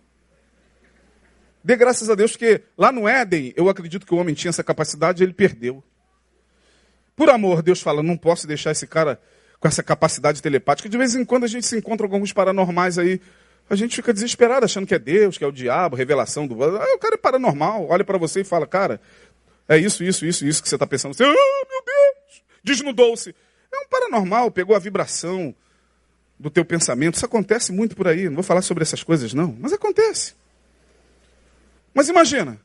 Dê 1.64 1.76
graças 1.76 2.09
a 2.09 2.16
Deus, 2.16 2.32
porque 2.32 2.61
lá 2.78 2.91
no 2.91 3.07
Éden, 3.07 3.53
eu 3.55 3.70
acredito 3.70 4.05
que 4.05 4.14
o 4.14 4.18
homem 4.18 4.36
tinha 4.36 4.49
essa 4.49 4.64
capacidade 4.64 5.24
e 5.24 5.26
ele 5.26 5.34
perdeu. 5.34 5.84
Por 7.16 7.30
amor, 7.30 7.61
Deus 7.61 7.82
fala, 7.82 8.03
não 8.03 8.18
posso 8.18 8.45
deixar 8.45 8.72
esse 8.72 8.86
cara 8.86 9.20
com 9.59 9.68
essa 9.68 9.82
capacidade 9.82 10.41
telepática. 10.41 10.89
De 10.89 10.97
vez 10.97 11.16
em 11.16 11.24
quando 11.24 11.45
a 11.45 11.47
gente 11.47 11.66
se 11.66 11.78
encontra 11.78 12.05
com 12.07 12.16
alguns 12.16 12.34
paranormais 12.34 12.97
aí. 12.97 13.22
A 13.70 13.76
gente 13.76 13.95
fica 13.95 14.11
desesperado, 14.11 14.66
achando 14.66 14.86
que 14.86 14.93
é 14.93 14.99
Deus, 14.99 15.38
que 15.38 15.43
é 15.43 15.47
o 15.47 15.51
diabo, 15.51 15.95
revelação 15.95 16.45
do. 16.45 16.61
Ah, 16.61 16.95
o 16.95 16.99
cara 16.99 17.16
é 17.16 17.18
paranormal, 17.18 17.88
olha 17.89 18.03
para 18.03 18.18
você 18.18 18.41
e 18.41 18.43
fala, 18.43 18.68
cara, 18.68 18.99
é 19.70 19.78
isso, 19.78 20.03
isso, 20.03 20.26
isso, 20.26 20.45
isso 20.45 20.61
que 20.61 20.68
você 20.68 20.76
está 20.76 20.86
pensando. 20.86 21.14
Você, 21.14 21.24
ah, 21.24 21.28
meu 21.28 21.84
Deus! 21.86 22.43
Desnudou-se. 22.61 23.34
É 23.72 23.78
um 23.78 23.88
paranormal, 23.88 24.51
pegou 24.51 24.76
a 24.76 24.80
vibração 24.80 25.55
do 26.38 26.49
teu 26.49 26.66
pensamento. 26.66 27.16
Isso 27.16 27.26
acontece 27.26 27.72
muito 27.72 27.95
por 27.95 28.05
aí. 28.05 28.26
Não 28.26 28.36
vou 28.36 28.43
falar 28.43 28.61
sobre 28.64 28.84
essas 28.84 29.01
coisas, 29.01 29.34
não, 29.34 29.55
mas 29.57 29.72
acontece. 29.72 30.36
Mas 31.93 32.09
imagina. 32.09 32.59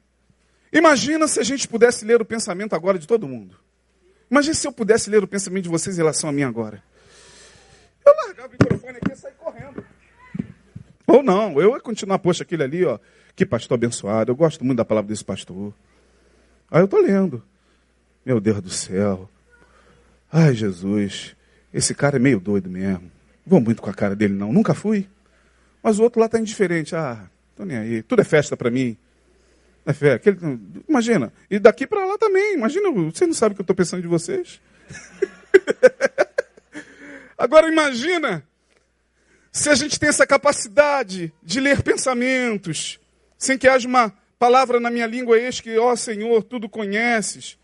Imagina 0.72 1.26
se 1.26 1.40
a 1.40 1.42
gente 1.42 1.66
pudesse 1.66 2.04
ler 2.04 2.20
o 2.20 2.24
pensamento 2.24 2.74
agora 2.74 2.98
de 2.98 3.06
todo 3.06 3.28
mundo. 3.28 3.56
Imagina 4.30 4.54
se 4.54 4.66
eu 4.66 4.72
pudesse 4.72 5.08
ler 5.08 5.22
o 5.22 5.28
pensamento 5.28 5.64
de 5.64 5.68
vocês 5.70 5.96
em 5.96 6.00
relação 6.00 6.28
a 6.28 6.32
mim 6.32 6.42
agora. 6.42 6.82
Eu 8.04 8.14
largava 8.24 8.48
o 8.48 8.52
microfone 8.52 8.98
aqui 8.98 9.12
e 9.12 9.16
sair 9.16 9.34
correndo. 9.34 9.84
Ou 11.06 11.22
não, 11.22 11.60
eu 11.60 11.74
ia 11.74 11.80
continuar, 11.80 12.18
poxa, 12.18 12.42
aquele 12.42 12.62
ali, 12.62 12.84
ó. 12.84 12.98
Que 13.34 13.46
pastor 13.46 13.76
abençoado. 13.76 14.30
Eu 14.30 14.36
gosto 14.36 14.64
muito 14.64 14.78
da 14.78 14.84
palavra 14.84 15.08
desse 15.08 15.24
pastor. 15.24 15.72
Aí 16.70 16.80
eu 16.80 16.84
estou 16.84 17.00
lendo. 17.00 17.42
Meu 18.24 18.40
Deus 18.40 18.60
do 18.60 18.70
céu. 18.70 19.28
Ai, 20.30 20.54
Jesus. 20.54 21.34
Esse 21.72 21.94
cara 21.94 22.16
é 22.16 22.18
meio 22.18 22.40
doido 22.40 22.68
mesmo. 22.68 23.10
Vou 23.46 23.60
muito 23.60 23.80
com 23.80 23.88
a 23.88 23.94
cara 23.94 24.14
dele, 24.14 24.34
não. 24.34 24.52
Nunca 24.52 24.74
fui. 24.74 25.08
Mas 25.82 25.98
o 25.98 26.02
outro 26.02 26.20
lá 26.20 26.26
está 26.26 26.38
indiferente. 26.38 26.94
Ah, 26.94 27.30
tô 27.56 27.64
nem 27.64 27.78
aí. 27.78 28.02
Tudo 28.02 28.20
é 28.20 28.24
festa 28.24 28.56
para 28.56 28.70
mim. 28.70 28.98
É 29.84 29.92
fé. 29.92 30.14
Aquele, 30.14 30.38
imagina. 30.88 31.32
E 31.50 31.58
daqui 31.58 31.86
para 31.86 32.04
lá 32.04 32.18
também. 32.18 32.54
Imagina, 32.54 32.90
vocês 32.90 33.28
não 33.28 33.34
sabem 33.34 33.52
o 33.52 33.56
que 33.56 33.60
eu 33.60 33.64
estou 33.64 33.76
pensando 33.76 34.02
de 34.02 34.08
vocês? 34.08 34.60
Agora 37.36 37.68
imagina 37.68 38.44
se 39.52 39.70
a 39.70 39.74
gente 39.74 39.98
tem 39.98 40.08
essa 40.08 40.26
capacidade 40.26 41.32
de 41.42 41.60
ler 41.60 41.82
pensamentos, 41.82 43.00
sem 43.36 43.56
que 43.56 43.68
haja 43.68 43.88
uma 43.88 44.12
palavra 44.38 44.78
na 44.78 44.90
minha 44.90 45.06
língua, 45.06 45.38
eis 45.38 45.60
que, 45.60 45.76
ó 45.78 45.96
Senhor, 45.96 46.42
tudo 46.42 46.68
conheces. 46.68 47.58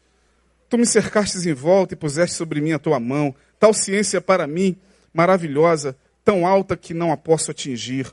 Tu 0.68 0.78
me 0.78 0.86
cercastes 0.86 1.46
em 1.46 1.52
volta 1.52 1.94
e 1.94 1.96
puseste 1.96 2.36
sobre 2.36 2.60
mim 2.60 2.72
a 2.72 2.78
tua 2.78 2.98
mão. 2.98 3.34
Tal 3.60 3.72
ciência 3.72 4.20
para 4.20 4.46
mim, 4.46 4.76
maravilhosa, 5.12 5.96
tão 6.24 6.46
alta 6.46 6.76
que 6.76 6.94
não 6.94 7.12
a 7.12 7.16
posso 7.16 7.50
atingir. 7.50 8.10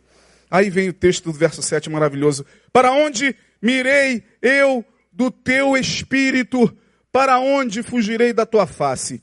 Aí 0.50 0.70
vem 0.70 0.90
o 0.90 0.94
texto 0.94 1.26
do 1.26 1.32
verso 1.32 1.62
7 1.62 1.90
maravilhoso. 1.90 2.46
Para 2.74 2.92
onde 2.92 3.36
mirei 3.62 4.24
eu 4.42 4.86
do 5.12 5.30
teu 5.30 5.76
espírito, 5.78 6.76
para 7.12 7.40
onde 7.40 7.84
fugirei 7.84 8.32
da 8.34 8.46
tua 8.46 8.66
face? 8.66 9.22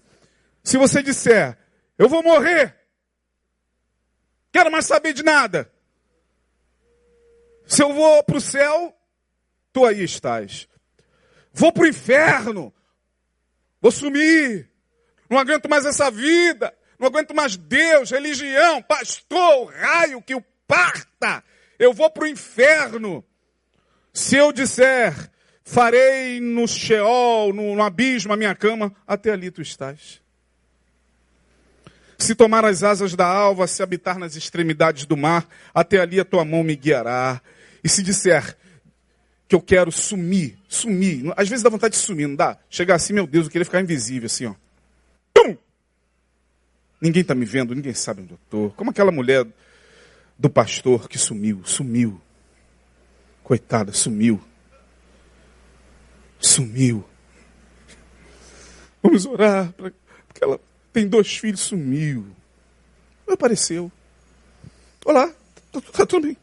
Se 0.63 0.77
você 0.77 1.03
disser, 1.03 1.57
eu 1.97 2.09
vou 2.09 2.23
morrer, 2.23 2.77
quero 4.53 4.71
mais 4.71 4.87
saber 4.87 5.13
de 5.15 5.23
nada. 5.23 5.73
Se 7.67 7.83
eu 7.83 7.93
vou 7.93 8.23
para 8.23 8.37
o 8.37 8.41
céu, 8.41 8.95
tu 9.73 9.85
aí 9.85 10.03
estás. 10.03 10.69
Vou 11.53 11.73
para 11.73 11.85
o 11.85 11.87
inferno, 11.87 12.73
vou 13.81 13.91
sumir, 13.91 14.71
não 15.29 15.39
aguento 15.39 15.69
mais 15.69 15.85
essa 15.85 16.11
vida, 16.11 16.77
não 16.99 17.07
aguento 17.07 17.35
mais 17.35 17.57
Deus, 17.57 18.11
religião, 18.11 18.83
pastor, 18.83 19.73
raio 19.73 20.23
que 20.23 20.35
o 20.35 20.45
parta, 20.67 21.43
eu 21.79 21.93
vou 21.93 22.11
para 22.11 22.25
o 22.25 22.29
inferno. 22.29 23.25
Se 24.13 24.37
eu 24.37 24.53
disser, 24.53 25.15
farei 25.65 26.41
no 26.41 26.67
Sheol, 26.67 27.53
no, 27.53 27.77
no 27.77 27.83
abismo, 27.83 28.33
a 28.33 28.37
minha 28.37 28.55
cama, 28.55 28.95
até 29.07 29.33
ali 29.33 29.51
tu 29.51 29.63
estás. 29.63 30.21
Se 32.19 32.35
tomar 32.35 32.65
as 32.65 32.83
asas 32.83 33.15
da 33.15 33.27
alva, 33.27 33.67
se 33.67 33.83
habitar 33.83 34.19
nas 34.19 34.35
extremidades 34.35 35.05
do 35.05 35.17
mar, 35.17 35.47
até 35.73 36.01
ali 36.01 36.19
a 36.19 36.25
tua 36.25 36.45
mão 36.45 36.65
me 36.65 36.75
guiará. 36.75 37.41
E 37.83 37.89
se 37.89 38.03
disser 38.03 38.57
que 39.47 39.55
eu 39.55 39.61
quero 39.63 39.93
sumir, 39.93 40.59
sumir, 40.69 41.33
às 41.37 41.49
vezes 41.49 41.63
dá 41.63 41.71
vontade 41.71 41.95
de 41.95 42.01
sumir, 42.01 42.27
não 42.27 42.35
dá? 42.35 42.59
Chegar 42.69 42.97
assim, 42.97 43.13
meu 43.13 43.27
Deus, 43.27 43.47
eu 43.47 43.53
queria 43.53 43.65
ficar 43.65 43.81
invisível, 43.81 44.27
assim, 44.27 44.47
ó. 44.47 44.55
Pum! 45.33 45.57
Ninguém 47.01 47.23
está 47.23 47.35
me 47.35 47.45
vendo, 47.45 47.75
ninguém 47.75 47.95
sabe 47.95 48.23
onde 48.23 48.33
eu 48.33 48.39
estou. 48.45 48.71
Como 48.73 48.91
aquela 48.91 49.13
mulher 49.13 49.47
do 50.37 50.51
pastor 50.51 51.09
que 51.09 51.19
sumiu, 51.19 51.63
sumiu. 51.65 52.21
Coitada, 53.49 53.95
sumiu. 53.95 54.39
Sumiu. 56.39 57.03
Vamos 59.03 59.25
orar, 59.25 59.73
pra, 59.73 59.91
porque 60.27 60.45
ela 60.45 60.61
tem 60.93 61.09
dois 61.09 61.35
filhos, 61.35 61.61
sumiu. 61.61 62.27
Não 63.27 63.33
apareceu. 63.33 63.91
Olá, 65.03 65.33
tá, 65.73 65.81
tá, 65.81 66.05
tudo 66.05 66.27
bem. 66.27 66.37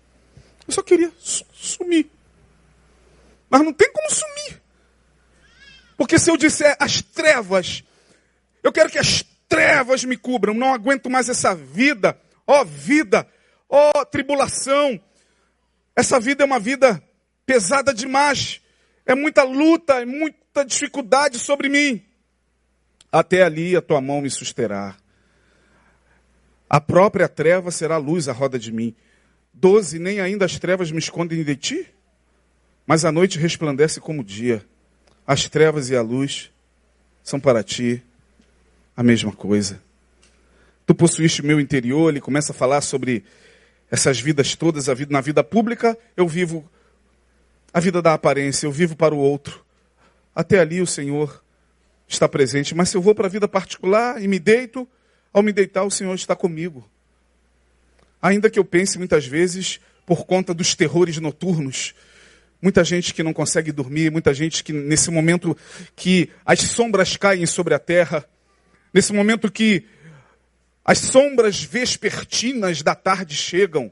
Eu 0.68 0.74
só 0.74 0.82
queria 0.82 1.14
sumir. 1.53 2.10
Mas 3.51 3.62
não 3.62 3.72
tem 3.72 3.93
como 3.93 4.10
sumir. 4.10 4.60
Porque 5.95 6.18
se 6.18 6.32
eu 6.32 6.38
disser 6.38 6.76
as 6.80 7.03
trevas, 7.03 7.84
eu 8.64 8.74
quero 8.74 8.89
que 8.89 8.97
as 8.97 9.24
trevas 9.47 10.03
me 10.03 10.18
cubram, 10.18 10.56
não 10.56 10.74
aguento 10.74 11.08
mais 11.08 11.30
essa 11.30 11.53
vida, 11.53 12.20
ó 12.47 12.64
vida, 12.64 13.28
ó 13.70 14.03
tribulação, 14.06 14.99
essa 15.96 16.20
vida 16.20 16.43
é 16.43 16.46
uma 16.46 16.60
vida 16.60 17.02
pesada 17.46 17.93
demais. 17.93 18.62
É 19.06 19.16
muita 19.16 19.43
luta, 19.43 20.02
é 20.02 20.06
muita 20.06 20.66
dificuldade 20.66 21.39
sobre 21.39 21.70
mim. 21.70 22.04
Até 23.12 23.43
ali 23.43 23.76
a 23.76 23.82
tua 23.82 24.02
mão 24.02 24.22
me 24.22 24.30
susterá. 24.30 24.96
A 26.70 26.82
própria 26.82 27.30
treva 27.30 27.72
será 27.72 27.98
luz 27.98 28.28
à 28.28 28.34
roda 28.34 28.60
de 28.60 28.72
mim. 28.72 28.93
Doze, 29.54 30.00
nem 30.00 30.20
ainda 30.20 30.43
as 30.43 30.60
trevas 30.60 30.91
me 30.91 31.00
escondem 31.00 31.43
de 31.43 31.56
ti? 31.56 31.88
Mas 32.86 33.06
a 33.06 33.12
noite 33.12 33.39
resplandece 33.39 34.02
como 34.02 34.22
o 34.22 34.26
dia. 34.26 34.66
As 35.26 35.48
trevas 35.48 35.89
e 35.89 35.96
a 35.96 36.02
luz 36.02 36.52
são 37.24 37.39
para 37.39 37.64
ti 37.64 38.04
a 38.98 39.02
mesma 39.02 39.32
coisa. 39.32 39.82
Tu 40.86 40.93
possuíste 40.93 41.41
o 41.41 41.46
meu 41.46 41.60
interior, 41.60 42.10
ele 42.10 42.22
começa 42.22 42.52
a 42.52 42.56
falar 42.56 42.82
sobre 42.82 43.24
essas 43.96 44.20
vidas 44.20 44.56
todas, 44.56 44.88
vida, 44.88 45.12
na 45.12 45.22
vida 45.22 45.43
pública, 45.43 45.98
eu 46.18 46.28
vivo 46.28 46.70
a 47.74 47.80
vida 47.80 48.02
da 48.02 48.14
aparência, 48.14 48.68
eu 48.68 48.72
vivo 48.72 48.96
para 48.96 49.16
o 49.16 49.18
outro. 49.18 49.64
Até 50.36 50.60
ali 50.60 50.82
o 50.82 50.88
Senhor 50.88 51.41
está 52.06 52.28
presente, 52.28 52.76
mas 52.76 52.89
se 52.89 52.98
eu 52.98 53.02
vou 53.02 53.16
para 53.16 53.28
a 53.28 53.30
vida 53.30 53.48
particular 53.48 54.22
e 54.22 54.28
me 54.28 54.38
deito, 54.38 54.88
ao 55.34 55.41
me 55.41 55.54
deitar 55.54 55.84
o 55.84 55.89
Senhor 55.89 56.14
está 56.14 56.36
comigo. 56.36 56.88
Ainda 58.22 58.50
que 58.50 58.60
eu 58.60 58.66
pense 58.66 58.98
muitas 58.98 59.26
vezes 59.26 59.80
por 60.06 60.26
conta 60.26 60.54
dos 60.54 60.76
terrores 60.76 61.18
noturnos, 61.18 61.96
muita 62.62 62.84
gente 62.84 63.14
que 63.14 63.24
não 63.24 63.34
consegue 63.34 63.72
dormir, 63.72 64.12
muita 64.12 64.34
gente 64.34 64.62
que 64.62 64.74
nesse 64.74 65.10
momento 65.10 65.58
que 65.96 66.30
as 66.46 66.60
sombras 66.60 67.16
caem 67.16 67.46
sobre 67.46 67.74
a 67.74 67.80
terra, 67.80 68.26
nesse 68.93 69.14
momento 69.14 69.50
que 69.50 69.86
as 70.86 70.99
sombras 70.99 71.63
vespertinas 71.63 72.83
da 72.83 72.93
tarde 72.93 73.36
chegam, 73.36 73.91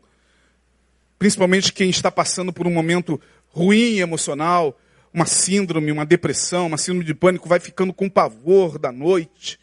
principalmente 1.18 1.74
quem 1.74 1.90
está 1.90 2.12
passando 2.12 2.54
por 2.54 2.68
um 2.68 2.72
momento 2.72 3.20
ruim 3.48 3.98
emocional, 3.98 4.80
uma 5.12 5.26
síndrome, 5.26 5.92
uma 5.92 6.06
depressão, 6.06 6.68
uma 6.68 6.78
síndrome 6.78 7.04
de 7.04 7.16
pânico, 7.16 7.50
vai 7.50 7.60
ficando 7.60 7.92
com 7.92 8.08
pavor 8.08 8.78
da 8.78 8.92
noite. 8.92 9.60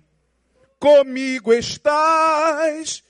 comigo 0.80 1.52
estás, 1.52 3.04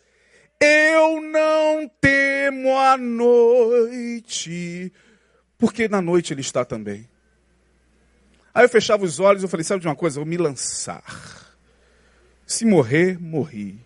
eu 0.61 1.23
não 1.23 1.91
temo 2.01 2.77
a 2.77 2.99
noite, 2.99 4.93
porque 5.57 5.89
na 5.89 6.03
noite 6.03 6.35
ele 6.35 6.43
está 6.43 6.63
também. 6.63 7.09
Aí 8.55 8.65
eu 8.65 8.69
fechava 8.69 9.05
os 9.05 9.19
olhos 9.19 9.43
e 9.43 9.49
falei, 9.49 9.65
sabe 9.65 9.81
de 9.81 9.89
uma 9.89 9.97
coisa? 9.97 10.19
Eu 10.19 10.25
vou 10.25 10.31
me 10.31 10.37
lançar. 10.37 11.57
Se 12.47 12.67
morrer, 12.67 13.19
morri. 13.19 13.81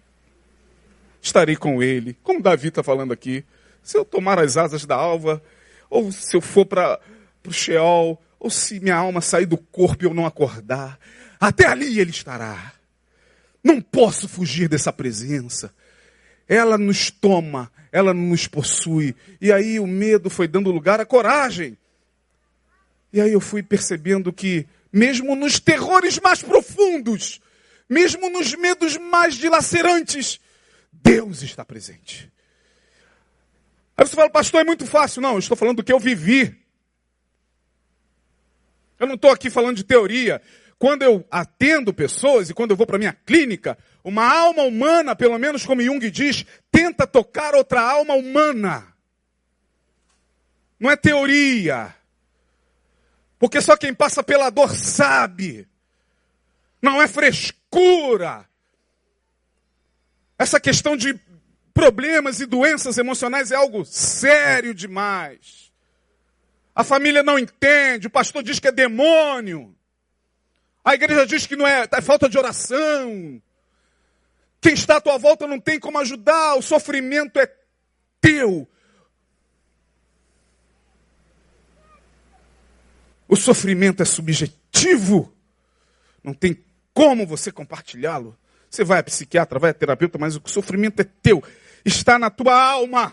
Estarei 1.22 1.56
com 1.56 1.82
ele, 1.82 2.16
como 2.22 2.42
Davi 2.42 2.68
está 2.68 2.82
falando 2.82 3.12
aqui. 3.12 3.44
Se 3.82 3.96
eu 3.96 4.04
tomar 4.04 4.38
as 4.38 4.56
asas 4.56 4.84
da 4.86 4.94
alva, 4.94 5.42
ou 5.88 6.10
se 6.12 6.36
eu 6.36 6.40
for 6.40 6.64
para 6.64 6.98
o 7.46 7.52
Sheol, 7.52 8.20
ou 8.38 8.50
se 8.50 8.80
minha 8.80 8.96
alma 8.96 9.20
sair 9.20 9.46
do 9.46 9.58
corpo 9.58 10.04
e 10.04 10.06
eu 10.06 10.14
não 10.14 10.24
acordar, 10.24 10.98
até 11.38 11.66
ali 11.66 12.00
ele 12.00 12.10
estará. 12.10 12.72
Não 13.62 13.80
posso 13.80 14.28
fugir 14.28 14.68
dessa 14.68 14.92
presença. 14.92 15.72
Ela 16.48 16.78
nos 16.78 17.10
toma, 17.10 17.70
ela 17.92 18.14
nos 18.14 18.46
possui. 18.46 19.14
E 19.40 19.52
aí 19.52 19.78
o 19.78 19.86
medo 19.86 20.30
foi 20.30 20.48
dando 20.48 20.70
lugar 20.70 21.00
à 21.00 21.04
coragem. 21.04 21.76
E 23.12 23.20
aí 23.20 23.32
eu 23.32 23.40
fui 23.40 23.62
percebendo 23.62 24.32
que, 24.32 24.66
mesmo 24.92 25.34
nos 25.34 25.60
terrores 25.60 26.18
mais 26.18 26.42
profundos, 26.42 27.40
mesmo 27.88 28.30
nos 28.30 28.54
medos 28.54 28.96
mais 28.96 29.34
dilacerantes, 29.34 30.40
Deus 30.92 31.42
está 31.42 31.64
presente. 31.64 32.30
Aí 33.96 34.06
você 34.06 34.16
fala, 34.16 34.30
pastor, 34.30 34.60
é 34.60 34.64
muito 34.64 34.86
fácil. 34.86 35.20
Não, 35.20 35.32
eu 35.32 35.38
estou 35.38 35.56
falando 35.56 35.76
do 35.76 35.84
que 35.84 35.92
eu 35.92 36.00
vivi. 36.00 36.58
Eu 38.98 39.06
não 39.06 39.14
estou 39.14 39.30
aqui 39.30 39.50
falando 39.50 39.76
de 39.76 39.84
teoria. 39.84 40.40
Quando 40.78 41.02
eu 41.02 41.26
atendo 41.30 41.92
pessoas 41.92 42.48
e 42.48 42.54
quando 42.54 42.70
eu 42.70 42.76
vou 42.76 42.86
para 42.86 42.98
minha 42.98 43.12
clínica, 43.12 43.76
uma 44.02 44.26
alma 44.26 44.62
humana, 44.62 45.14
pelo 45.14 45.38
menos 45.38 45.66
como 45.66 45.82
Jung 45.82 46.10
diz, 46.10 46.46
tenta 46.70 47.06
tocar 47.06 47.54
outra 47.54 47.82
alma 47.82 48.14
humana. 48.14 48.90
Não 50.78 50.90
é 50.90 50.96
teoria. 50.96 51.94
Porque 53.38 53.60
só 53.60 53.76
quem 53.76 53.92
passa 53.92 54.22
pela 54.22 54.48
dor 54.48 54.74
sabe. 54.74 55.68
Não 56.80 57.00
é 57.00 57.06
frescura. 57.06 58.48
Essa 60.40 60.58
questão 60.58 60.96
de 60.96 61.20
problemas 61.74 62.40
e 62.40 62.46
doenças 62.46 62.96
emocionais 62.96 63.52
é 63.52 63.56
algo 63.56 63.84
sério 63.84 64.72
demais. 64.72 65.70
A 66.74 66.82
família 66.82 67.22
não 67.22 67.38
entende, 67.38 68.06
o 68.06 68.10
pastor 68.10 68.42
diz 68.42 68.58
que 68.58 68.66
é 68.66 68.72
demônio. 68.72 69.76
A 70.82 70.94
igreja 70.94 71.26
diz 71.26 71.46
que 71.46 71.56
não 71.56 71.66
é, 71.66 71.86
é 71.92 72.00
falta 72.00 72.26
de 72.26 72.38
oração. 72.38 73.42
Quem 74.62 74.72
está 74.72 74.96
à 74.96 75.00
tua 75.02 75.18
volta 75.18 75.46
não 75.46 75.60
tem 75.60 75.78
como 75.78 75.98
ajudar, 75.98 76.54
o 76.54 76.62
sofrimento 76.62 77.38
é 77.38 77.54
teu. 78.18 78.66
O 83.28 83.36
sofrimento 83.36 84.02
é 84.02 84.06
subjetivo. 84.06 85.36
Não 86.24 86.32
tem 86.32 86.64
como 86.94 87.26
você 87.26 87.52
compartilhá-lo. 87.52 88.39
Você 88.70 88.84
vai 88.84 89.00
a 89.00 89.02
psiquiatra, 89.02 89.58
vai 89.58 89.70
a 89.70 89.74
terapeuta, 89.74 90.16
mas 90.16 90.36
o 90.36 90.42
sofrimento 90.46 91.00
é 91.00 91.04
teu. 91.04 91.42
Está 91.84 92.18
na 92.18 92.30
tua 92.30 92.54
alma. 92.54 93.12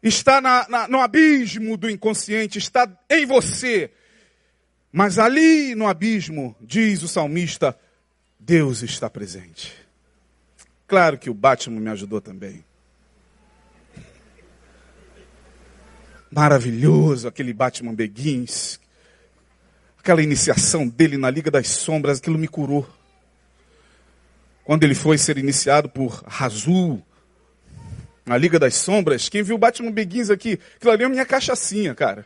Está 0.00 0.40
na, 0.40 0.68
na, 0.68 0.88
no 0.88 1.00
abismo 1.00 1.76
do 1.76 1.90
inconsciente. 1.90 2.56
Está 2.56 2.88
em 3.10 3.26
você. 3.26 3.90
Mas 4.92 5.18
ali 5.18 5.74
no 5.74 5.88
abismo, 5.88 6.54
diz 6.60 7.02
o 7.02 7.08
salmista, 7.08 7.76
Deus 8.38 8.82
está 8.82 9.10
presente. 9.10 9.74
Claro 10.86 11.18
que 11.18 11.28
o 11.28 11.34
Batman 11.34 11.80
me 11.80 11.90
ajudou 11.90 12.20
também. 12.20 12.64
Maravilhoso 16.30 17.26
aquele 17.26 17.52
Batman 17.52 17.94
Begins. 17.94 18.78
Aquela 19.98 20.22
iniciação 20.22 20.86
dele 20.86 21.16
na 21.16 21.28
Liga 21.28 21.50
das 21.50 21.66
Sombras, 21.68 22.18
aquilo 22.18 22.38
me 22.38 22.48
curou. 22.48 22.88
Quando 24.70 24.84
ele 24.84 24.94
foi 24.94 25.18
ser 25.18 25.36
iniciado 25.36 25.88
por 25.88 26.22
Razul, 26.28 27.04
na 28.24 28.38
Liga 28.38 28.56
das 28.56 28.76
Sombras, 28.76 29.28
quem 29.28 29.42
viu 29.42 29.58
Batman 29.58 29.90
Begins 29.90 30.30
aqui, 30.30 30.60
aquilo 30.76 30.92
ali 30.92 31.02
é 31.02 31.08
minha 31.08 31.26
cachaçinha, 31.26 31.92
cara. 31.92 32.24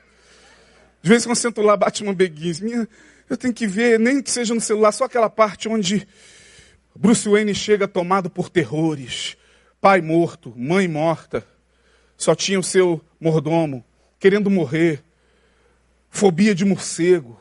De 1.00 1.08
vez 1.08 1.22
em 1.22 1.24
quando 1.24 1.38
eu 1.38 1.40
sento 1.40 1.62
lá, 1.62 1.74
Batman 1.74 2.12
Begins. 2.12 2.60
Minha, 2.60 2.86
eu 3.30 3.38
tenho 3.38 3.54
que 3.54 3.66
ver, 3.66 3.98
nem 3.98 4.20
que 4.20 4.30
seja 4.30 4.54
no 4.54 4.60
celular, 4.60 4.92
só 4.92 5.04
aquela 5.04 5.30
parte 5.30 5.70
onde 5.70 6.06
Bruce 6.94 7.26
Wayne 7.26 7.54
chega 7.54 7.88
tomado 7.88 8.28
por 8.28 8.50
terrores. 8.50 9.38
Pai 9.80 10.02
morto, 10.02 10.52
mãe 10.54 10.86
morta. 10.86 11.46
Só 12.14 12.34
tinha 12.34 12.60
o 12.60 12.62
seu 12.62 13.02
mordomo, 13.18 13.82
querendo 14.20 14.50
morrer. 14.50 15.02
Fobia 16.10 16.54
de 16.54 16.66
morcego. 16.66 17.40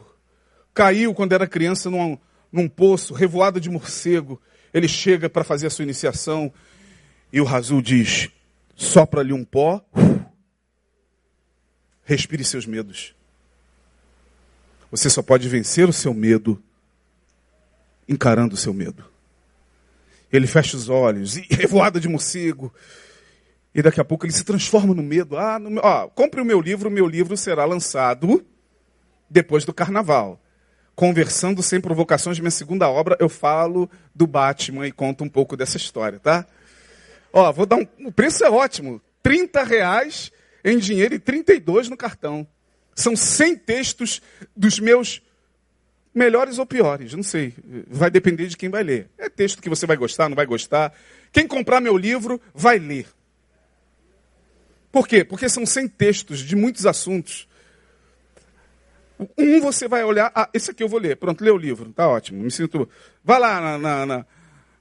Caiu 0.73 1.13
quando 1.13 1.33
era 1.33 1.45
criança 1.45 1.89
num, 1.89 2.17
num 2.49 2.69
poço, 2.69 3.13
revoada 3.13 3.59
de 3.59 3.69
morcego. 3.69 4.41
Ele 4.73 4.87
chega 4.87 5.29
para 5.29 5.43
fazer 5.43 5.67
a 5.67 5.69
sua 5.69 5.83
iniciação 5.83 6.51
e 7.31 7.39
o 7.39 7.43
Razul 7.43 7.81
diz: 7.81 8.29
sopra-lhe 8.75 9.33
um 9.33 9.43
pó, 9.43 9.83
respire 12.03 12.43
seus 12.43 12.65
medos. 12.65 13.15
Você 14.91 15.09
só 15.09 15.21
pode 15.21 15.49
vencer 15.49 15.87
o 15.89 15.93
seu 15.93 16.13
medo 16.13 16.61
encarando 18.07 18.55
o 18.55 18.57
seu 18.57 18.73
medo. 18.73 19.03
Ele 20.31 20.47
fecha 20.47 20.75
os 20.75 20.89
olhos, 20.89 21.37
e 21.37 21.41
revoada 21.53 21.99
de 21.99 22.07
morcego. 22.07 22.73
E 23.73 23.81
daqui 23.81 23.99
a 23.99 24.05
pouco 24.05 24.25
ele 24.25 24.33
se 24.33 24.43
transforma 24.43 24.93
no 24.93 25.01
medo. 25.01 25.37
Ah, 25.37 25.57
no, 25.57 25.79
ó, 25.81 26.07
compre 26.07 26.41
o 26.41 26.45
meu 26.45 26.61
livro, 26.61 26.89
o 26.89 26.91
meu 26.91 27.07
livro 27.07 27.35
será 27.37 27.65
lançado 27.65 28.45
depois 29.29 29.65
do 29.65 29.73
carnaval. 29.73 30.42
Conversando 30.95 31.63
sem 31.63 31.81
provocações, 31.81 32.39
minha 32.39 32.51
segunda 32.51 32.89
obra, 32.89 33.17
eu 33.19 33.27
falo 33.27 33.89
do 34.13 34.27
Batman 34.27 34.87
e 34.87 34.91
conto 34.91 35.23
um 35.23 35.29
pouco 35.29 35.57
dessa 35.57 35.77
história, 35.77 36.19
tá? 36.19 36.45
Ó, 37.31 37.51
vou 37.51 37.65
dar 37.65 37.77
um. 37.77 37.87
O 38.05 38.11
preço 38.11 38.43
é 38.43 38.49
ótimo. 38.49 39.01
30 39.23 39.63
reais 39.63 40.31
em 40.63 40.77
dinheiro 40.77 41.15
e 41.15 41.19
32 41.19 41.89
no 41.89 41.97
cartão. 41.97 42.47
São 42.95 43.15
100 43.15 43.55
textos 43.57 44.21
dos 44.55 44.79
meus 44.79 45.21
melhores 46.13 46.59
ou 46.59 46.65
piores, 46.65 47.13
não 47.13 47.23
sei. 47.23 47.53
Vai 47.87 48.11
depender 48.11 48.45
de 48.47 48.55
quem 48.55 48.69
vai 48.69 48.83
ler. 48.83 49.09
É 49.17 49.29
texto 49.29 49.61
que 49.61 49.69
você 49.69 49.87
vai 49.87 49.97
gostar, 49.97 50.29
não 50.29 50.35
vai 50.35 50.45
gostar. 50.45 50.93
Quem 51.31 51.47
comprar 51.47 51.81
meu 51.81 51.97
livro 51.97 52.39
vai 52.53 52.77
ler. 52.77 53.07
Por 54.91 55.07
quê? 55.07 55.23
Porque 55.23 55.49
são 55.49 55.65
100 55.65 55.87
textos 55.87 56.39
de 56.39 56.55
muitos 56.55 56.85
assuntos. 56.85 57.47
Um 59.19 59.59
você 59.61 59.87
vai 59.87 60.03
olhar, 60.03 60.31
ah, 60.35 60.49
esse 60.53 60.71
aqui 60.71 60.83
eu 60.83 60.89
vou 60.89 60.99
ler. 60.99 61.17
Pronto, 61.17 61.43
lê 61.43 61.51
o 61.51 61.57
livro, 61.57 61.91
tá 61.91 62.07
ótimo. 62.07 62.43
Me 62.43 62.51
sinto. 62.51 62.87
Vai 63.23 63.39
lá 63.39 63.61
na, 63.61 63.77
na, 63.77 64.05
na, 64.05 64.25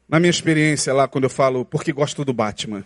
na 0.09 0.21
minha 0.21 0.31
experiência 0.31 0.93
lá 0.93 1.07
quando 1.07 1.25
eu 1.25 1.31
falo 1.31 1.65
porque 1.65 1.93
gosto 1.93 2.25
do 2.25 2.33
Batman. 2.33 2.85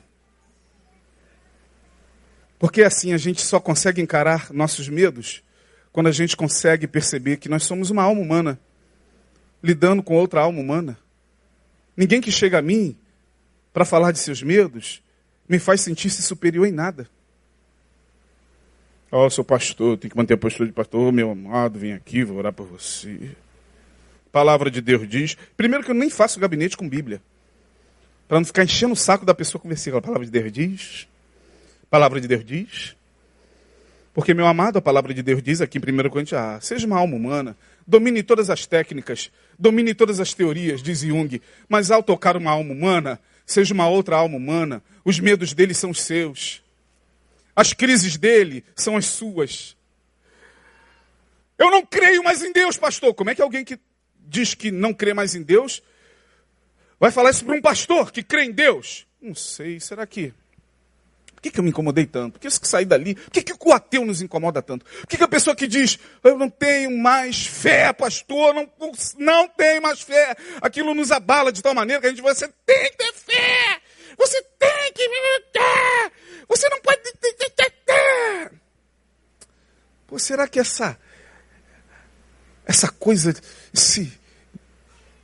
Porque 2.58 2.82
assim 2.82 3.12
a 3.12 3.18
gente 3.18 3.42
só 3.42 3.60
consegue 3.60 4.00
encarar 4.00 4.52
nossos 4.52 4.88
medos 4.88 5.42
quando 5.92 6.08
a 6.08 6.12
gente 6.12 6.36
consegue 6.36 6.86
perceber 6.86 7.36
que 7.36 7.48
nós 7.48 7.64
somos 7.64 7.90
uma 7.90 8.02
alma 8.02 8.20
humana 8.20 8.60
lidando 9.62 10.02
com 10.02 10.14
outra 10.14 10.42
alma 10.42 10.60
humana. 10.60 10.98
Ninguém 11.96 12.20
que 12.20 12.30
chega 12.30 12.58
a 12.58 12.62
mim 12.62 12.96
para 13.72 13.84
falar 13.84 14.12
de 14.12 14.18
seus 14.18 14.42
medos 14.42 15.02
me 15.48 15.58
faz 15.58 15.80
sentir-se 15.80 16.22
superior 16.22 16.66
em 16.66 16.72
nada. 16.72 17.08
Ó, 19.16 19.28
oh, 19.28 19.44
pastor, 19.44 19.96
tenho 19.96 20.10
que 20.10 20.16
manter 20.16 20.34
a 20.34 20.36
postura 20.36 20.66
de 20.68 20.74
pastor. 20.74 21.08
Oh, 21.08 21.10
meu 21.10 21.30
amado, 21.30 21.78
vem 21.78 21.94
aqui, 21.94 22.22
vou 22.22 22.36
orar 22.36 22.52
por 22.52 22.66
você. 22.66 23.30
palavra 24.30 24.70
de 24.70 24.82
Deus 24.82 25.08
diz. 25.08 25.38
Primeiro 25.56 25.82
que 25.82 25.90
eu 25.90 25.94
nem 25.94 26.10
faço 26.10 26.38
gabinete 26.38 26.76
com 26.76 26.86
Bíblia. 26.86 27.22
Para 28.28 28.38
não 28.38 28.44
ficar 28.44 28.62
enchendo 28.62 28.92
o 28.92 28.96
saco 28.96 29.24
da 29.24 29.32
pessoa 29.32 29.58
com 29.58 29.68
versículo. 29.68 30.00
A 30.00 30.02
palavra 30.02 30.26
de 30.26 30.30
Deus 30.30 30.52
diz. 30.52 31.08
Palavra 31.88 32.20
de 32.20 32.28
Deus 32.28 32.44
diz. 32.44 32.94
Porque, 34.12 34.34
meu 34.34 34.46
amado, 34.46 34.76
a 34.76 34.82
palavra 34.82 35.14
de 35.14 35.22
Deus 35.22 35.42
diz 35.42 35.62
aqui 35.62 35.78
em 35.78 35.80
1 35.80 36.10
Coríntios, 36.10 36.38
ah, 36.38 36.60
seja 36.60 36.86
uma 36.86 36.98
alma 36.98 37.16
humana, 37.16 37.56
domine 37.86 38.22
todas 38.22 38.50
as 38.50 38.66
técnicas, 38.66 39.30
domine 39.58 39.94
todas 39.94 40.20
as 40.20 40.34
teorias, 40.34 40.82
diz 40.82 41.00
Jung, 41.00 41.40
mas 41.70 41.90
ao 41.90 42.02
tocar 42.02 42.36
uma 42.36 42.50
alma 42.50 42.74
humana, 42.74 43.18
seja 43.46 43.72
uma 43.72 43.88
outra 43.88 44.16
alma 44.16 44.36
humana, 44.36 44.82
os 45.06 45.18
medos 45.18 45.54
dele 45.54 45.72
são 45.72 45.88
os 45.88 46.02
seus. 46.02 46.65
As 47.56 47.72
crises 47.72 48.18
dele 48.18 48.62
são 48.76 48.98
as 48.98 49.06
suas. 49.06 49.74
Eu 51.58 51.70
não 51.70 51.84
creio 51.86 52.22
mais 52.22 52.42
em 52.42 52.52
Deus, 52.52 52.76
pastor. 52.76 53.14
Como 53.14 53.30
é 53.30 53.34
que 53.34 53.40
alguém 53.40 53.64
que 53.64 53.80
diz 54.18 54.52
que 54.52 54.70
não 54.70 54.92
crê 54.92 55.14
mais 55.14 55.34
em 55.34 55.42
Deus 55.42 55.82
vai 57.00 57.10
falar 57.10 57.30
isso 57.30 57.46
para 57.46 57.56
um 57.56 57.62
pastor 57.62 58.12
que 58.12 58.22
crê 58.22 58.44
em 58.44 58.52
Deus? 58.52 59.06
Não 59.22 59.34
sei, 59.34 59.80
será 59.80 60.06
que 60.06 60.34
por 61.34 61.42
que, 61.42 61.50
que 61.50 61.60
eu 61.60 61.64
me 61.64 61.70
incomodei 61.70 62.06
tanto? 62.06 62.32
Por 62.32 62.40
que 62.40 62.48
isso 62.48 62.60
que 62.60 62.66
saí 62.66 62.84
dali? 62.84 63.14
Por 63.14 63.30
que, 63.30 63.42
que 63.42 63.52
o 63.52 63.72
ateu 63.72 64.04
nos 64.04 64.20
incomoda 64.20 64.60
tanto? 64.62 64.84
Por 64.84 65.06
que, 65.06 65.16
que 65.16 65.22
a 65.22 65.28
pessoa 65.28 65.54
que 65.54 65.66
diz, 65.66 65.98
eu 66.24 66.36
não 66.36 66.50
tenho 66.50 66.90
mais 66.90 67.46
fé, 67.46 67.92
pastor, 67.92 68.54
não, 68.54 68.70
não 69.18 69.48
tenho 69.48 69.80
mais 69.80 70.00
fé, 70.00 70.34
aquilo 70.60 70.94
nos 70.94 71.12
abala 71.12 71.52
de 71.52 71.62
tal 71.62 71.74
maneira 71.74 72.00
que 72.00 72.06
a 72.06 72.10
gente 72.10 72.22
vai, 72.22 72.34
você 72.34 72.48
tem 72.64 72.90
que 72.90 72.96
ter 72.96 73.12
fé, 73.12 73.80
você 74.18 74.42
tem 74.58 74.92
que 74.94 75.08
você 76.48 76.68
não 76.68 76.80
pode. 76.80 76.96
Pô, 80.06 80.18
será 80.18 80.46
que 80.46 80.60
essa, 80.60 80.98
essa 82.64 82.88
coisa, 82.88 83.34
esse, 83.74 84.12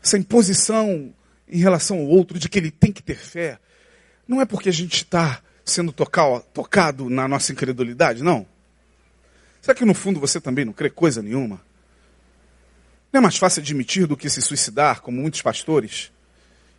essa 0.02 0.18
imposição 0.18 1.14
em 1.48 1.58
relação 1.58 1.98
ao 1.98 2.06
outro 2.06 2.38
de 2.38 2.48
que 2.48 2.58
ele 2.58 2.70
tem 2.70 2.92
que 2.92 3.02
ter 3.02 3.16
fé, 3.16 3.58
não 4.26 4.40
é 4.40 4.44
porque 4.44 4.68
a 4.68 4.72
gente 4.72 4.96
está 4.96 5.40
sendo 5.64 5.92
tocado 5.92 7.08
na 7.08 7.28
nossa 7.28 7.52
incredulidade? 7.52 8.22
Não. 8.22 8.46
Será 9.60 9.74
que 9.74 9.84
no 9.84 9.94
fundo 9.94 10.18
você 10.18 10.40
também 10.40 10.64
não 10.64 10.72
crê 10.72 10.90
coisa 10.90 11.22
nenhuma? 11.22 11.60
Não 13.12 13.18
é 13.18 13.22
mais 13.22 13.36
fácil 13.36 13.60
admitir 13.60 14.06
do 14.06 14.16
que 14.16 14.28
se 14.28 14.42
suicidar, 14.42 15.00
como 15.00 15.20
muitos 15.20 15.42
pastores, 15.42 16.10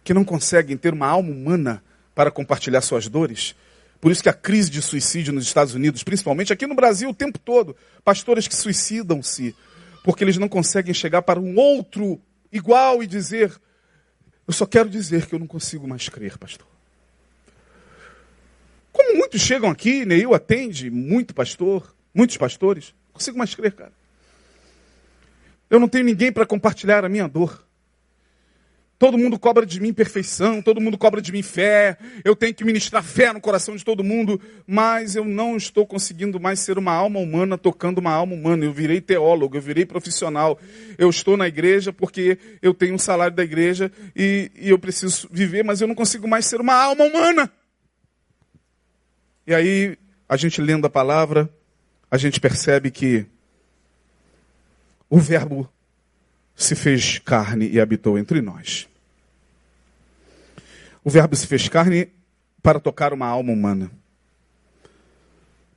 que 0.03 0.13
não 0.13 0.25
conseguem 0.25 0.75
ter 0.75 0.91
uma 0.91 1.07
alma 1.07 1.31
humana 1.31 1.81
para 2.13 2.29
compartilhar 2.29 2.81
suas 2.81 3.07
dores? 3.07 3.55
Por 4.03 4.11
isso 4.11 4.21
que 4.21 4.27
a 4.27 4.33
crise 4.33 4.69
de 4.69 4.81
suicídio 4.81 5.31
nos 5.31 5.45
Estados 5.45 5.73
Unidos, 5.73 6.03
principalmente 6.03 6.51
aqui 6.51 6.67
no 6.67 6.75
Brasil 6.75 7.09
o 7.09 7.13
tempo 7.13 7.39
todo, 7.39 7.73
pastores 8.03 8.49
que 8.49 8.53
suicidam-se, 8.53 9.55
porque 10.03 10.25
eles 10.25 10.35
não 10.37 10.49
conseguem 10.49 10.93
chegar 10.93 11.21
para 11.21 11.39
um 11.39 11.55
outro 11.55 12.21
igual 12.51 13.01
e 13.01 13.07
dizer: 13.07 13.57
Eu 14.45 14.51
só 14.51 14.65
quero 14.65 14.89
dizer 14.89 15.25
que 15.25 15.33
eu 15.33 15.39
não 15.39 15.47
consigo 15.47 15.87
mais 15.87 16.09
crer, 16.09 16.37
pastor. 16.37 16.67
Como 18.91 19.17
muitos 19.17 19.39
chegam 19.39 19.69
aqui, 19.69 20.05
Neil 20.05 20.33
atende 20.33 20.91
muito 20.91 21.33
pastor, 21.33 21.95
muitos 22.13 22.35
pastores. 22.35 22.93
Não 23.07 23.13
consigo 23.13 23.37
mais 23.37 23.55
crer, 23.55 23.71
cara. 23.71 23.93
Eu 25.69 25.79
não 25.79 25.87
tenho 25.87 26.03
ninguém 26.03 26.29
para 26.29 26.45
compartilhar 26.45 27.05
a 27.05 27.09
minha 27.09 27.29
dor. 27.29 27.62
Todo 29.03 29.17
mundo 29.17 29.37
cobra 29.37 29.65
de 29.65 29.81
mim 29.81 29.91
perfeição, 29.91 30.61
todo 30.61 30.79
mundo 30.79 30.97
cobra 30.97 31.21
de 31.21 31.29
mim 31.29 31.41
fé. 31.41 31.97
Eu 32.23 32.37
tenho 32.37 32.53
que 32.53 32.63
ministrar 32.63 33.03
fé 33.03 33.33
no 33.33 33.41
coração 33.41 33.75
de 33.75 33.83
todo 33.83 34.01
mundo, 34.01 34.39
mas 34.65 35.13
eu 35.13 35.25
não 35.25 35.57
estou 35.57 35.85
conseguindo 35.85 36.39
mais 36.39 36.61
ser 36.61 36.77
uma 36.77 36.93
alma 36.93 37.19
humana 37.19 37.57
tocando 37.57 37.97
uma 37.97 38.13
alma 38.13 38.33
humana. 38.33 38.63
Eu 38.63 38.71
virei 38.71 39.01
teólogo, 39.01 39.57
eu 39.57 39.61
virei 39.61 39.85
profissional. 39.85 40.57
Eu 40.97 41.09
estou 41.09 41.35
na 41.35 41.49
igreja 41.49 41.91
porque 41.91 42.37
eu 42.61 42.73
tenho 42.73 42.95
um 42.95 42.97
salário 42.97 43.35
da 43.35 43.43
igreja 43.43 43.91
e, 44.15 44.49
e 44.55 44.69
eu 44.69 44.79
preciso 44.79 45.27
viver, 45.29 45.65
mas 45.65 45.81
eu 45.81 45.87
não 45.89 45.95
consigo 45.95 46.25
mais 46.25 46.45
ser 46.45 46.61
uma 46.61 46.73
alma 46.73 47.03
humana. 47.03 47.51
E 49.45 49.53
aí, 49.53 49.97
a 50.29 50.37
gente 50.37 50.61
lendo 50.61 50.87
a 50.87 50.89
palavra, 50.89 51.49
a 52.09 52.15
gente 52.15 52.39
percebe 52.39 52.89
que 52.89 53.25
o 55.09 55.19
Verbo 55.19 55.69
se 56.55 56.73
fez 56.73 57.19
carne 57.19 57.67
e 57.67 57.81
habitou 57.81 58.17
entre 58.17 58.39
nós. 58.41 58.87
O 61.03 61.09
Verbo 61.09 61.35
se 61.35 61.45
fez 61.45 61.67
carne 61.67 62.09
para 62.61 62.79
tocar 62.79 63.11
uma 63.11 63.27
alma 63.27 63.51
humana, 63.51 63.91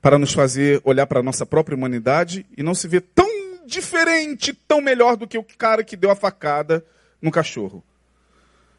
para 0.01 0.19
nos 0.19 0.33
fazer 0.33 0.81
olhar 0.85 1.07
para 1.07 1.19
a 1.19 1.23
nossa 1.23 1.45
própria 1.45 1.77
humanidade 1.77 2.47
e 2.57 2.63
não 2.63 2.75
se 2.75 2.87
ver 2.87 3.01
tão 3.15 3.27
diferente, 3.67 4.53
tão 4.53 4.81
melhor 4.81 5.17
do 5.17 5.27
que 5.27 5.37
o 5.37 5.43
cara 5.43 5.83
que 5.83 5.97
deu 5.97 6.11
a 6.11 6.17
facada 6.17 6.85
no 7.21 7.33
cachorro. 7.33 7.83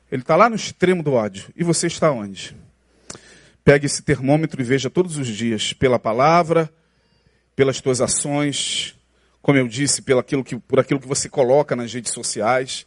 Ele 0.10 0.22
está 0.22 0.38
lá 0.38 0.50
no 0.50 0.56
extremo 0.56 1.04
do 1.04 1.14
ódio. 1.14 1.52
E 1.56 1.64
você 1.64 1.88
está 1.88 2.10
onde? 2.12 2.56
Pegue 3.64 3.86
esse 3.86 4.02
termômetro 4.02 4.62
e 4.62 4.64
veja 4.64 4.90
todos 4.90 5.18
os 5.18 5.28
dias, 5.28 5.74
pela 5.74 6.00
palavra, 6.00 6.72
pelas 7.54 7.82
tuas 7.82 8.00
ações, 8.00 8.96
como 9.42 9.58
eu 9.58 9.68
disse, 9.68 10.02
pelo 10.02 10.22
aquilo 10.22 10.46
que, 10.46 10.58
por 10.58 10.80
aquilo 10.80 11.00
que 11.00 11.08
você 11.08 11.28
coloca 11.28 11.76
nas 11.76 11.94
redes 11.94 12.14
sociais. 12.14 12.86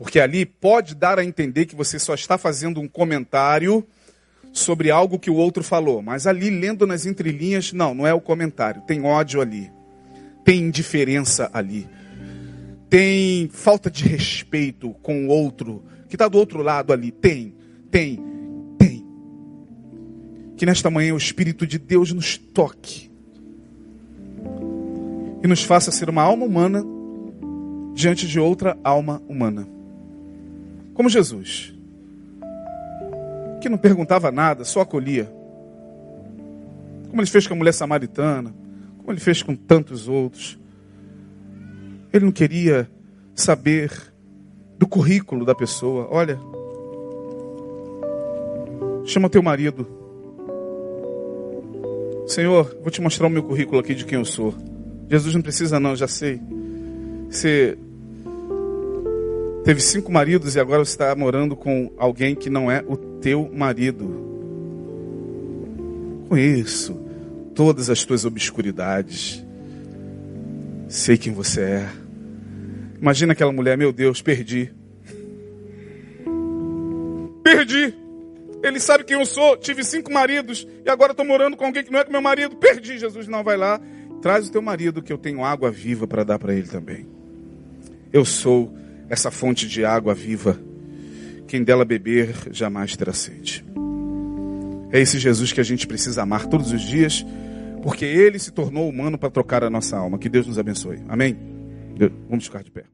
Porque 0.00 0.18
ali 0.18 0.46
pode 0.46 0.94
dar 0.94 1.18
a 1.18 1.24
entender 1.24 1.66
que 1.66 1.76
você 1.76 1.98
só 1.98 2.14
está 2.14 2.38
fazendo 2.38 2.80
um 2.80 2.88
comentário 2.88 3.86
sobre 4.50 4.90
algo 4.90 5.18
que 5.18 5.28
o 5.28 5.34
outro 5.34 5.62
falou. 5.62 6.00
Mas 6.00 6.26
ali, 6.26 6.48
lendo 6.48 6.86
nas 6.86 7.04
entrelinhas, 7.04 7.70
não, 7.74 7.94
não 7.94 8.06
é 8.06 8.14
o 8.14 8.20
comentário. 8.20 8.80
Tem 8.86 9.04
ódio 9.04 9.42
ali. 9.42 9.70
Tem 10.42 10.58
indiferença 10.62 11.50
ali. 11.52 11.86
Tem 12.88 13.50
falta 13.52 13.90
de 13.90 14.08
respeito 14.08 14.94
com 15.02 15.26
o 15.26 15.28
outro 15.28 15.84
que 16.08 16.14
está 16.14 16.28
do 16.28 16.38
outro 16.38 16.62
lado 16.62 16.94
ali. 16.94 17.12
Tem, 17.12 17.54
tem. 17.90 18.24
Que 20.56 20.64
nesta 20.64 20.88
manhã 20.90 21.12
o 21.12 21.18
Espírito 21.18 21.66
de 21.66 21.78
Deus 21.78 22.10
nos 22.10 22.38
toque 22.38 23.10
e 25.42 25.46
nos 25.46 25.62
faça 25.62 25.92
ser 25.92 26.08
uma 26.08 26.22
alma 26.22 26.46
humana 26.46 26.82
diante 27.94 28.26
de 28.26 28.40
outra 28.40 28.78
alma 28.82 29.22
humana. 29.28 29.79
Como 30.94 31.08
Jesus, 31.08 31.74
que 33.60 33.68
não 33.68 33.78
perguntava 33.78 34.30
nada, 34.30 34.64
só 34.64 34.80
acolhia. 34.80 35.30
Como 37.08 37.20
ele 37.20 37.30
fez 37.30 37.46
com 37.46 37.54
a 37.54 37.56
mulher 37.56 37.72
samaritana, 37.72 38.54
como 38.98 39.12
ele 39.12 39.20
fez 39.20 39.42
com 39.42 39.54
tantos 39.54 40.08
outros. 40.08 40.58
Ele 42.12 42.24
não 42.24 42.32
queria 42.32 42.90
saber 43.34 43.92
do 44.78 44.86
currículo 44.86 45.44
da 45.44 45.54
pessoa. 45.54 46.08
Olha, 46.10 46.38
chama 49.04 49.28
teu 49.28 49.42
marido. 49.42 49.86
Senhor, 52.26 52.76
vou 52.80 52.90
te 52.90 53.00
mostrar 53.00 53.26
o 53.26 53.30
meu 53.30 53.42
currículo 53.42 53.80
aqui 53.80 53.94
de 53.94 54.04
quem 54.04 54.18
eu 54.18 54.24
sou. 54.24 54.54
Jesus 55.08 55.34
não 55.34 55.42
precisa 55.42 55.80
não, 55.80 55.96
já 55.96 56.06
sei. 56.06 56.40
Você 57.28 57.76
teve 59.64 59.80
cinco 59.80 60.10
maridos 60.10 60.56
e 60.56 60.60
agora 60.60 60.82
está 60.82 61.14
morando 61.14 61.56
com 61.56 61.92
alguém 61.96 62.34
que 62.34 62.50
não 62.50 62.70
é 62.70 62.84
o 62.86 62.96
teu 62.96 63.50
marido. 63.52 64.28
Conheço 66.28 66.94
todas 67.54 67.90
as 67.90 68.04
tuas 68.04 68.24
obscuridades. 68.24 69.44
Sei 70.88 71.16
quem 71.18 71.32
você 71.32 71.60
é. 71.60 71.88
Imagina 73.00 73.32
aquela 73.32 73.52
mulher, 73.52 73.76
meu 73.76 73.92
Deus, 73.92 74.20
perdi. 74.20 74.72
Perdi. 77.42 77.94
Ele 78.62 78.78
sabe 78.78 79.04
quem 79.04 79.18
eu 79.18 79.24
sou. 79.24 79.56
Tive 79.56 79.82
cinco 79.82 80.12
maridos 80.12 80.66
e 80.84 80.90
agora 80.90 81.12
estou 81.12 81.24
morando 81.24 81.56
com 81.56 81.64
alguém 81.64 81.82
que 81.82 81.90
não 81.90 82.00
é 82.00 82.04
meu 82.08 82.20
marido. 82.20 82.56
Perdi. 82.56 82.98
Jesus 82.98 83.26
não 83.26 83.42
vai 83.42 83.56
lá. 83.56 83.80
Traz 84.20 84.48
o 84.48 84.52
teu 84.52 84.60
marido 84.60 85.02
que 85.02 85.12
eu 85.12 85.18
tenho 85.18 85.44
água 85.44 85.70
viva 85.70 86.06
para 86.06 86.24
dar 86.24 86.38
para 86.38 86.54
ele 86.54 86.68
também. 86.68 87.06
Eu 88.12 88.24
sou 88.24 88.74
essa 89.10 89.30
fonte 89.30 89.66
de 89.66 89.84
água 89.84 90.14
viva. 90.14 90.58
Quem 91.48 91.64
dela 91.64 91.84
beber 91.84 92.32
jamais 92.52 92.96
terá 92.96 93.12
sede. 93.12 93.64
É 94.92 95.00
esse 95.00 95.18
Jesus 95.18 95.52
que 95.52 95.60
a 95.60 95.64
gente 95.64 95.86
precisa 95.86 96.22
amar 96.22 96.46
todos 96.46 96.72
os 96.72 96.80
dias, 96.80 97.26
porque 97.82 98.04
ele 98.04 98.38
se 98.38 98.52
tornou 98.52 98.88
humano 98.88 99.18
para 99.18 99.30
trocar 99.30 99.64
a 99.64 99.70
nossa 99.70 99.96
alma. 99.96 100.18
Que 100.18 100.28
Deus 100.28 100.46
nos 100.46 100.58
abençoe. 100.58 101.00
Amém? 101.08 101.36
Vamos 102.28 102.44
ficar 102.44 102.62
de 102.62 102.70
pé. 102.70 102.84